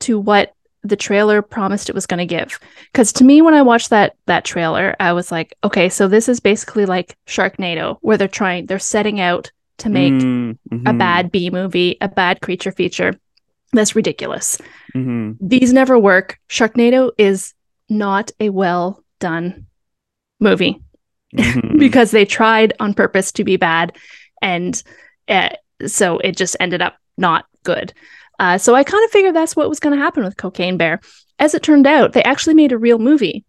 to 0.01 0.19
what 0.19 0.53
the 0.83 0.97
trailer 0.97 1.43
promised 1.43 1.89
it 1.89 1.95
was 1.95 2.07
going 2.07 2.19
to 2.19 2.27
give. 2.27 2.61
Because 2.93 3.13
to 3.15 3.25
me, 3.25 3.43
when 3.43 3.55
I 3.55 3.63
watched 3.63 3.91
that 3.91 4.15
that 4.27 4.45
trailer, 4.45 4.95
I 5.01 5.13
was 5.13 5.33
like, 5.33 5.57
okay, 5.65 5.89
so 5.89 6.07
this 6.07 6.29
is 6.29 6.39
basically 6.41 6.87
like 6.87 7.17
Sharknado, 7.27 7.99
where 8.03 8.17
they're 8.17 8.29
trying, 8.29 8.67
they're 8.67 8.79
setting 8.79 9.21
out 9.21 9.51
to 9.79 9.89
make 9.91 10.13
Mm-hmm. 10.13 10.87
a 10.87 10.93
bad 10.95 11.31
B 11.31 11.51
movie, 11.51 11.97
a 12.01 12.09
bad 12.09 12.41
creature 12.41 12.73
feature. 12.73 13.15
That's 13.73 13.97
ridiculous. 13.97 14.59
Mm-hmm. 14.95 15.33
These 15.47 15.73
never 15.73 15.99
work. 15.99 16.39
Sharknado 16.49 17.11
is 17.19 17.53
not 17.89 18.31
a 18.41 18.51
well 18.51 19.03
done 19.19 19.67
movie 20.41 20.81
Mm-hmm. 21.37 21.79
because 21.79 22.13
they 22.13 22.25
tried 22.25 22.73
on 22.79 22.95
purpose 22.95 23.33
to 23.33 23.45
be 23.45 23.57
bad 23.57 23.97
and 24.41 24.81
uh, 25.29 25.51
so 25.85 26.19
it 26.19 26.37
just 26.37 26.57
ended 26.61 26.81
up 26.81 26.97
not 27.19 27.47
good 27.65 27.93
uh, 28.39 28.59
so 28.59 28.75
i 28.75 28.85
kind 28.85 29.05
of 29.05 29.11
figured 29.11 29.35
that's 29.35 29.57
what 29.57 29.69
was 29.69 29.81
going 29.81 29.97
to 29.97 30.03
happen 30.03 30.25
with 30.25 30.37
cocaine 30.37 30.77
bear 30.77 31.01
as 31.39 31.55
it 31.55 31.63
turned 31.63 31.87
out 31.87 32.13
they 32.13 32.23
actually 32.23 32.55
made 32.55 32.73
a 32.73 32.79
real 32.79 32.99
movie 32.99 33.45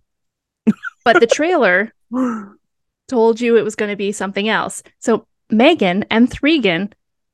but 1.05 1.19
the 1.19 1.27
trailer 1.27 1.93
told 3.07 3.39
you 3.39 3.55
it 3.57 3.63
was 3.63 3.75
going 3.75 3.89
to 3.91 3.95
be 3.95 4.11
something 4.11 4.49
else 4.49 4.83
so 4.99 5.25
megan 5.49 6.03
and 6.09 6.29
thregan 6.29 6.91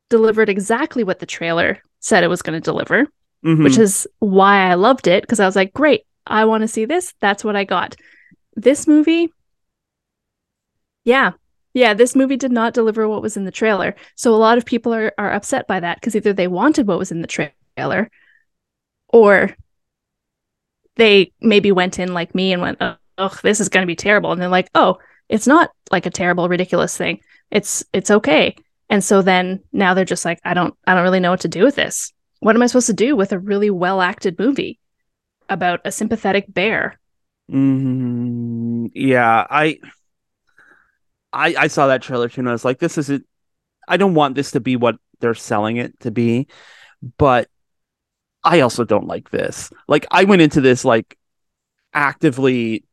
delivered 0.10 0.50
exactly 0.50 1.04
what 1.04 1.20
the 1.20 1.26
trailer 1.26 1.80
said 2.00 2.24
it 2.24 2.28
was 2.28 2.42
going 2.42 2.60
to 2.60 2.64
deliver 2.64 3.08
Mhm. 3.44 3.62
which 3.66 3.78
is 3.78 4.08
why 4.20 4.70
I 4.70 4.76
loved 4.76 5.06
it 5.06 5.22
because 5.22 5.42
I 5.42 5.46
was 5.46 5.58
like, 5.58 5.74
great, 5.74 6.04
I 6.26 6.46
want 6.46 6.62
to 6.62 6.68
see 6.70 6.86
this. 6.86 7.14
That's 7.20 7.44
what 7.44 7.58
I 7.58 7.66
got. 7.66 7.98
This 8.56 8.88
movie, 8.88 9.34
yeah, 11.04 11.34
yeah, 11.74 11.94
this 11.94 12.16
movie 12.16 12.38
did 12.38 12.52
not 12.52 12.74
deliver 12.74 13.08
what 13.08 13.22
was 13.22 13.38
in 13.38 13.46
the 13.46 13.52
trailer. 13.52 13.96
So 14.16 14.34
a 14.34 14.38
lot 14.38 14.58
of 14.58 14.66
people 14.66 14.94
are, 14.94 15.14
are 15.18 15.32
upset 15.32 15.68
by 15.68 15.80
that 15.80 15.98
because 15.98 16.16
either 16.16 16.34
they 16.34 16.48
wanted 16.48 16.88
what 16.88 17.00
was 17.00 17.12
in 17.12 17.22
the 17.22 17.28
trailer 17.28 18.10
or 19.10 19.56
they 20.96 21.32
maybe 21.42 21.72
went 21.72 22.00
in 22.00 22.14
like 22.14 22.36
me 22.36 22.54
and 22.54 22.62
went, 22.62 22.78
oh, 22.82 22.96
oh 23.18 23.38
this 23.44 23.60
is 23.60 23.70
going 23.70 23.84
to 23.84 23.92
be 23.92 23.96
terrible. 23.96 24.32
And 24.32 24.42
they're 24.42 24.50
like, 24.50 24.70
oh, 24.76 25.00
it's 25.30 25.48
not 25.48 25.72
like 25.92 26.06
a 26.06 26.12
terrible, 26.12 26.50
ridiculous 26.50 26.96
thing. 26.96 27.22
It's 27.50 27.84
it's 27.94 28.12
okay. 28.12 28.56
And 28.90 29.04
so 29.04 29.22
then 29.22 29.62
now 29.72 29.94
they're 29.94 30.06
just 30.06 30.26
like, 30.26 30.40
I 30.44 30.54
don't 30.54 30.76
I 30.86 30.94
don't 30.94 31.04
really 31.04 31.20
know 31.20 31.32
what 31.32 31.42
to 31.42 31.48
do 31.48 31.64
with 31.64 31.76
this 31.76 32.14
what 32.44 32.58
am 32.58 32.62
I 32.62 32.68
supposed 32.68 32.88
to 32.88 32.94
do 32.94 33.16
with 33.16 33.32
a 33.32 33.40
really 33.40 33.70
well 33.70 34.02
acted 34.02 34.38
movie 34.38 34.78
about 35.48 35.80
a 35.86 35.92
sympathetic 35.94 36.46
bear? 36.50 37.00
Mm, 37.50 38.92
yeah, 38.94 39.48
I, 39.50 39.80
I, 41.34 41.56
I 41.58 41.68
saw 41.68 41.88
that 41.88 42.02
trailer 42.02 42.30
too, 42.30 42.42
and 42.42 42.50
I 42.50 42.54
was 42.54 42.66
like, 42.66 42.80
"This 42.80 42.98
isn't. 42.98 43.26
I 43.88 43.98
don't 43.98 44.14
want 44.14 44.36
this 44.36 44.52
to 44.52 44.60
be 44.60 44.76
what 44.76 44.96
they're 45.20 45.34
selling 45.34 45.78
it 45.78 46.00
to 46.02 46.12
be," 46.12 46.48
but 47.18 47.50
I 48.44 48.62
also 48.62 48.84
don't 48.84 49.08
like 49.08 49.30
this. 49.32 49.72
Like, 49.88 50.06
I 50.12 50.26
went 50.26 50.42
into 50.42 50.62
this 50.62 50.86
like 50.86 51.18
actively, 51.94 52.86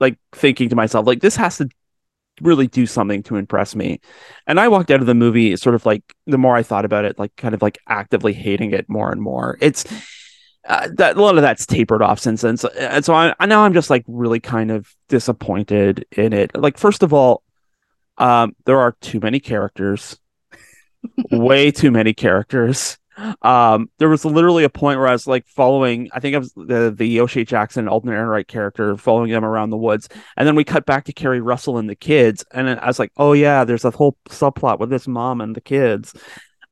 like 0.00 0.18
thinking 0.32 0.68
to 0.70 0.76
myself, 0.76 1.06
like, 1.06 1.20
this 1.20 1.36
has 1.36 1.58
to 1.58 1.68
really 2.40 2.66
do 2.66 2.86
something 2.86 3.22
to 3.24 3.36
impress 3.36 3.74
me, 3.74 4.00
and 4.46 4.60
I 4.60 4.68
walked 4.68 4.90
out 4.90 5.00
of 5.00 5.06
the 5.06 5.14
movie 5.14 5.56
sort 5.56 5.74
of 5.74 5.84
like 5.86 6.02
the 6.26 6.38
more 6.38 6.56
I 6.56 6.62
thought 6.62 6.84
about 6.84 7.04
it, 7.04 7.18
like 7.18 7.36
kind 7.36 7.54
of 7.54 7.62
like 7.62 7.78
actively 7.88 8.32
hating 8.32 8.72
it 8.72 8.88
more 8.88 9.12
and 9.12 9.20
more. 9.20 9.58
It's 9.60 9.84
uh, 10.68 10.88
that 10.94 11.16
a 11.16 11.22
lot 11.22 11.36
of 11.36 11.42
that's 11.42 11.66
tapered 11.66 12.02
off 12.02 12.18
since 12.18 12.42
then. 12.42 12.56
So, 12.56 12.68
and 12.78 13.04
so 13.04 13.14
I, 13.14 13.34
I 13.40 13.46
now 13.46 13.64
I'm 13.64 13.72
just 13.72 13.90
like 13.90 14.04
really 14.06 14.40
kind 14.40 14.70
of 14.70 14.94
disappointed 15.08 16.06
in 16.12 16.32
it. 16.32 16.56
Like, 16.56 16.76
first 16.76 17.02
of 17.02 17.12
all, 17.12 17.42
um, 18.18 18.54
there 18.66 18.78
are 18.78 18.96
too 19.00 19.20
many 19.20 19.40
characters, 19.40 20.18
way 21.30 21.70
too 21.70 21.90
many 21.90 22.12
characters. 22.12 22.98
Um, 23.42 23.90
there 23.98 24.08
was 24.08 24.24
literally 24.24 24.64
a 24.64 24.70
point 24.70 24.98
where 24.98 25.08
I 25.08 25.12
was 25.12 25.26
like 25.26 25.46
following, 25.46 26.08
I 26.12 26.20
think 26.20 26.34
I 26.34 26.38
was 26.38 26.52
the 26.54 26.94
the 26.96 27.20
O'Shea 27.20 27.44
Jackson, 27.44 27.88
Alden 27.88 28.10
Ehrenreich 28.10 28.46
character, 28.46 28.96
following 28.96 29.30
them 29.30 29.44
around 29.44 29.70
the 29.70 29.76
woods, 29.76 30.08
and 30.36 30.46
then 30.46 30.54
we 30.54 30.64
cut 30.64 30.86
back 30.86 31.04
to 31.06 31.12
Keri 31.12 31.40
Russell 31.40 31.78
and 31.78 31.88
the 31.88 31.94
kids, 31.94 32.44
and 32.52 32.68
I 32.68 32.86
was 32.86 32.98
like, 32.98 33.12
oh 33.16 33.32
yeah, 33.32 33.64
there's 33.64 33.84
a 33.84 33.90
whole 33.90 34.16
subplot 34.28 34.78
with 34.78 34.90
this 34.90 35.06
mom 35.06 35.40
and 35.40 35.54
the 35.54 35.60
kids. 35.60 36.14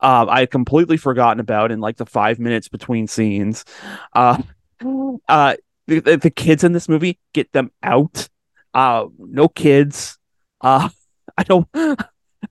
Um, 0.01 0.29
I 0.29 0.41
had 0.41 0.51
completely 0.51 0.97
forgotten 0.97 1.41
about 1.41 1.73
in 1.73 1.81
like 1.81 1.97
the 1.97 2.07
five 2.07 2.39
minutes 2.39 2.69
between 2.69 3.07
scenes. 3.07 3.65
Uh, 4.13 4.43
uh, 5.29 5.57
the, 5.87 6.01
the, 6.01 6.17
the 6.17 6.31
kids 6.31 6.65
in 6.65 6.73
this 6.73 6.89
movie 6.89 7.19
get 7.33 7.53
them 7.53 7.71
out. 7.83 8.29
Uh, 8.75 9.07
no 9.19 9.49
kids. 9.49 10.19
Uh, 10.61 10.89
I 11.39 11.43
don't. 11.45 11.69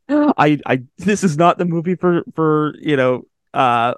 I 0.10 0.60
I 0.66 0.84
this 0.98 1.24
is 1.24 1.38
not 1.38 1.58
the 1.58 1.66
movie 1.66 1.96
for 1.96 2.24
for 2.36 2.76
you 2.80 2.98
know 2.98 3.24
uh 3.54 3.94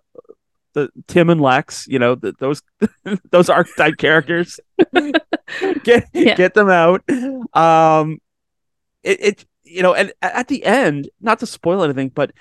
the 0.73 0.89
Tim 1.07 1.29
and 1.29 1.41
Lex. 1.41 1.87
You 1.87 1.99
know 1.99 2.15
the, 2.15 2.33
those 2.39 2.61
those 3.31 3.49
archetype 3.49 3.97
characters. 3.97 4.59
get 5.83 6.07
Yeah. 6.13 6.35
get 6.35 6.53
them 6.53 6.69
out. 6.69 7.03
Um, 7.55 8.19
it 9.03 9.19
it 9.21 9.45
you 9.63 9.81
know 9.81 9.93
and 9.93 10.13
at 10.21 10.47
the 10.47 10.63
end, 10.63 11.09
not 11.21 11.39
to 11.39 11.45
spoil 11.45 11.83
anything, 11.83 12.09
but 12.09 12.31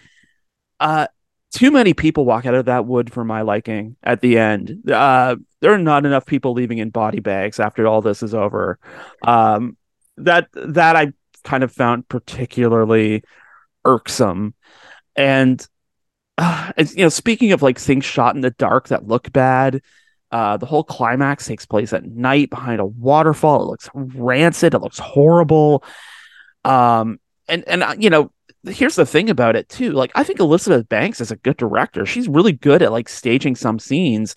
uh 0.81 1.07
too 1.51 1.71
many 1.71 1.95
people 1.95 2.25
walk 2.25 2.45
out 2.47 2.55
of 2.55 2.67
that 2.67 2.85
wood 2.85 3.11
for 3.11 3.25
my 3.25 3.41
liking 3.41 3.97
at 4.03 4.21
the 4.21 4.39
end. 4.39 4.91
Uh, 4.91 5.37
there 5.61 5.73
are 5.73 5.79
not 5.79 6.05
enough 6.05 6.27
people 6.27 6.53
leaving 6.53 6.79
in 6.79 6.91
body 6.91 7.21
bags 7.21 7.59
after 7.59 7.87
all 7.87 8.03
this 8.03 8.23
is 8.23 8.35
over. 8.35 8.79
Um, 9.23 9.77
that 10.19 10.49
that 10.53 10.95
I 10.95 11.13
kind 11.45 11.65
of 11.65 11.73
found 11.73 12.09
particularly 12.09 13.23
irksome. 13.85 14.55
And 15.17 15.67
uh, 16.37 16.73
you 16.79 17.05
know, 17.05 17.09
speaking 17.09 17.53
of 17.53 17.63
like 17.63 17.79
things 17.79 18.05
shot 18.05 18.35
in 18.35 18.43
the 18.43 18.51
dark 18.51 18.89
that 18.89 19.07
look 19.07 19.33
bad, 19.33 19.81
Uh, 20.31 20.59
the 20.59 20.67
whole 20.67 20.85
climax 20.85 21.47
takes 21.47 21.65
place 21.65 21.97
at 21.97 22.05
night 22.05 22.51
behind 22.51 22.81
a 22.81 22.85
waterfall. 22.85 23.63
It 23.63 23.71
looks 23.71 23.89
rancid. 23.95 24.75
It 24.75 24.83
looks 24.83 24.99
horrible. 24.99 25.83
Um, 26.65 27.19
and 27.49 27.65
and 27.67 27.83
uh, 27.83 27.95
you 27.99 28.11
know, 28.11 28.31
here's 28.65 28.97
the 28.97 29.07
thing 29.07 29.31
about 29.31 29.57
it 29.57 29.69
too. 29.69 29.93
Like, 29.93 30.13
I 30.15 30.25
think 30.25 30.41
Elizabeth 30.41 30.89
Banks 30.89 31.21
is 31.21 31.31
a 31.31 31.37
good 31.37 31.57
director. 31.57 32.07
She's 32.07 32.29
really 32.29 32.53
good 32.53 32.83
at 32.83 32.93
like 32.93 33.09
staging 33.09 33.57
some 33.57 33.79
scenes. 33.79 34.35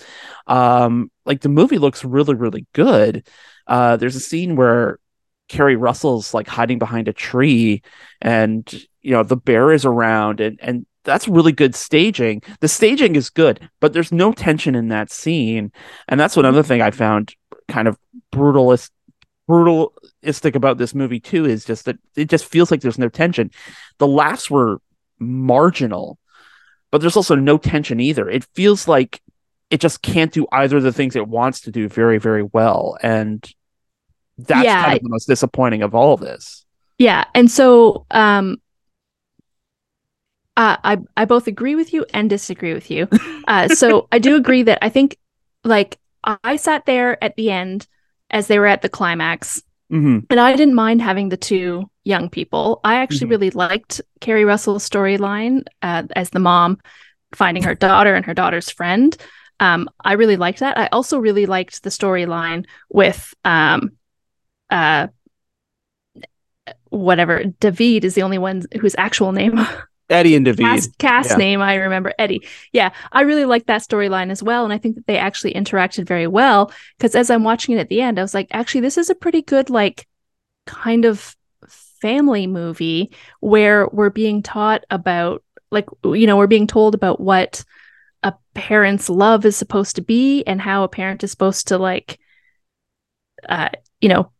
Um, 0.48 1.12
like 1.26 1.42
the 1.42 1.50
movie 1.50 1.78
looks 1.78 2.04
really 2.04 2.36
really 2.36 2.66
good. 2.74 3.28
Uh, 3.68 3.98
there's 3.98 4.16
a 4.16 4.20
scene 4.20 4.56
where 4.56 5.00
Keri 5.48 5.76
Russell's 5.76 6.34
like 6.34 6.48
hiding 6.48 6.80
behind 6.80 7.08
a 7.08 7.14
tree, 7.14 7.82
and 8.22 8.72
you 9.02 9.12
know 9.12 9.24
the 9.24 9.38
bear 9.38 9.72
is 9.72 9.86
around, 9.86 10.40
and 10.40 10.60
and 10.62 10.86
that's 11.04 11.28
really 11.28 11.52
good 11.52 11.76
staging. 11.76 12.42
The 12.60 12.68
staging 12.68 13.16
is 13.16 13.30
good, 13.30 13.70
but 13.80 13.94
there's 13.94 14.12
no 14.12 14.32
tension 14.32 14.76
in 14.76 14.90
that 14.90 15.12
scene, 15.12 15.72
and 16.08 16.20
that's 16.20 16.38
another 16.38 16.64
thing 16.64 16.82
I 16.82 16.92
found 16.92 17.36
kind 17.68 17.88
of 17.88 17.98
brutalist 18.34 18.92
brutalistic 19.52 20.56
about 20.56 20.78
this 20.78 20.96
movie 20.96 21.20
too 21.20 21.46
is 21.46 21.66
just 21.66 21.86
that 21.86 21.98
it 22.16 22.30
just 22.30 22.46
feels 22.46 22.72
like 22.72 22.82
there's 22.82 22.98
no 23.00 23.10
tension. 23.10 23.52
The 23.98 24.08
laughs 24.08 24.50
were 24.50 24.80
marginal, 25.20 26.18
but 26.92 27.02
there's 27.02 27.18
also 27.18 27.36
no 27.36 27.58
tension 27.58 28.00
either. 28.00 28.30
It 28.30 28.46
feels 28.56 28.88
like 28.88 29.22
it 29.70 29.82
just 29.82 30.02
can't 30.02 30.32
do 30.32 30.48
either 30.52 30.78
of 30.78 30.84
the 30.84 30.94
things 30.94 31.16
it 31.16 31.28
wants 31.28 31.62
to 31.62 31.72
do 31.72 31.88
very, 31.88 32.18
very 32.18 32.44
well. 32.44 32.98
And 33.04 33.46
that's 34.38 34.64
Yeah. 34.64 34.82
kind 34.84 34.98
of 34.98 35.04
the 35.04 35.10
most 35.10 35.28
disappointing 35.28 35.82
of 35.82 35.94
all 35.94 36.18
this. 36.18 36.66
Yeah, 36.98 37.26
and 37.34 37.50
so 37.50 38.06
um, 38.12 38.62
uh, 40.58 40.78
I 40.84 40.98
I 41.18 41.26
both 41.26 41.48
agree 41.48 41.76
with 41.76 41.94
you 41.94 42.06
and 42.14 42.30
disagree 42.30 42.74
with 42.74 42.92
you. 42.92 43.08
Uh, 43.48 43.68
so 43.68 44.08
I 44.12 44.20
do 44.20 44.36
agree 44.36 44.64
that 44.64 44.80
I 44.82 44.90
think 44.90 45.18
like 45.64 45.98
I 46.24 46.56
sat 46.58 46.86
there 46.86 47.22
at 47.24 47.36
the 47.36 47.50
end 47.52 47.88
as 48.32 48.48
they 48.48 48.58
were 48.60 48.68
at 48.68 48.82
the 48.82 48.90
climax, 48.90 49.62
hmm 49.90 50.20
and 50.30 50.40
I 50.40 50.56
didn't 50.56 50.76
mind 50.76 51.02
having 51.02 51.30
the 51.30 51.38
two 51.38 51.90
young 52.06 52.30
people. 52.30 52.80
I 52.84 52.96
actually 52.96 53.28
Mhm. 53.28 53.32
really 53.32 53.50
liked 53.52 54.02
Keri 54.22 54.46
Russell's 54.46 54.90
storyline 54.90 55.64
uh, 55.82 56.04
as 56.16 56.30
the 56.30 56.40
mom 56.40 56.80
finding 57.36 57.64
her 57.64 57.76
daughter 57.76 58.16
and 58.16 58.26
her 58.26 58.34
daughter's 58.34 58.70
friend. 58.70 59.16
Um, 59.60 59.90
I 60.04 60.14
really 60.14 60.38
liked 60.38 60.60
that. 60.60 60.78
I 60.78 60.88
also 60.88 61.20
really 61.20 61.46
liked 61.46 61.84
the 61.84 61.90
storyline 61.92 62.66
with 62.90 63.34
um, 63.46 63.92
uh, 64.70 65.08
whatever 66.90 67.44
David 67.60 68.06
is 68.06 68.16
the 68.16 68.24
only 68.24 68.38
one 68.38 68.64
whose 68.80 68.96
actual 68.98 69.32
name 69.32 69.60
Eddie 70.12 70.36
and 70.36 70.46
David. 70.46 70.60
cast, 70.60 70.98
cast 70.98 71.30
yeah. 71.32 71.36
name 71.38 71.62
I 71.62 71.76
remember 71.76 72.14
Eddie. 72.20 72.48
Yeah, 72.74 72.92
I 73.12 73.22
really 73.22 73.46
liked 73.46 73.68
that 73.68 73.82
storyline 73.82 74.32
as 74.32 74.44
well, 74.44 74.64
and 74.64 74.74
I 74.74 74.78
think 74.78 74.96
that 74.96 75.08
they 75.08 75.18
actually 75.18 75.54
interacted 75.54 76.06
very 76.06 76.28
well. 76.28 76.72
Because 76.98 77.16
as 77.16 77.30
I'm 77.30 77.44
watching 77.44 77.76
it 77.76 77.80
at 77.80 77.90
the 77.90 78.02
end, 78.02 78.20
I 78.20 78.22
was 78.22 78.34
like, 78.34 78.48
actually, 78.52 78.82
this 78.82 78.98
is 78.98 79.10
a 79.10 79.16
pretty 79.16 79.42
good 79.42 79.70
like 79.70 80.08
kind 80.66 81.06
of 81.06 81.36
family 82.02 82.48
movie 82.48 83.12
where 83.40 83.88
we're 83.90 84.10
being 84.10 84.42
taught 84.42 84.84
about 84.90 85.44
like 85.70 85.88
you 86.04 86.26
know 86.28 86.36
we're 86.36 86.48
being 86.48 86.68
told 86.68 86.96
about 86.96 87.20
what 87.20 87.64
a 88.24 88.34
parent's 88.54 89.10
love 89.10 89.46
is 89.46 89.56
supposed 89.56 89.96
to 89.96 90.02
be 90.02 90.44
and 90.44 90.60
how 90.60 90.84
a 90.84 90.90
parent 90.90 91.24
is 91.24 91.32
supposed 91.32 91.68
to 91.68 91.78
like 91.78 92.20
uh 93.48 93.70
you 94.02 94.10
know 94.10 94.32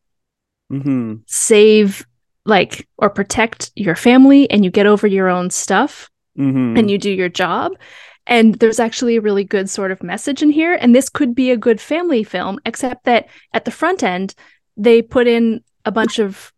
mm-hmm. 0.72 1.16
save 1.28 2.06
like 2.46 2.88
or 2.98 3.10
protect 3.10 3.72
your 3.76 3.96
family 3.96 4.50
and 4.50 4.64
you 4.66 4.72
get 4.72 4.86
over 4.88 5.08
your 5.08 5.30
own 5.30 5.50
stuff 5.50 6.10
hmm 6.36 6.78
and 6.78 6.90
you 6.90 6.98
do 6.98 7.12
your 7.12 7.30
job. 7.30 7.74
And 8.28 8.56
there's 8.56 8.80
actually 8.80 9.18
a 9.18 9.22
really 9.22 9.44
good 9.44 9.70
sort 9.70 9.92
of 9.92 10.04
message 10.04 10.42
in 10.42 10.52
here. 10.52 10.78
And 10.80 10.96
this 10.96 11.10
could 11.10 11.36
be 11.36 11.52
a 11.52 11.58
good 11.58 11.82
family 11.82 12.24
film, 12.24 12.60
except 12.66 13.06
that 13.06 13.28
at 13.54 13.66
the 13.66 13.72
front 13.72 14.04
end, 14.04 14.36
they 14.78 15.02
put 15.02 15.28
in 15.28 15.64
a 15.86 15.92
bunch 15.92 16.20
of 16.20 16.54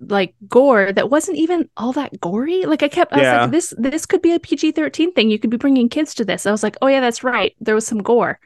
like 0.00 0.34
gore 0.48 0.92
that 0.92 1.10
wasn't 1.10 1.38
even 1.38 1.68
all 1.76 1.92
that 1.92 2.20
gory. 2.20 2.64
Like 2.66 2.82
I 2.82 2.88
kept, 2.88 3.12
I 3.12 3.18
was 3.18 3.32
like, 3.32 3.50
this 3.50 3.74
this 3.78 4.06
could 4.06 4.22
be 4.22 4.34
a 4.34 4.40
PG 4.40 4.72
thirteen 4.72 5.12
thing. 5.12 5.30
You 5.30 5.38
could 5.38 5.50
be 5.50 5.56
bringing 5.56 5.88
kids 5.88 6.14
to 6.14 6.24
this. 6.24 6.46
I 6.46 6.52
was 6.52 6.62
like, 6.62 6.76
oh 6.82 6.86
yeah, 6.86 7.00
that's 7.00 7.24
right. 7.24 7.54
There 7.60 7.74
was 7.74 7.86
some 7.86 8.02
gore 8.02 8.38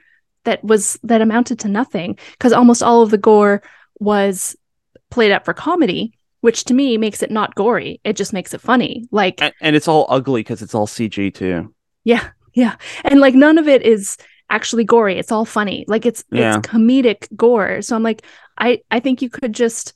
that 0.45 0.63
was 0.65 0.99
that 1.03 1.21
amounted 1.21 1.59
to 1.61 1.69
nothing 1.69 2.19
because 2.33 2.53
almost 2.53 2.83
all 2.83 3.03
of 3.03 3.11
the 3.11 3.19
gore 3.19 3.63
was 4.01 4.57
played 5.11 5.33
up 5.33 5.45
for 5.45 5.55
comedy, 5.55 6.15
which 6.43 6.65
to 6.65 6.75
me 6.75 6.99
makes 6.99 7.23
it 7.23 7.31
not 7.31 7.55
gory. 7.55 8.01
It 8.05 8.15
just 8.15 8.33
makes 8.33 8.53
it 8.55 8.61
funny. 8.61 9.05
Like 9.11 9.41
and, 9.43 9.55
and 9.61 9.75
it's 9.75 9.89
all 9.89 10.07
ugly 10.09 10.41
because 10.41 10.61
it's 10.63 10.75
all 10.75 10.87
CG 10.87 11.33
too. 11.35 11.75
yeah, 12.05 12.29
yeah. 12.55 12.77
And 13.05 13.19
like 13.21 13.35
none 13.35 13.57
of 13.59 13.67
it 13.67 13.83
is 13.83 14.17
actually 14.51 14.85
gory. 14.85 15.19
It's 15.19 15.33
all 15.33 15.47
funny. 15.47 15.85
Like 15.89 16.05
it's 16.05 16.23
Yeah. 16.31 16.59
it's 16.59 16.69
comedic 16.69 17.27
gore. 17.35 17.81
So 17.81 17.97
I'm 17.97 18.03
like, 18.03 18.23
I 18.59 18.83
I 18.91 19.01
think 19.01 19.23
you 19.23 19.31
could 19.31 19.55
just 19.55 19.95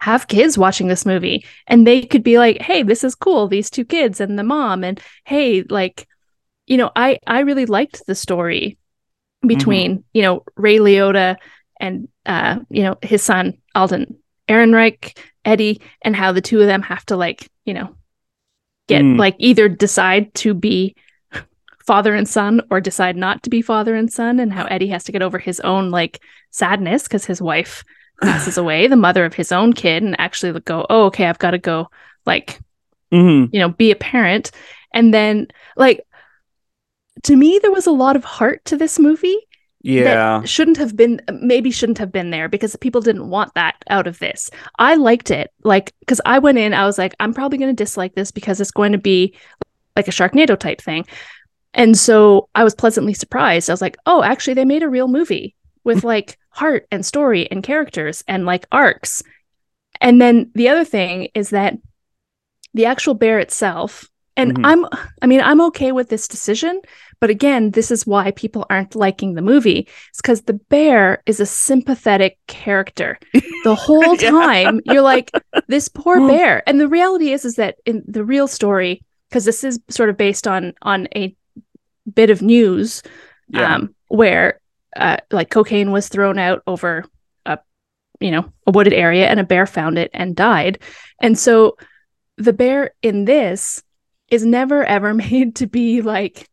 have 0.00 0.26
kids 0.26 0.58
watching 0.58 0.88
this 0.88 1.06
movie 1.06 1.44
and 1.68 1.86
they 1.86 2.02
could 2.02 2.24
be 2.24 2.36
like, 2.36 2.60
"Hey, 2.60 2.82
this 2.82 3.04
is 3.04 3.14
cool. 3.14 3.46
These 3.46 3.70
two 3.70 3.84
kids 3.84 4.20
and 4.20 4.36
the 4.36 4.42
mom 4.42 4.82
and 4.82 5.00
hey, 5.24 5.62
like 5.62 6.08
you 6.66 6.76
know, 6.76 6.90
I 6.96 7.18
I 7.26 7.40
really 7.40 7.66
liked 7.66 8.02
the 8.06 8.14
story 8.16 8.78
between, 9.46 10.04
you 10.12 10.22
know, 10.22 10.42
Ray 10.56 10.78
Liotta 10.78 11.36
and 11.80 12.08
uh, 12.26 12.60
you 12.70 12.82
know, 12.82 12.96
his 13.02 13.22
son 13.22 13.58
Alden 13.74 14.16
Ehrenreich, 14.48 15.16
Eddie 15.44 15.80
and 16.02 16.14
how 16.14 16.32
the 16.32 16.40
two 16.40 16.60
of 16.60 16.66
them 16.66 16.82
have 16.82 17.04
to 17.06 17.16
like, 17.16 17.50
you 17.64 17.74
know, 17.74 17.94
get 18.88 19.02
Mm. 19.02 19.18
like 19.18 19.36
either 19.38 19.68
decide 19.68 20.34
to 20.34 20.54
be 20.54 20.94
father 21.86 22.14
and 22.14 22.28
son 22.28 22.60
or 22.70 22.80
decide 22.80 23.16
not 23.16 23.42
to 23.42 23.50
be 23.50 23.62
father 23.62 23.94
and 23.94 24.12
son 24.12 24.38
and 24.38 24.52
how 24.52 24.64
Eddie 24.66 24.88
has 24.88 25.04
to 25.04 25.12
get 25.12 25.22
over 25.22 25.38
his 25.38 25.60
own 25.60 25.90
like 25.90 26.20
sadness 26.50 27.04
because 27.04 27.24
his 27.24 27.42
wife 27.42 27.84
passes 28.22 28.56
away, 28.56 28.86
the 28.86 28.96
mother 28.96 29.24
of 29.24 29.34
his 29.34 29.50
own 29.52 29.72
kid, 29.72 30.02
and 30.02 30.18
actually 30.20 30.58
go, 30.60 30.86
oh, 30.88 31.06
okay, 31.06 31.26
I've 31.26 31.38
got 31.38 31.52
to 31.52 31.58
go 31.58 31.88
like, 32.24 32.60
hmm 33.10 33.46
you 33.52 33.58
know, 33.60 33.68
be 33.70 33.90
a 33.90 33.96
parent. 33.96 34.50
And 34.94 35.12
then 35.12 35.48
like 35.76 36.00
to 37.24 37.36
me, 37.36 37.58
there 37.60 37.72
was 37.72 37.86
a 37.86 37.92
lot 37.92 38.16
of 38.16 38.24
heart 38.24 38.64
to 38.66 38.76
this 38.76 38.98
movie 38.98 39.38
Yeah. 39.82 40.42
shouldn't 40.44 40.76
have 40.78 40.96
been 40.96 41.20
maybe 41.40 41.70
shouldn't 41.70 41.98
have 41.98 42.12
been 42.12 42.30
there 42.30 42.48
because 42.48 42.76
people 42.76 43.00
didn't 43.00 43.28
want 43.28 43.54
that 43.54 43.76
out 43.90 44.06
of 44.06 44.18
this. 44.18 44.50
I 44.78 44.94
liked 44.94 45.30
it. 45.30 45.50
Like 45.64 45.92
cuz 46.06 46.20
I 46.24 46.38
went 46.38 46.58
in 46.58 46.72
I 46.74 46.86
was 46.86 46.98
like 46.98 47.14
I'm 47.20 47.34
probably 47.34 47.58
going 47.58 47.74
to 47.74 47.84
dislike 47.84 48.14
this 48.14 48.30
because 48.30 48.60
it's 48.60 48.70
going 48.70 48.92
to 48.92 48.98
be 48.98 49.34
like 49.96 50.08
a 50.08 50.12
Sharknado 50.12 50.58
type 50.58 50.80
thing. 50.80 51.04
And 51.74 51.96
so 51.98 52.48
I 52.54 52.64
was 52.64 52.74
pleasantly 52.74 53.14
surprised. 53.14 53.68
I 53.68 53.72
was 53.72 53.82
like, 53.82 53.96
"Oh, 54.06 54.22
actually 54.22 54.54
they 54.54 54.64
made 54.64 54.82
a 54.82 54.88
real 54.88 55.08
movie 55.08 55.54
with 55.84 56.04
like 56.12 56.38
heart 56.50 56.86
and 56.90 57.04
story 57.04 57.50
and 57.50 57.62
characters 57.62 58.22
and 58.28 58.46
like 58.46 58.66
arcs." 58.70 59.22
And 60.00 60.20
then 60.20 60.50
the 60.54 60.68
other 60.68 60.84
thing 60.84 61.28
is 61.34 61.50
that 61.50 61.74
the 62.74 62.86
actual 62.86 63.14
bear 63.14 63.38
itself 63.38 64.08
and 64.36 64.56
Mhm. 64.56 64.62
I'm 64.64 64.86
I 65.20 65.26
mean, 65.26 65.40
I'm 65.42 65.60
okay 65.68 65.92
with 65.92 66.08
this 66.08 66.26
decision, 66.28 66.80
but 67.22 67.30
again, 67.30 67.70
this 67.70 67.92
is 67.92 68.04
why 68.04 68.32
people 68.32 68.66
aren't 68.68 68.96
liking 68.96 69.34
the 69.34 69.42
movie. 69.42 69.86
It's 70.08 70.20
because 70.20 70.42
the 70.42 70.54
bear 70.54 71.22
is 71.24 71.38
a 71.38 71.46
sympathetic 71.46 72.36
character. 72.48 73.16
The 73.62 73.76
whole 73.86 74.16
Yeah. 74.16 74.30
time 74.30 74.80
you're 74.84 75.02
like, 75.02 75.30
this 75.68 75.86
poor 75.88 76.18
bear. 76.26 76.64
And 76.66 76.80
the 76.80 76.88
reality 76.88 77.30
is 77.32 77.44
is 77.44 77.54
that 77.54 77.76
in 77.86 78.02
the 78.08 78.24
real 78.24 78.48
story, 78.48 79.02
because 79.30 79.44
this 79.44 79.62
is 79.62 79.78
sort 79.88 80.10
of 80.10 80.16
based 80.16 80.48
on 80.48 80.72
on 80.82 81.06
a 81.14 81.36
bit 82.12 82.28
of 82.30 82.42
news 82.42 83.04
Yeah. 83.48 83.76
um, 83.76 83.94
where 84.08 84.58
uh, 84.96 85.18
like 85.30 85.48
cocaine 85.48 85.92
was 85.92 86.08
thrown 86.08 86.38
out 86.40 86.64
over 86.66 87.04
a 87.46 87.58
you 88.18 88.32
know 88.32 88.50
a 88.66 88.72
wooded 88.72 88.92
area 88.94 89.28
and 89.28 89.38
a 89.38 89.44
bear 89.44 89.66
found 89.66 89.96
it 89.96 90.10
and 90.12 90.34
died 90.34 90.80
and 91.20 91.38
so 91.38 91.76
the 92.36 92.52
bear 92.52 92.90
in 93.00 93.24
this 93.26 93.80
is 94.28 94.44
never 94.44 94.82
ever 94.84 95.14
made 95.30 95.54
to 95.56 95.68
be 95.68 96.02
like 96.02 96.48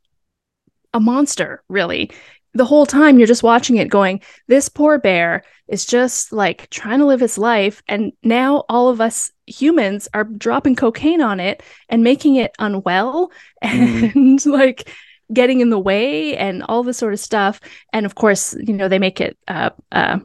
a 0.94 1.00
monster 1.00 1.64
really 1.70 2.10
the 2.56 2.66
whole 2.66 2.86
time 2.86 3.18
you're 3.20 3.28
just 3.28 3.44
watching 3.44 3.78
it 3.78 3.90
going 3.90 4.20
this 4.48 4.70
poor 4.70 4.98
bear 4.98 5.44
is 5.68 5.86
just 5.86 6.32
like 6.32 6.68
trying 6.72 6.98
to 7.00 7.06
live 7.06 7.20
his 7.20 7.38
life 7.38 7.84
and 7.88 8.12
now 8.24 8.64
all 8.70 8.90
of 8.90 9.00
us 9.00 9.32
humans 9.46 10.08
are 10.14 10.24
dropping 10.24 10.76
cocaine 10.76 11.22
on 11.22 11.40
it 11.40 11.62
and 11.90 12.04
making 12.04 12.36
it 12.36 12.52
unwell 12.60 13.32
Mhm. 13.64 14.16
and 14.16 14.46
like 14.48 14.90
getting 15.32 15.60
in 15.60 15.70
the 15.70 15.78
way 15.80 16.36
and 16.38 16.64
all 16.64 16.82
this 16.82 16.98
sort 16.98 17.14
of 17.14 17.20
stuff 17.20 17.60
and 17.94 18.06
of 18.08 18.16
course 18.16 18.56
you 18.60 18.74
know 18.74 18.88
they 18.88 18.98
make 19.00 19.22
it 19.22 19.38
uh, 19.48 19.70
a 19.92 20.20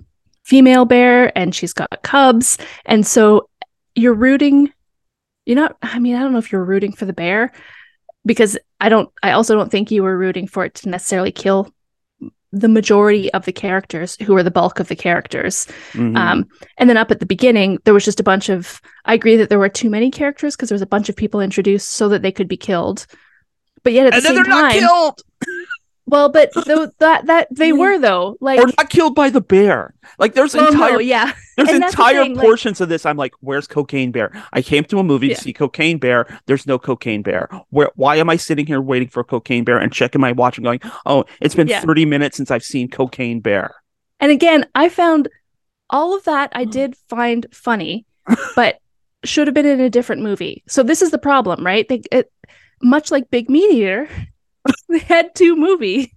female 0.45 0.87
bear 0.87 1.37
and 1.37 1.55
she's 1.55 1.75
got 1.75 2.03
cubs 2.03 2.57
and 2.87 3.07
so 3.07 3.49
you're 3.95 4.15
rooting 4.15 4.73
you're 5.45 5.57
not 5.57 5.77
i 5.83 5.99
mean 5.99 6.17
i 6.17 6.21
don't 6.21 6.33
know 6.33 6.39
if 6.39 6.51
you're 6.53 6.65
rooting 6.65 6.93
for 6.93 7.05
the 7.05 7.13
bear 7.13 7.53
because 8.25 8.57
i 8.81 8.89
don't 8.89 9.11
i 9.23 9.33
also 9.33 9.55
don't 9.55 9.71
think 9.71 9.91
you 9.91 10.03
were 10.03 10.17
rooting 10.17 10.47
for 10.47 10.65
it 10.65 10.75
to 10.75 10.89
necessarily 10.89 11.33
kill 11.33 11.73
the 12.53 12.69
majority 12.69 13.33
of 13.35 13.45
the 13.47 13.53
characters 13.53 14.17
who 14.23 14.37
are 14.37 14.43
the 14.45 14.51
bulk 14.51 14.79
of 14.79 14.87
the 14.87 14.95
characters 14.95 15.67
Mhm. 15.93 16.17
um, 16.17 16.49
and 16.79 16.89
then 16.89 16.97
up 16.97 17.11
at 17.11 17.19
the 17.19 17.27
beginning, 17.27 17.79
there 17.85 17.93
was 17.95 18.05
just 18.05 18.21
a 18.21 18.23
bunch 18.23 18.49
of. 18.49 18.81
I 19.05 19.15
agree 19.15 19.35
that 19.39 19.49
there 19.49 19.59
were 19.59 19.69
too 19.69 19.91
many 19.91 20.09
characters 20.13 20.55
because 20.55 20.69
there 20.69 20.77
was 20.77 20.83
a 20.83 20.87
bunch 20.87 21.09
of 21.09 21.17
people 21.17 21.41
introduced 21.41 21.89
so 21.89 22.09
that 22.11 22.23
they 22.23 22.31
could 22.31 22.47
be 22.47 22.57
killed. 22.57 23.07
But 23.83 23.93
yet 23.93 24.07
at 24.07 24.11
the 24.13 24.17
and 24.19 24.25
then 24.25 24.35
same 24.35 24.43
they're 24.45 24.63
not 24.63 24.71
time, 24.71 24.79
killed. 24.81 25.21
Well, 26.15 26.29
but 26.29 26.53
th- 26.65 26.91
that 27.01 27.27
that 27.27 27.49
they 27.51 27.73
were 27.73 27.99
though. 27.99 28.37
Like 28.41 28.61
or 28.61 28.67
not 28.67 28.89
killed 28.89 29.17
by 29.17 29.31
the 29.31 29.41
bear. 29.41 29.95
Like 30.17 30.35
there's 30.35 30.55
well, 30.55 30.69
entire 30.69 30.93
no, 30.93 30.99
yeah. 31.01 31.33
there's 31.57 31.69
And 31.71 31.83
that's 31.83 31.97
the 31.97 32.03
entire 32.03 32.23
thing, 32.23 32.35
like- 32.37 32.47
portions 32.47 32.81
of 32.81 32.89
this. 32.89 33.05
I'm 33.05 33.17
like, 33.17 33.33
where's 33.41 33.67
Cocaine 33.67 34.13
Bear? 34.13 34.31
I 34.53 34.63
came 34.63 34.85
to 34.85 35.01
a 35.01 35.03
movie 35.03 35.27
Yeah. 35.27 35.35
to 35.35 35.41
see 35.41 35.53
Cocaine 35.53 35.99
Bear. 35.99 36.27
There's 36.47 36.69
no 36.69 36.79
Cocaine 36.79 37.23
Bear. 37.23 37.49
Where? 37.71 37.91
Why 37.97 38.15
am 38.17 38.31
I 38.31 38.37
sitting 38.37 38.65
here 38.65 38.81
waiting 38.81 39.09
for 39.09 39.25
Cocaine 39.25 39.65
Bear 39.65 39.79
and 39.79 39.93
checking 39.93 40.21
my 40.21 40.31
watch 40.31 40.57
and 40.57 40.65
going, 40.65 40.81
oh, 41.05 41.25
it's 41.41 41.57
been 41.57 41.67
Yeah. 41.67 41.81
30 41.81 42.05
minutes 42.05 42.37
since 42.37 42.53
I've 42.53 42.65
seen 42.65 42.89
Cocaine 42.89 43.41
Bear. 43.41 43.75
And 44.21 44.31
again, 44.31 44.67
I 44.77 44.91
found 44.91 45.29
all 45.91 46.17
of 46.17 46.23
that 46.25 46.51
I 46.53 46.65
mm. 46.65 46.71
did 46.71 46.97
find 47.09 47.45
funny, 47.51 48.07
but 48.55 48.79
should 49.25 49.49
have 49.49 49.55
been 49.55 49.67
in 49.67 49.81
a 49.81 49.91
different 49.91 50.23
movie. 50.23 50.63
So 50.69 50.85
this 50.85 51.03
is 51.03 51.11
the 51.11 51.19
problem, 51.19 51.67
right? 51.67 51.89
They 51.89 52.03
it, 52.13 52.31
much 52.81 53.11
like 53.11 53.31
Big 53.31 53.51
Meat 53.51 53.73
Eater, 53.73 54.09
they 54.89 54.99
had 54.99 55.35
two 55.35 55.57
movies. 55.57 56.09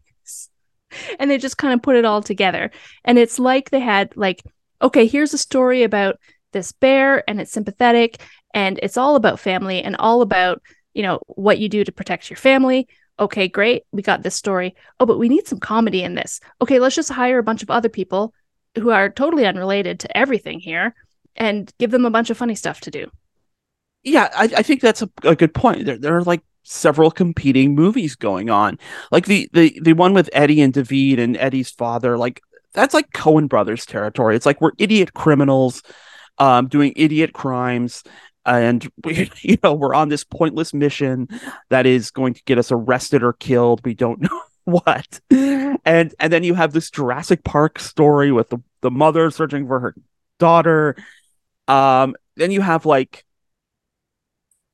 And 1.19 1.29
they 1.29 1.37
just 1.37 1.57
kind 1.57 1.73
of 1.73 1.81
put 1.81 1.97
it 1.97 2.05
all 2.05 2.21
together. 2.21 2.71
And 3.03 3.17
it's 3.17 3.39
like 3.39 3.69
they 3.69 3.81
had 3.81 4.15
like, 4.15 4.41
okay, 4.81 5.05
here's 5.05 5.33
a 5.33 5.37
story 5.37 5.83
about 5.83 6.17
this 6.53 6.71
bear 6.71 7.29
and 7.29 7.41
it's 7.41 7.51
sympathetic 7.51 8.21
and 8.53 8.79
it's 8.81 8.97
all 8.97 9.15
about 9.15 9.39
family 9.39 9.83
and 9.83 9.95
all 9.97 10.21
about, 10.21 10.61
you 10.93 11.03
know, 11.03 11.19
what 11.27 11.59
you 11.59 11.67
do 11.67 11.83
to 11.83 11.91
protect 11.91 12.29
your 12.29 12.37
family. 12.37 12.87
Okay, 13.19 13.47
great. 13.47 13.83
We 13.91 14.01
got 14.01 14.23
this 14.23 14.35
story. 14.35 14.75
Oh, 14.99 15.05
but 15.05 15.19
we 15.19 15.27
need 15.27 15.47
some 15.47 15.59
comedy 15.59 16.03
in 16.03 16.15
this. 16.15 16.39
Okay, 16.61 16.79
let's 16.79 16.95
just 16.95 17.11
hire 17.11 17.39
a 17.39 17.43
bunch 17.43 17.63
of 17.63 17.69
other 17.69 17.89
people 17.89 18.33
who 18.75 18.91
are 18.91 19.09
totally 19.09 19.45
unrelated 19.45 19.99
to 19.99 20.17
everything 20.17 20.59
here 20.59 20.95
and 21.35 21.71
give 21.79 21.91
them 21.91 22.05
a 22.05 22.11
bunch 22.11 22.29
of 22.29 22.37
funny 22.37 22.55
stuff 22.55 22.79
to 22.81 22.91
do. 22.91 23.09
Yeah, 24.03 24.29
I, 24.33 24.43
I 24.43 24.63
think 24.63 24.81
that's 24.81 25.01
a, 25.01 25.09
a 25.23 25.35
good 25.35 25.53
point. 25.53 25.85
There, 25.85 25.97
there 25.97 26.15
are 26.15 26.23
like 26.23 26.41
several 26.67 27.09
competing 27.09 27.73
movies 27.73 28.15
going 28.15 28.49
on. 28.49 28.77
Like 29.11 29.25
the 29.25 29.49
the 29.53 29.79
the 29.81 29.93
one 29.93 30.13
with 30.13 30.29
Eddie 30.33 30.61
and 30.61 30.73
David 30.73 31.19
and 31.19 31.37
Eddie's 31.37 31.71
father. 31.71 32.17
Like 32.17 32.41
that's 32.73 32.93
like 32.93 33.11
Coen 33.11 33.47
Brothers 33.47 33.85
territory. 33.85 34.35
It's 34.35 34.45
like 34.45 34.61
we're 34.61 34.71
idiot 34.77 35.13
criminals, 35.13 35.81
um, 36.37 36.67
doing 36.67 36.93
idiot 36.95 37.33
crimes. 37.33 38.03
And 38.45 38.87
we, 39.03 39.31
you 39.41 39.57
know, 39.63 39.73
we're 39.73 39.95
on 39.95 40.09
this 40.09 40.23
pointless 40.23 40.73
mission 40.73 41.27
that 41.69 41.85
is 41.85 42.11
going 42.11 42.33
to 42.33 42.43
get 42.43 42.57
us 42.57 42.71
arrested 42.71 43.23
or 43.23 43.33
killed. 43.33 43.83
We 43.85 43.93
don't 43.93 44.21
know 44.29 44.41
what. 44.65 45.19
And 45.31 46.13
and 46.19 46.33
then 46.33 46.43
you 46.43 46.53
have 46.53 46.73
this 46.73 46.89
Jurassic 46.89 47.43
Park 47.43 47.79
story 47.79 48.31
with 48.31 48.49
the, 48.49 48.59
the 48.81 48.91
mother 48.91 49.31
searching 49.31 49.67
for 49.67 49.79
her 49.79 49.95
daughter. 50.37 50.95
Um, 51.67 52.15
then 52.35 52.51
you 52.51 52.61
have 52.61 52.85
like 52.85 53.25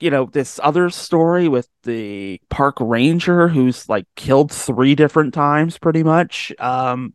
you 0.04 0.10
know 0.12 0.26
this 0.26 0.60
other 0.62 0.90
story 0.90 1.48
with 1.48 1.70
the 1.84 2.42
park 2.50 2.76
ranger 2.82 3.48
who's 3.48 3.88
like 3.88 4.06
killed 4.18 4.52
three 4.52 4.96
different 4.96 5.34
times 5.34 5.78
pretty 5.78 6.04
much. 6.04 6.52
Um 6.60 7.14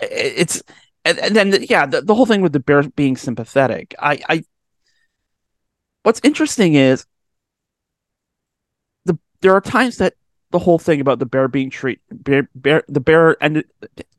it's 0.00 0.60
and, 1.04 1.18
and 1.18 1.36
then 1.36 1.64
yeah 1.70 1.86
the, 1.86 2.02
the 2.02 2.14
whole 2.14 2.26
thing 2.26 2.40
with 2.40 2.52
the 2.52 2.60
bear 2.60 2.82
being 2.82 3.16
sympathetic. 3.16 3.94
I 4.00 4.20
i 4.28 4.44
what's 6.02 6.20
interesting 6.24 6.74
is 6.74 7.06
the 9.04 9.16
there 9.40 9.54
are 9.54 9.60
times 9.60 9.98
that 9.98 10.14
the 10.50 10.58
whole 10.58 10.78
thing 10.80 11.00
about 11.00 11.20
the 11.20 11.26
bear 11.26 11.46
being 11.48 11.70
treat 11.70 12.00
bear, 12.10 12.48
bear 12.56 12.82
the 12.88 13.00
bear 13.00 13.36
and 13.40 13.62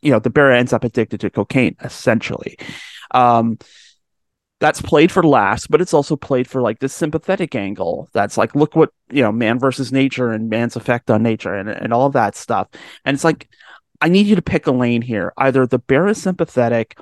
you 0.02 0.12
know 0.12 0.20
the 0.20 0.30
bear 0.30 0.52
ends 0.52 0.72
up 0.72 0.86
addicted 0.86 1.20
to 1.20 1.30
cocaine 1.30 1.76
essentially. 1.84 2.58
Um 3.12 3.58
that's 4.60 4.82
played 4.82 5.12
for 5.12 5.24
laughs, 5.24 5.68
but 5.68 5.82
it's 5.82 5.93
also 5.93 6.16
played 6.16 6.47
for 6.47 6.62
like 6.62 6.80
this 6.80 6.93
sympathetic 6.93 7.56
angle. 7.56 8.10
That's 8.14 8.38
like, 8.38 8.56
look 8.56 8.76
what 8.76 8.91
you 9.10 9.22
know, 9.22 9.32
man 9.32 9.60
versus 9.60 9.91
nature 9.91 10.32
and 10.32 10.49
man's 10.49 10.76
effect 10.76 11.12
on 11.12 11.24
nature 11.24 11.53
and 11.53 11.70
and 11.70 11.93
all 11.93 12.10
that 12.12 12.36
stuff. 12.36 12.68
And 13.03 13.16
it's 13.16 13.24
like, 13.24 13.49
I 14.01 14.10
need 14.10 14.28
you 14.28 14.36
to 14.36 14.41
pick 14.41 14.68
a 14.68 14.72
lane 14.72 15.01
here. 15.01 15.34
Either 15.38 15.68
the 15.68 15.80
bear 15.80 16.08
is 16.08 16.22
sympathetic, 16.22 16.97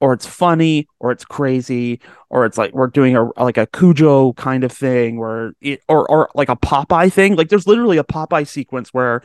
or 0.00 0.12
it's 0.12 0.26
funny, 0.26 0.88
or 0.98 1.12
it's 1.12 1.24
crazy, 1.24 2.00
or 2.28 2.44
it's 2.44 2.58
like 2.58 2.72
we're 2.74 2.88
doing 2.88 3.16
a 3.16 3.24
like 3.42 3.56
a 3.56 3.66
Cujo 3.68 4.32
kind 4.32 4.64
of 4.64 4.72
thing, 4.72 5.18
where 5.18 5.52
it, 5.60 5.82
or 5.88 6.10
or 6.10 6.28
like 6.34 6.48
a 6.48 6.56
Popeye 6.56 7.12
thing. 7.12 7.36
Like 7.36 7.50
there's 7.50 7.68
literally 7.68 7.98
a 7.98 8.04
Popeye 8.04 8.48
sequence 8.48 8.92
where 8.92 9.22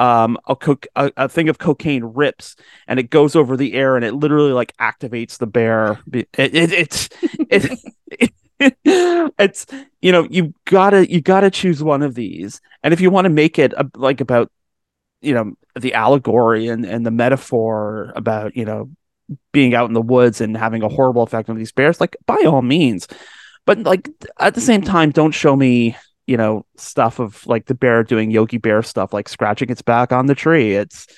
um 0.00 0.38
a, 0.46 0.56
co- 0.56 0.78
a 0.96 1.12
a 1.16 1.28
thing 1.28 1.48
of 1.48 1.58
cocaine 1.58 2.04
rips 2.04 2.56
and 2.88 2.98
it 2.98 3.10
goes 3.10 3.36
over 3.36 3.56
the 3.56 3.74
air 3.74 3.96
and 3.96 4.04
it 4.04 4.14
literally 4.14 4.52
like 4.52 4.76
activates 4.78 5.38
the 5.38 5.46
bear. 5.46 6.00
Be- 6.08 6.26
it, 6.38 6.54
it 6.54 6.72
it's 6.72 7.08
it, 7.50 8.32
it's 9.38 9.66
you 10.00 10.12
know 10.12 10.26
you 10.30 10.54
gotta 10.64 11.10
you 11.10 11.20
gotta 11.20 11.50
choose 11.50 11.82
one 11.82 12.02
of 12.02 12.14
these. 12.14 12.60
And 12.82 12.94
if 12.94 13.00
you 13.00 13.10
want 13.10 13.26
to 13.26 13.30
make 13.30 13.58
it 13.58 13.74
like 13.96 14.20
about 14.20 14.50
you 15.20 15.34
know 15.34 15.52
the 15.78 15.94
allegory 15.94 16.68
and 16.68 16.84
and 16.84 17.04
the 17.04 17.10
metaphor 17.10 18.12
about 18.16 18.56
you 18.56 18.64
know 18.64 18.90
being 19.52 19.74
out 19.74 19.88
in 19.88 19.94
the 19.94 20.02
woods 20.02 20.40
and 20.40 20.56
having 20.56 20.82
a 20.82 20.88
horrible 20.88 21.22
effect 21.22 21.48
on 21.50 21.56
these 21.56 21.72
bears 21.72 22.00
like 22.00 22.16
by 22.26 22.42
all 22.46 22.62
means. 22.62 23.06
But 23.66 23.80
like 23.80 24.08
at 24.38 24.54
the 24.54 24.60
same 24.60 24.82
time 24.82 25.10
don't 25.10 25.32
show 25.32 25.54
me 25.54 25.96
you 26.30 26.36
know 26.36 26.64
stuff 26.76 27.18
of 27.18 27.44
like 27.48 27.66
the 27.66 27.74
bear 27.74 28.04
doing 28.04 28.30
yogi 28.30 28.56
bear 28.56 28.84
stuff 28.84 29.12
like 29.12 29.28
scratching 29.28 29.68
its 29.68 29.82
back 29.82 30.12
on 30.12 30.26
the 30.26 30.34
tree. 30.36 30.76
It's 30.76 31.08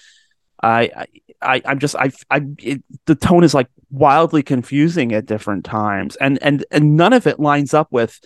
i 0.63 1.07
i 1.43 1.61
i'm 1.67 1.79
just 1.79 1.95
i 1.97 2.11
i 2.31 2.41
it, 2.59 2.83
the 3.05 3.15
tone 3.15 3.45
is 3.45 3.53
like 3.53 3.69
wildly 3.91 4.43
confusing 4.43 5.13
at 5.13 5.27
different 5.27 5.67
times. 5.67 6.17
And 6.17 6.43
and 6.43 6.65
and 6.71 6.97
none 6.97 7.13
of 7.13 7.27
it 7.27 7.39
lines 7.39 7.75
up 7.75 7.89
with 7.91 8.19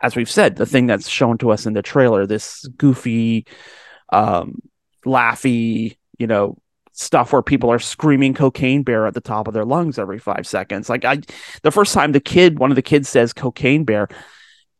as 0.00 0.16
we've 0.16 0.28
said 0.28 0.56
the 0.56 0.66
thing 0.66 0.88
that's 0.88 1.08
shown 1.08 1.38
to 1.38 1.52
us 1.52 1.64
in 1.64 1.74
the 1.74 1.82
trailer 1.82 2.26
this 2.26 2.66
goofy 2.76 3.46
um 4.12 4.60
laughy 5.06 5.96
you 6.18 6.26
know 6.26 6.58
stuff 6.90 7.32
where 7.32 7.42
people 7.42 7.70
are 7.70 7.78
screaming 7.78 8.34
cocaine 8.34 8.82
bear 8.82 9.06
at 9.06 9.14
the 9.14 9.20
top 9.20 9.46
of 9.46 9.54
their 9.54 9.64
lungs 9.64 9.96
every 9.96 10.18
five 10.18 10.44
seconds. 10.44 10.88
Like 10.88 11.04
i 11.04 11.20
the 11.62 11.70
first 11.70 11.94
time 11.94 12.10
the 12.10 12.18
kid 12.18 12.58
one 12.58 12.72
of 12.72 12.76
the 12.76 12.82
kids 12.82 13.08
says 13.08 13.32
cocaine 13.32 13.84
bear 13.84 14.08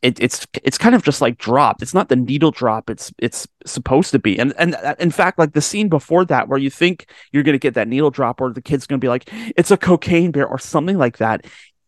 it, 0.03 0.21
it's 0.21 0.47
it's 0.63 0.79
kind 0.79 0.95
of 0.95 1.03
just 1.03 1.21
like 1.21 1.39
dropped. 1.39 1.83
It's 1.83 1.95
not 1.95 2.09
the 2.09 2.17
needle 2.17 2.51
drop. 2.51 2.91
It's 2.91 3.13
it's 3.19 3.49
supposed 3.65 4.11
to 4.13 4.19
be. 4.19 4.39
And 4.39 4.53
and 4.59 4.75
uh, 4.75 4.95
in 4.99 5.11
fact, 5.11 5.39
like 5.39 5.53
the 5.53 5.63
scene 5.63 5.89
before 5.89 6.25
that, 6.27 6.49
where 6.49 6.59
you 6.59 6.71
think 6.71 7.11
you're 7.33 7.43
gonna 7.43 7.59
get 7.59 7.75
that 7.75 7.89
needle 7.89 8.11
drop, 8.11 8.41
or 8.41 8.53
the 8.53 8.63
kid's 8.63 8.87
gonna 8.87 8.99
be 8.99 9.09
like, 9.09 9.31
"It's 9.57 9.71
a 9.71 9.77
cocaine 9.77 10.33
bear" 10.33 10.47
or 10.47 10.59
something 10.59 10.99
like 10.99 11.19
that, 11.19 11.47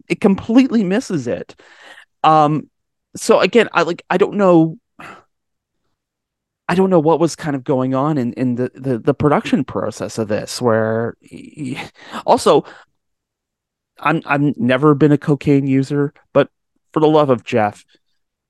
it 0.09 0.21
completely 0.21 0.85
misses 0.85 1.27
it. 1.27 1.55
Um. 2.25 2.71
So 3.17 3.41
again, 3.41 3.69
I 3.73 3.83
like 3.83 4.03
I 4.09 4.17
don't 4.17 4.35
know. 4.35 4.79
I 6.71 6.75
don't 6.75 6.91
know 6.91 7.01
what 7.01 7.21
was 7.21 7.35
kind 7.35 7.57
of 7.57 7.65
going 7.65 7.95
on 7.95 8.19
in 8.19 8.33
in 8.35 8.55
the 8.57 8.71
the, 8.75 8.99
the 8.99 9.15
production 9.15 9.65
process 9.65 10.19
of 10.19 10.29
this. 10.29 10.63
Where 10.63 11.17
also, 12.27 12.65
I'm 14.01 14.23
I'm 14.25 14.55
never 14.57 14.95
been 14.95 15.13
a 15.13 15.19
cocaine 15.19 15.67
user, 15.67 16.13
but 16.33 16.51
for 16.93 17.01
the 17.01 17.09
love 17.09 17.31
of 17.31 17.45
Jeff, 17.45 17.85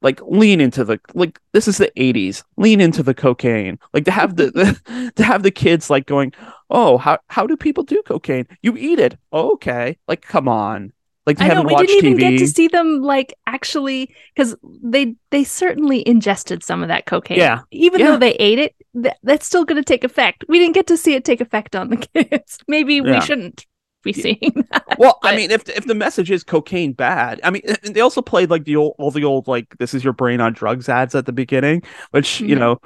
like 0.00 0.20
lean 0.22 0.60
into 0.60 0.84
the 0.84 1.00
like 1.14 1.40
this 1.52 1.66
is 1.66 1.78
the 1.78 1.90
80s 1.96 2.44
lean 2.56 2.80
into 2.80 3.02
the 3.02 3.14
cocaine 3.14 3.78
like 3.92 4.04
to 4.04 4.10
have 4.12 4.36
the, 4.36 4.50
the 4.52 5.12
to 5.16 5.24
have 5.24 5.42
the 5.42 5.50
kids 5.50 5.90
like 5.90 6.06
going 6.06 6.32
oh 6.70 6.98
how 6.98 7.18
how 7.26 7.46
do 7.46 7.56
people 7.56 7.82
do 7.82 8.00
cocaine 8.06 8.46
you 8.62 8.76
eat 8.76 9.00
it 9.00 9.18
oh, 9.32 9.54
okay 9.54 9.98
like 10.06 10.22
come 10.22 10.48
on 10.48 10.92
like 11.26 11.36
they 11.36 11.44
I 11.50 11.54
know 11.54 11.62
we 11.62 11.74
didn't 11.76 12.06
even 12.06 12.14
tv 12.16 12.20
get 12.20 12.38
to 12.38 12.46
see 12.46 12.68
them 12.68 13.02
like 13.02 13.34
actually 13.46 14.14
because 14.34 14.56
they 14.82 15.14
they 15.30 15.44
certainly 15.44 16.06
ingested 16.08 16.62
some 16.62 16.80
of 16.82 16.88
that 16.88 17.04
cocaine. 17.04 17.36
Yeah. 17.36 17.60
even 17.70 18.00
Yeah. 18.00 18.12
though 18.12 18.16
they 18.16 18.32
ate 18.34 18.58
it, 18.58 18.74
th- 18.94 19.14
that's 19.22 19.44
still 19.44 19.66
going 19.66 19.76
to 19.76 19.84
take 19.84 20.04
effect. 20.04 20.46
We 20.48 20.58
didn't 20.58 20.72
get 20.74 20.86
to 20.86 20.96
see 20.96 21.12
it 21.12 21.26
take 21.26 21.42
effect 21.42 21.76
on 21.76 21.90
the 21.90 21.96
kids. 22.14 22.58
Maybe 22.66 22.94
Yeah. 22.94 23.02
we 23.02 23.20
shouldn't 23.20 23.66
be 24.02 24.12
seeing 24.12 24.38
that. 24.70 24.84
well 24.98 25.18
i 25.24 25.34
mean 25.34 25.50
if 25.50 25.68
if 25.68 25.86
the 25.86 25.94
message 25.94 26.30
is 26.30 26.44
cocaine 26.44 26.92
bad 26.92 27.40
i 27.42 27.50
mean 27.50 27.62
they 27.82 28.00
also 28.00 28.22
played 28.22 28.48
like 28.50 28.64
the 28.64 28.76
old 28.76 28.94
all 28.98 29.10
the 29.10 29.24
old 29.24 29.48
like 29.48 29.66
this 29.78 29.92
is 29.94 30.04
your 30.04 30.12
brain 30.12 30.40
on 30.40 30.52
drugs 30.52 30.88
ads 30.88 31.14
at 31.14 31.26
the 31.26 31.32
beginning 31.32 31.82
which 32.12 32.40
you 32.40 32.54
Mhm. 32.56 32.58
know 32.60 32.80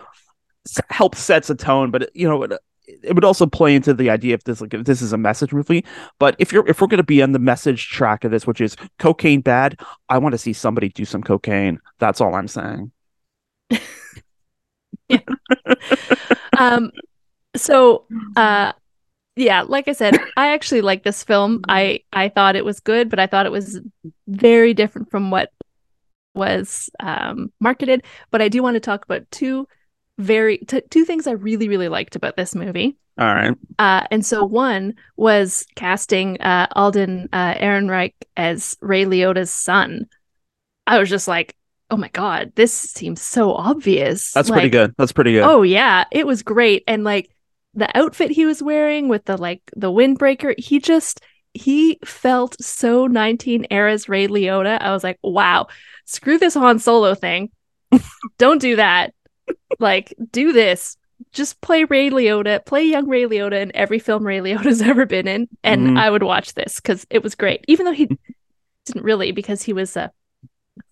helps 0.91 1.19
sets 1.19 1.51
a 1.51 1.55
tone 1.55 1.91
but 1.91 2.11
you 2.15 2.29
know 2.29 2.43
it, 2.45 2.53
it 3.03 3.15
would 3.15 3.25
also 3.25 3.47
play 3.47 3.75
into 3.75 3.93
the 3.95 4.11
idea 4.11 4.35
if 4.35 4.45
this 4.45 4.61
like 4.61 4.73
if 4.75 4.85
this 4.85 5.03
is 5.03 5.13
a 5.13 5.19
message 5.19 5.53
movie 5.53 5.85
but 6.19 6.35
if 6.39 6.53
you're 6.53 6.67
if 6.69 6.81
we're 6.81 6.87
going 6.87 6.99
to 6.99 7.03
be 7.05 7.23
on 7.23 7.33
the 7.33 7.39
message 7.39 7.89
track 7.89 8.25
of 8.25 8.31
this 8.31 8.47
which 8.47 8.61
is 8.61 8.77
cocaine 8.99 9.41
bad 9.41 9.79
i 10.09 10.17
want 10.19 10.33
to 10.33 10.39
see 10.39 10.53
somebody 10.53 10.89
do 10.89 11.05
some 11.05 11.23
cocaine 11.23 11.79
that's 11.99 12.21
all 12.21 12.35
i'm 12.35 12.49
saying 12.49 12.91
um 16.59 16.91
so 17.57 18.05
uh 18.37 18.73
yeah 19.37 19.63
like 19.63 19.89
i 19.89 19.93
said 19.93 20.19
i 20.37 20.53
actually 20.53 20.81
like 20.81 21.03
this 21.05 21.25
film. 21.25 21.63
I 21.69 22.01
i 22.13 22.29
thought 22.29 22.57
it 22.57 22.65
was 22.65 22.81
good 22.81 23.09
but 23.09 23.19
i 23.19 23.27
thought 23.27 23.47
it 23.47 23.53
was 23.53 23.81
very 24.27 24.75
different 24.75 25.11
from 25.11 25.31
what 25.31 25.51
was 26.35 26.89
um 27.01 27.53
marketed. 27.61 28.05
But 28.31 28.43
i 28.43 28.49
do 28.49 28.63
want 28.63 28.75
to 28.75 28.81
talk 28.81 29.05
about 29.05 29.31
two 29.31 29.67
very 30.19 30.59
t- 30.59 30.83
two 30.91 31.05
things 31.05 31.27
i 31.27 31.33
really 31.33 31.69
really 31.69 31.89
liked 31.89 32.17
about 32.17 32.37
this 32.37 32.55
movie. 32.55 32.97
All 33.19 33.35
right. 33.35 33.55
Uh 33.79 34.07
and 34.11 34.25
so 34.25 34.45
one 34.45 34.95
was 35.17 35.67
casting 35.77 36.41
uh 36.41 36.67
alden 36.73 37.29
uh 37.33 37.55
ehrenreich 37.55 38.15
as 38.37 38.77
ray 38.81 39.05
liotta's 39.05 39.51
son. 39.51 40.07
I 40.87 40.99
was 40.99 41.11
just 41.11 41.29
like 41.29 41.55
oh 41.91 41.97
my 41.97 42.09
god 42.09 42.53
this 42.55 42.73
seems 42.73 43.21
so 43.21 43.53
obvious. 43.53 44.33
That's 44.33 44.51
pretty 44.51 44.71
good. 44.71 44.95
That's 44.97 45.13
pretty 45.13 45.33
good. 45.33 45.43
Oh 45.45 45.63
yeah, 45.63 46.05
it 46.11 46.27
was 46.27 46.43
great, 46.43 46.85
and 46.87 47.05
like 47.05 47.31
the 47.75 47.97
outfit 47.97 48.31
he 48.31 48.45
was 48.47 48.63
wearing 48.63 49.09
with 49.09 49.25
the 49.25 49.37
like 49.37 49.63
the 49.77 49.91
windbreaker, 49.91 50.55
he 50.59 50.79
just 50.79 51.21
he 51.55 51.99
felt 52.05 52.57
so 52.63 53.07
19 53.07 53.67
eras 53.71 54.09
Ray 54.09 54.27
Liotta. 54.29 54.81
I 54.81 54.93
was 54.93 55.05
like, 55.05 55.19
wow, 55.23 55.67
screw 56.07 56.39
this 56.39 56.55
Han 56.55 56.79
Solo 56.79 57.15
thing. 57.15 57.51
Don't 58.39 58.61
do 58.61 58.77
that. 58.77 59.13
Like, 59.79 60.15
do 60.31 60.53
this. 60.53 60.97
Just 61.33 61.61
play 61.61 61.85
Ray 61.85 62.11
Liotta, 62.11 62.65
play 62.65 62.83
young 62.85 63.09
Ray 63.09 63.25
Liotta 63.25 63.61
in 63.63 63.71
every 63.75 63.99
film 63.99 64.27
Ray 64.27 64.39
Liotta's 64.41 64.83
ever 64.93 65.07
been 65.07 65.29
in, 65.29 65.49
and 65.63 65.89
Mhm. 65.89 65.99
I 65.99 66.11
would 66.11 66.23
watch 66.23 66.55
this 66.55 66.77
because 66.77 67.07
it 67.11 67.23
was 67.23 67.35
great. 67.35 67.65
Even 67.69 67.87
though 67.87 67.93
he 67.93 68.07
didn't 68.87 69.05
really, 69.05 69.33
because 69.33 69.63
he 69.63 69.73
was 69.73 69.97
uh, 69.97 70.09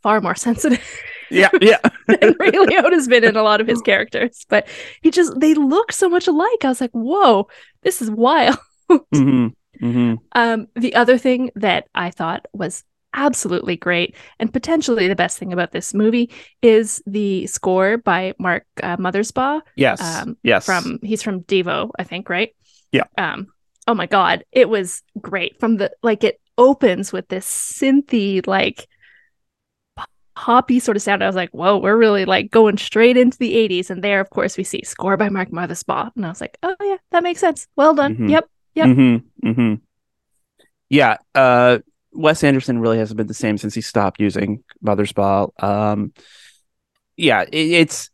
far 0.03 0.21
more 0.21 0.35
sensitive 0.35 0.83
Yeah, 1.31 1.51
yeah. 1.61 1.79
Ray 2.09 2.51
Liotta's 2.51 3.09
been 3.09 3.25
in 3.25 3.37
a 3.37 3.43
lot 3.43 3.61
of 3.61 3.67
his 3.67 3.81
characters. 3.81 4.45
But 4.49 4.69
he 5.03 5.11
just 5.11 5.39
they 5.39 5.55
look 5.55 5.93
so 5.93 6.09
much 6.09 6.27
alike. 6.27 6.65
I 6.65 6.69
was 6.69 6.81
like, 6.81 6.93
whoa, 6.93 7.49
this 7.83 8.03
is 8.03 8.11
wild. 8.11 8.59
hmm 9.15 9.49
hmm 9.79 10.15
Um, 10.33 10.67
the 10.75 10.95
other 10.95 11.17
thing 11.19 11.51
that 11.55 11.87
I 11.95 12.11
thought 12.11 12.47
was 12.53 12.85
absolutely 13.13 13.77
great 13.77 14.15
and 14.39 14.53
potentially 14.53 15.09
the 15.09 15.17
best 15.17 15.37
thing 15.39 15.53
about 15.53 15.73
this 15.73 15.93
movie 15.95 16.31
is 16.63 17.03
the 17.07 17.45
score 17.49 17.99
by 17.99 18.35
Mark 18.39 18.65
uh, 18.83 18.97
Mothersbaugh 18.99 19.63
Yes. 19.75 20.01
Um, 20.01 20.37
yes. 20.45 20.65
from 20.65 21.01
he's 21.03 21.23
from 21.23 21.43
Devo, 21.43 21.91
I 21.99 22.05
think, 22.05 22.29
right? 22.29 22.55
Yeah. 22.93 23.05
Um, 23.19 23.49
oh 23.89 23.95
my 23.95 24.07
god, 24.07 24.45
it 24.53 24.69
was 24.69 25.03
great 25.21 25.59
from 25.59 25.77
the 25.77 25.91
like 26.03 26.23
it 26.25 26.41
opens 26.59 27.13
with 27.13 27.27
this 27.29 27.47
synthy 27.47 28.47
like 28.47 28.87
poppy 30.35 30.79
sort 30.79 30.97
of 30.97 31.03
sound. 31.03 31.23
I 31.23 31.27
was 31.27 31.37
like, 31.37 31.51
whoa, 31.51 31.79
we're 31.79 31.97
really 31.97 32.25
like 32.25 32.51
going 32.51 32.79
straight 32.79 33.17
into 33.17 33.37
the 33.39 33.55
80s. 33.55 33.91
And 33.91 34.03
there, 34.03 34.21
of 34.21 34.31
course, 34.31 34.57
we 34.57 34.65
see 34.65 34.83
score 34.85 35.17
by 35.17 35.29
Mark 35.29 35.51
Mothersbaugh. 35.51 36.11
And 36.17 36.27
I 36.27 36.29
was 36.29 36.41
like, 36.41 36.57
oh 36.63 36.75
yeah, 36.81 36.97
that 37.13 37.23
makes 37.23 37.41
sense. 37.41 37.67
Well 37.77 37.95
done. 37.95 38.17
Mhm. 38.17 38.31
Yep. 38.31 38.49
Yep. 38.75 38.87
Mm-hmm. 38.87 39.49
Mm-hmm. 39.49 39.75
Yeah. 40.89 41.17
Uh, 41.35 41.79
Wes 42.13 42.43
Anderson 42.43 42.81
really 42.81 42.99
hasn't 42.99 43.17
been 43.17 43.27
the 43.29 43.35
same 43.35 43.57
since 43.59 43.75
he 43.75 43.81
stopped 43.81 44.21
using 44.21 44.65
Mothersbaugh. 44.85 45.63
Um, 45.63 46.13
yeah, 47.17 47.43
it, 47.43 47.53
it's 47.53 48.11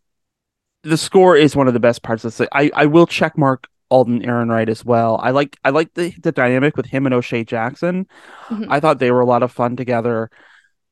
the 0.82 0.96
score 0.96 1.36
is 1.36 1.56
one 1.56 1.68
of 1.68 1.74
the 1.74 1.80
best 1.80 2.02
parts 2.02 2.24
of 2.24 2.36
this. 2.36 2.48
I 2.52 2.70
I 2.74 2.86
will 2.86 3.06
check 3.06 3.38
mark 3.38 3.66
Alden 3.90 4.20
Ehrenreich 4.22 4.68
as 4.68 4.84
well. 4.84 5.18
I 5.22 5.30
like 5.30 5.56
I 5.64 5.70
like 5.70 5.94
the 5.94 6.12
the 6.22 6.32
dynamic 6.32 6.76
with 6.76 6.86
him 6.86 7.06
and 7.06 7.14
O'Shea 7.14 7.44
Jackson. 7.44 8.06
Mhm. 8.48 8.66
I 8.68 8.80
thought 8.80 8.98
they 8.98 9.10
were 9.10 9.20
a 9.20 9.26
lot 9.26 9.42
of 9.42 9.50
fun 9.52 9.76
together. 9.76 10.30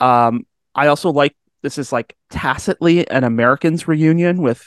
Um, 0.00 0.46
I 0.74 0.88
also 0.88 1.10
like 1.10 1.34
this 1.62 1.78
is 1.78 1.92
like 1.92 2.16
tacitly 2.30 3.08
an 3.08 3.24
Americans 3.24 3.88
reunion 3.88 4.42
with 4.42 4.64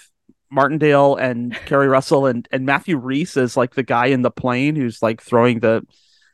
Martindale 0.52 1.16
and 1.16 1.54
Keri 1.66 1.88
Russell 1.88 2.26
and 2.26 2.48
and 2.52 2.66
Matthew 2.66 2.98
Rhys 2.98 3.38
is 3.38 3.58
like 3.58 3.76
the 3.76 3.84
guy 3.84 4.08
in 4.08 4.22
the 4.22 4.32
plane 4.32 4.76
who's 4.76 5.02
like 5.02 5.22
throwing 5.22 5.60
the 5.60 5.84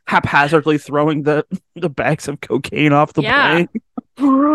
haphazardly 0.06 0.78
throwing 0.78 1.22
the 1.22 1.46
the 1.76 1.90
bags 1.90 2.28
of 2.28 2.40
cocaine 2.40 2.92
off 2.92 3.12
the 3.14 3.22
Yeah. 3.22 3.24
plane. 3.24 3.68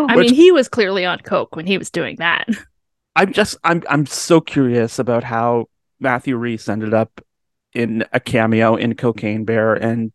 I 0.07 0.15
Which 0.15 0.17
mean, 0.17 0.33
he 0.33 0.51
was 0.51 0.67
clearly 0.69 1.05
on 1.05 1.19
coke 1.19 1.55
when 1.55 1.67
he 1.67 1.77
was 1.77 1.89
doing 1.89 2.17
that. 2.17 2.47
I'm 3.15 3.33
just 3.33 3.57
I'm 3.63 3.83
I'm 3.89 4.05
so 4.05 4.39
curious 4.41 4.99
about 4.99 5.23
how 5.23 5.67
Matthew 5.99 6.37
Rhys 6.37 6.69
ended 6.69 6.93
up 6.93 7.21
in 7.73 8.05
a 8.13 8.19
cameo 8.19 8.75
in 8.75 8.95
Cocaine 8.95 9.45
Bear 9.45 9.73
and 9.75 10.11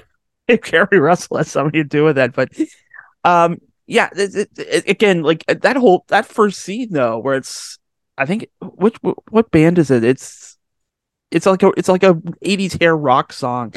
if 0.48 0.62
Keri 0.62 0.98
Russell 0.98 1.38
has 1.38 1.50
something 1.50 1.72
to 1.80 1.84
do 1.84 2.04
with 2.04 2.16
that. 2.16 2.34
But 2.34 2.50
um 3.24 3.58
yeah, 3.88 4.10
again, 4.86 5.22
like 5.22 5.46
that 5.46 5.76
whole 5.76 6.04
that 6.08 6.26
first 6.26 6.60
scene 6.60 6.92
though, 6.92 7.18
where 7.18 7.36
it's 7.36 7.78
I 8.18 8.26
think 8.26 8.50
which 8.60 8.96
what 9.30 9.50
band 9.50 9.78
is 9.78 9.90
it? 9.90 10.04
It's 10.04 10.58
it's 11.30 11.46
like 11.46 11.62
a 11.62 11.72
it's 11.74 11.88
like 11.88 12.02
a 12.02 12.14
80s 12.14 12.78
hair 12.78 12.94
rock 12.94 13.32
song, 13.32 13.72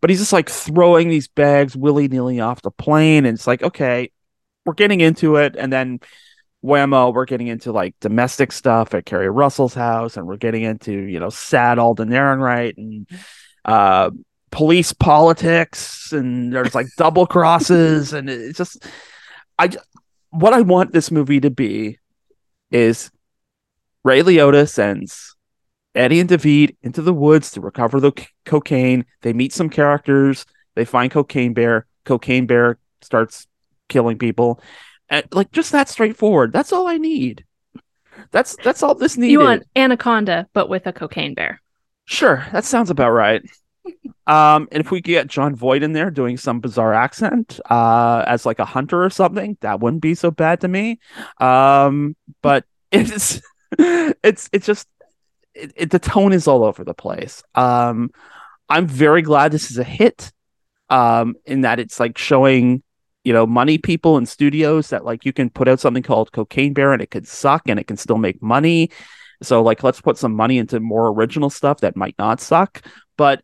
but 0.00 0.08
he's 0.08 0.20
just 0.20 0.32
like 0.32 0.48
throwing 0.48 1.10
these 1.10 1.28
bags 1.28 1.76
willy 1.76 2.08
nilly 2.08 2.40
off 2.40 2.62
the 2.62 2.70
plane, 2.70 3.26
and 3.26 3.34
it's 3.34 3.46
like 3.46 3.62
okay, 3.62 4.10
we're 4.64 4.72
getting 4.72 5.02
into 5.02 5.36
it, 5.36 5.54
and 5.58 5.70
then 5.70 6.00
whammo, 6.64 7.12
we're 7.12 7.26
getting 7.26 7.48
into 7.48 7.72
like 7.72 7.94
domestic 8.00 8.52
stuff 8.52 8.94
at 8.94 9.04
Keri 9.04 9.28
Russell's 9.28 9.74
house, 9.74 10.16
and 10.16 10.26
we're 10.26 10.38
getting 10.38 10.62
into 10.62 10.92
you 10.92 11.20
know 11.20 11.28
sad 11.28 11.78
Alden 11.78 12.08
Ehrenreich 12.08 12.78
and 12.78 13.06
uh 13.66 14.10
police 14.50 14.94
politics, 14.94 16.10
and 16.12 16.54
there's 16.54 16.74
like 16.74 16.86
double 16.96 17.26
crosses, 17.26 18.14
and 18.14 18.30
it's 18.30 18.56
just 18.56 18.86
I 19.58 19.70
what 20.30 20.52
I 20.52 20.62
want 20.62 20.92
this 20.92 21.10
movie 21.10 21.40
to 21.40 21.50
be 21.50 21.98
is 22.70 23.10
Ray 24.04 24.22
Liotta 24.22 24.68
sends 24.68 25.36
Eddie 25.94 26.20
and 26.20 26.28
David 26.28 26.76
into 26.82 27.02
the 27.02 27.12
woods 27.12 27.50
to 27.52 27.60
recover 27.60 28.00
the 28.00 28.12
c- 28.16 28.26
cocaine. 28.44 29.04
They 29.20 29.32
meet 29.32 29.52
some 29.52 29.68
characters. 29.68 30.46
They 30.74 30.84
find 30.84 31.10
Cocaine 31.12 31.52
Bear. 31.52 31.86
Cocaine 32.04 32.46
Bear 32.46 32.78
starts 33.02 33.46
killing 33.88 34.18
people. 34.18 34.60
And 35.08 35.26
like 35.32 35.52
just 35.52 35.72
that 35.72 35.90
straightforward. 35.90 36.52
That's 36.52 36.72
all 36.72 36.88
I 36.88 36.96
need. 36.96 37.44
That's 38.30 38.56
that's 38.64 38.82
all 38.82 38.94
this 38.94 39.16
needed. 39.16 39.32
You 39.32 39.40
want 39.40 39.64
Anaconda, 39.76 40.48
but 40.52 40.68
with 40.68 40.86
a 40.86 40.92
cocaine 40.92 41.34
bear. 41.34 41.60
Sure, 42.04 42.44
that 42.52 42.64
sounds 42.64 42.90
about 42.90 43.10
right. 43.10 43.42
Um, 44.26 44.68
and 44.70 44.80
if 44.80 44.90
we 44.90 45.00
could 45.00 45.10
get 45.10 45.26
Jon 45.26 45.56
Voight 45.56 45.82
in 45.82 45.92
there 45.92 46.10
doing 46.10 46.36
some 46.36 46.60
bizarre 46.60 46.94
accent, 46.94 47.58
uh, 47.68 48.24
as 48.26 48.46
like 48.46 48.60
a 48.60 48.64
hunter 48.64 49.02
or 49.04 49.10
something, 49.10 49.56
that 49.60 49.80
wouldn't 49.80 50.02
be 50.02 50.14
so 50.14 50.30
bad 50.30 50.60
to 50.60 50.68
me. 50.68 51.00
Um, 51.38 52.16
but 52.40 52.64
it's 52.92 53.40
it's 53.78 54.48
it's 54.52 54.66
just 54.66 54.86
it, 55.54 55.72
it, 55.76 55.90
the 55.90 55.98
tone 55.98 56.32
is 56.32 56.46
all 56.46 56.64
over 56.64 56.84
the 56.84 56.94
place. 56.94 57.42
Um, 57.54 58.10
I'm 58.68 58.86
very 58.86 59.22
glad 59.22 59.52
this 59.52 59.70
is 59.70 59.78
a 59.78 59.84
hit. 59.84 60.32
Um, 60.88 61.36
in 61.46 61.62
that 61.62 61.80
it's 61.80 61.98
like 61.98 62.18
showing, 62.18 62.82
you 63.24 63.32
know, 63.32 63.46
money 63.46 63.78
people 63.78 64.18
in 64.18 64.26
studios 64.26 64.90
that 64.90 65.06
like 65.06 65.24
you 65.24 65.32
can 65.32 65.48
put 65.48 65.66
out 65.66 65.80
something 65.80 66.02
called 66.02 66.32
Cocaine 66.32 66.74
Bear 66.74 66.92
and 66.92 67.00
it 67.00 67.10
could 67.10 67.26
suck 67.26 67.66
and 67.66 67.80
it 67.80 67.86
can 67.86 67.96
still 67.96 68.18
make 68.18 68.42
money. 68.42 68.90
So 69.42 69.62
like 69.62 69.82
let's 69.82 70.02
put 70.02 70.18
some 70.18 70.34
money 70.34 70.58
into 70.58 70.80
more 70.80 71.08
original 71.08 71.48
stuff 71.48 71.80
that 71.80 71.96
might 71.96 72.14
not 72.18 72.40
suck. 72.40 72.82
But 73.16 73.42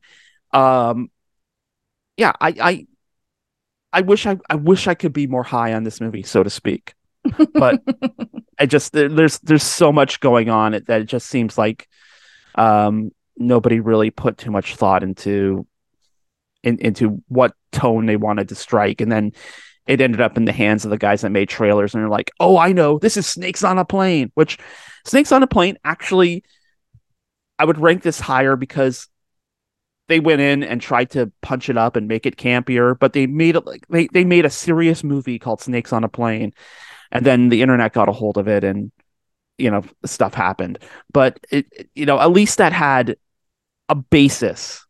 um 0.53 1.11
yeah, 2.16 2.32
I 2.40 2.55
I 2.61 2.86
I 3.92 4.01
wish 4.03 4.26
I 4.26 4.36
I 4.51 4.57
wish 4.57 4.86
I 4.86 4.94
could 4.94 5.12
be 5.12 5.26
more 5.26 5.44
high 5.44 5.74
on 5.74 5.84
this 5.84 6.01
movie, 6.01 6.22
so 6.22 6.42
to 6.42 6.51
speak. 6.51 6.94
But 7.55 7.80
I 8.59 8.66
just 8.66 8.92
there, 8.92 9.09
there's 9.09 9.38
there's 9.38 9.62
so 9.62 9.92
much 9.92 10.20
going 10.20 10.51
on 10.51 10.72
that 10.72 10.88
it 10.88 11.05
just 11.05 11.28
seems 11.28 11.57
like 11.57 11.88
um 12.57 13.12
nobody 13.36 13.80
really 13.80 14.11
put 14.11 14.36
too 14.36 14.51
much 14.51 14.74
thought 14.74 15.03
into 15.03 15.66
in, 16.64 16.78
into 16.78 17.22
what 17.28 17.55
tone 17.70 18.07
they 18.07 18.16
wanted 18.16 18.49
to 18.49 18.55
strike 18.55 19.01
and 19.01 19.12
then 19.12 19.32
it 19.86 20.01
ended 20.01 20.20
up 20.20 20.36
in 20.36 20.44
the 20.44 20.53
hands 20.53 20.84
of 20.84 20.90
the 20.90 20.99
guys 20.99 21.20
that 21.20 21.30
made 21.30 21.49
trailers 21.49 21.94
and 21.94 22.03
they're 22.03 22.11
like 22.11 22.32
oh 22.40 22.59
i 22.59 22.72
know 22.72 22.99
this 22.99 23.16
is 23.16 23.26
snakes 23.26 23.62
on 23.62 23.78
a 23.78 23.84
plane 23.84 24.32
which 24.34 24.59
snakes 25.07 25.30
on 25.30 25.44
a 25.44 25.46
plane 25.46 25.78
actually 25.84 26.42
i 27.61 27.64
would 27.64 27.78
rank 27.78 28.03
this 28.03 28.18
higher 28.18 28.57
because 28.57 29.07
they 30.09 30.20
went 30.20 30.40
in 30.40 30.62
and 30.62 30.80
tried 30.80 31.11
to 31.11 31.30
punch 31.42 31.68
it 31.68 31.76
up 31.76 31.96
and 31.96 32.09
make 32.09 32.26
it 32.26 32.36
campier 32.36 32.98
but 32.98 33.12
they 33.12 33.26
made 33.26 33.56
it 33.56 33.66
like 33.66 33.86
they, 33.88 34.09
they 34.09 34.24
made 34.24 34.44
a 34.44 34.50
serious 34.50 35.04
movie 35.04 35.38
called 35.38 35.61
snakes 35.61 35.92
on 35.92 36.04
a 36.04 36.09
plane 36.09 36.52
and 37.11 37.24
then 37.24 37.48
the 37.48 37.62
internet 37.62 37.92
got 37.92 38.09
a 38.09 38.12
hold 38.12 38.36
of 38.36 38.48
it 38.48 38.64
and 38.64 38.90
you 39.59 39.70
know 39.70 39.82
stuff 40.04 40.34
happened. 40.34 40.78
But 41.12 41.40
it 41.50 41.90
you 41.94 42.06
know 42.06 42.18
at 42.18 42.30
least 42.30 42.59
that 42.59 42.72
had 42.72 43.16
a 43.88 43.94
basis 43.94 44.86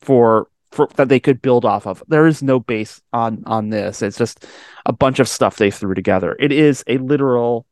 for 0.00 0.48
for 0.70 0.88
that 0.96 1.08
they 1.08 1.20
could 1.20 1.40
build 1.40 1.64
off 1.64 1.86
of. 1.86 2.02
There 2.08 2.26
is 2.26 2.42
no 2.42 2.60
base 2.60 3.00
on 3.12 3.44
on 3.46 3.70
this. 3.70 4.02
It's 4.02 4.18
just 4.18 4.44
a 4.84 4.92
bunch 4.92 5.20
of 5.20 5.28
stuff 5.28 5.56
they 5.56 5.70
threw 5.70 5.94
together. 5.94 6.36
It 6.38 6.52
is 6.52 6.84
a 6.86 6.98
literal 6.98 7.66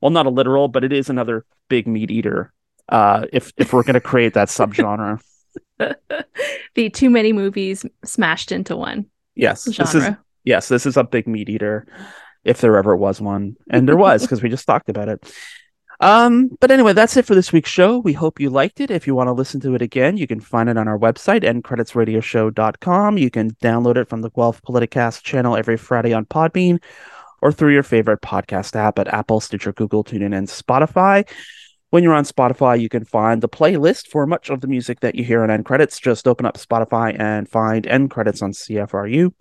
well 0.00 0.10
not 0.10 0.26
a 0.26 0.30
literal 0.30 0.68
but 0.68 0.84
it 0.84 0.92
is 0.92 1.08
another 1.08 1.44
big 1.68 1.86
meat 1.86 2.10
eater 2.10 2.52
uh 2.90 3.24
if 3.32 3.50
if 3.56 3.72
we're 3.72 3.82
going 3.82 3.94
to 3.94 4.00
create 4.00 4.34
that 4.34 4.48
subgenre 4.48 5.20
the 5.78 6.90
too 6.90 7.10
many 7.10 7.32
movies 7.32 7.84
smashed 8.04 8.52
into 8.52 8.76
one 8.76 9.06
yes 9.34 9.64
this 9.64 9.94
is 9.94 10.08
yes 10.44 10.68
this 10.68 10.86
is 10.86 10.96
a 10.96 11.04
big 11.04 11.26
meat 11.26 11.48
eater 11.48 11.86
if 12.44 12.60
there 12.60 12.76
ever 12.76 12.96
was 12.96 13.20
one 13.20 13.56
and 13.68 13.88
there 13.88 13.96
was 13.96 14.22
because 14.22 14.42
we 14.42 14.48
just 14.48 14.66
talked 14.66 14.88
about 14.88 15.08
it. 15.08 15.32
Um 15.98 16.50
but 16.60 16.70
anyway 16.70 16.92
that's 16.92 17.16
it 17.16 17.24
for 17.24 17.34
this 17.34 17.52
week's 17.52 17.70
show. 17.70 17.98
We 17.98 18.12
hope 18.12 18.38
you 18.38 18.50
liked 18.50 18.80
it. 18.80 18.90
If 18.90 19.06
you 19.06 19.14
want 19.14 19.28
to 19.28 19.32
listen 19.32 19.60
to 19.60 19.74
it 19.74 19.82
again 19.82 20.16
you 20.16 20.26
can 20.26 20.40
find 20.40 20.68
it 20.68 20.76
on 20.76 20.88
our 20.88 20.98
website 20.98 21.42
endcreditsradioshow.com 21.42 23.18
you 23.18 23.30
can 23.30 23.50
download 23.62 23.96
it 23.96 24.08
from 24.08 24.22
the 24.22 24.30
guelph 24.30 24.62
politicast 24.62 25.22
channel 25.22 25.56
every 25.56 25.76
friday 25.76 26.12
on 26.12 26.24
podbean 26.26 26.82
or 27.42 27.50
through 27.50 27.72
your 27.72 27.82
favorite 27.82 28.20
podcast 28.20 28.76
app 28.76 28.98
at 28.98 29.08
apple 29.08 29.40
stitcher 29.40 29.72
google 29.72 30.04
tunein 30.04 30.36
and 30.36 30.48
spotify 30.48 31.26
when 31.90 32.02
you're 32.02 32.14
on 32.14 32.24
Spotify, 32.24 32.80
you 32.80 32.88
can 32.88 33.04
find 33.04 33.42
the 33.42 33.48
playlist 33.48 34.08
for 34.08 34.26
much 34.26 34.50
of 34.50 34.60
the 34.60 34.66
music 34.66 35.00
that 35.00 35.14
you 35.14 35.24
hear 35.24 35.42
on 35.42 35.50
End 35.50 35.64
Credits. 35.64 35.98
Just 35.98 36.26
open 36.26 36.46
up 36.46 36.56
Spotify 36.56 37.18
and 37.18 37.48
find 37.48 37.86
End 37.86 38.10
Credits 38.10 38.42
on 38.42 38.52
CFRU. 38.52 39.32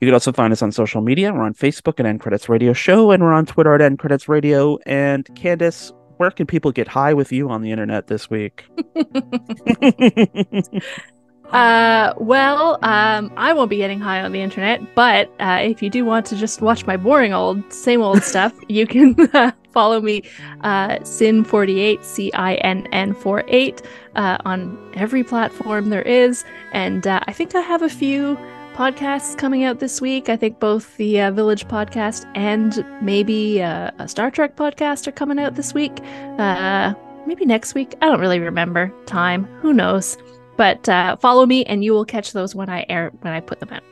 You 0.00 0.06
can 0.06 0.12
also 0.14 0.32
find 0.32 0.52
us 0.52 0.62
on 0.62 0.72
social 0.72 1.00
media. 1.00 1.32
We're 1.32 1.42
on 1.42 1.54
Facebook 1.54 2.00
at 2.00 2.06
End 2.06 2.20
Credits 2.20 2.48
Radio 2.48 2.72
Show, 2.72 3.10
and 3.10 3.22
we're 3.22 3.32
on 3.32 3.46
Twitter 3.46 3.74
at 3.74 3.80
End 3.80 3.98
Credits 3.98 4.28
Radio. 4.28 4.78
And 4.86 5.28
Candace, 5.34 5.92
where 6.18 6.30
can 6.30 6.46
people 6.46 6.72
get 6.72 6.88
high 6.88 7.14
with 7.14 7.32
you 7.32 7.48
on 7.50 7.62
the 7.62 7.70
internet 7.70 8.06
this 8.06 8.28
week? 8.28 8.64
Uh, 11.52 12.12
well, 12.16 12.78
um, 12.82 13.32
I 13.36 13.52
won't 13.52 13.70
be 13.70 13.76
getting 13.76 14.00
high 14.00 14.20
on 14.20 14.32
the 14.32 14.40
internet, 14.40 14.94
but 14.94 15.32
uh, 15.38 15.60
if 15.62 15.80
you 15.80 15.90
do 15.90 16.04
want 16.04 16.26
to 16.26 16.36
just 16.36 16.60
watch 16.60 16.86
my 16.86 16.96
boring 16.96 17.32
old, 17.32 17.72
same 17.72 18.02
old 18.02 18.22
stuff, 18.24 18.52
you 18.68 18.86
can 18.86 19.14
uh, 19.32 19.52
follow 19.76 20.00
me, 20.00 20.22
uh, 20.62 20.96
Cinn48, 21.00 22.02
C 22.02 22.32
I 22.32 22.54
N 22.54 22.88
N 22.92 23.12
48, 23.12 23.82
uh, 24.14 24.38
on 24.46 24.58
every 24.94 25.22
platform 25.22 25.90
there 25.90 26.00
is. 26.00 26.46
And 26.72 27.06
uh, 27.06 27.20
I 27.26 27.34
think 27.34 27.54
I 27.54 27.60
have 27.60 27.82
a 27.82 27.90
few 27.90 28.38
podcasts 28.72 29.36
coming 29.36 29.64
out 29.64 29.78
this 29.78 30.00
week. 30.00 30.30
I 30.30 30.36
think 30.36 30.60
both 30.60 30.96
the 30.96 31.20
uh, 31.20 31.30
Village 31.30 31.68
podcast 31.68 32.24
and 32.34 32.86
maybe 33.02 33.62
uh, 33.62 33.90
a 33.98 34.08
Star 34.08 34.30
Trek 34.30 34.56
podcast 34.56 35.06
are 35.08 35.12
coming 35.12 35.38
out 35.38 35.56
this 35.56 35.74
week. 35.74 35.92
Uh, 36.38 36.94
maybe 37.26 37.44
next 37.44 37.74
week. 37.74 37.94
I 38.00 38.06
don't 38.06 38.18
really 38.18 38.40
remember 38.40 38.90
time. 39.04 39.44
Who 39.60 39.74
knows? 39.74 40.16
But 40.56 40.88
uh, 40.88 41.16
follow 41.16 41.44
me, 41.44 41.66
and 41.66 41.84
you 41.84 41.92
will 41.92 42.06
catch 42.06 42.32
those 42.32 42.54
when 42.54 42.70
I 42.70 42.86
air 42.88 43.12
when 43.20 43.34
I 43.34 43.40
put 43.40 43.60
them 43.60 43.68
out. 43.74 43.82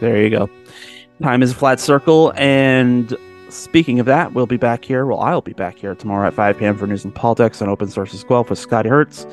There 0.00 0.22
you 0.22 0.30
go. 0.30 0.48
Time 1.22 1.42
is 1.42 1.52
a 1.52 1.54
flat 1.54 1.78
circle. 1.78 2.32
And 2.36 3.14
speaking 3.48 4.00
of 4.00 4.06
that, 4.06 4.32
we'll 4.32 4.46
be 4.46 4.56
back 4.56 4.84
here. 4.84 5.06
Well, 5.06 5.20
I'll 5.20 5.40
be 5.40 5.52
back 5.52 5.78
here 5.78 5.94
tomorrow 5.94 6.26
at 6.28 6.34
5 6.34 6.58
p.m. 6.58 6.76
for 6.76 6.86
news 6.86 7.04
and 7.04 7.14
politics 7.14 7.62
on 7.62 7.68
Open 7.68 7.88
Sources 7.88 8.24
Guelph 8.24 8.50
with 8.50 8.58
Scotty 8.58 8.88
Hertz. 8.88 9.26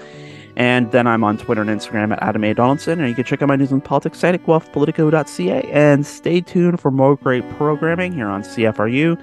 And 0.55 0.91
then 0.91 1.07
I'm 1.07 1.23
on 1.23 1.37
Twitter 1.37 1.61
and 1.61 1.69
Instagram 1.69 2.11
at 2.11 2.21
Adam 2.21 2.43
A. 2.43 2.53
Donaldson. 2.53 2.99
And 2.99 3.09
you 3.09 3.15
can 3.15 3.23
check 3.23 3.41
out 3.41 3.47
my 3.47 3.55
news 3.55 3.71
and 3.71 3.83
politics 3.83 4.19
site 4.19 4.35
at 4.35 4.45
guelphpolitico.ca. 4.45 5.63
And 5.71 6.05
stay 6.05 6.41
tuned 6.41 6.79
for 6.79 6.91
more 6.91 7.15
great 7.15 7.47
programming 7.51 8.13
here 8.13 8.27
on 8.27 8.43
CFRU 8.43 9.19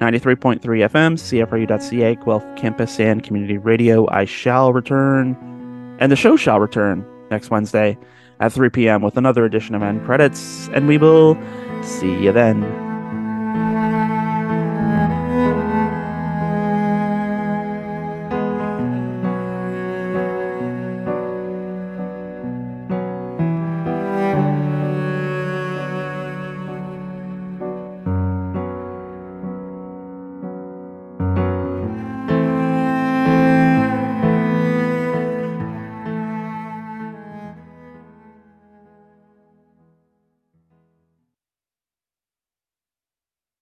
93.3 0.00 0.60
FM, 0.60 1.14
CFRU.ca, 1.14 2.16
Guelph 2.16 2.56
Campus 2.56 2.98
and 2.98 3.22
Community 3.22 3.58
Radio. 3.58 4.10
I 4.10 4.24
shall 4.24 4.72
return, 4.72 5.36
and 6.00 6.10
the 6.10 6.16
show 6.16 6.36
shall 6.36 6.58
return 6.58 7.06
next 7.30 7.50
Wednesday 7.50 7.96
at 8.40 8.52
3 8.52 8.70
p.m. 8.70 9.02
with 9.02 9.16
another 9.16 9.44
edition 9.44 9.74
of 9.74 9.82
End 9.82 10.04
Credits. 10.04 10.68
And 10.72 10.88
we 10.88 10.98
will 10.98 11.38
see 11.82 12.12
you 12.22 12.32
then. 12.32 12.83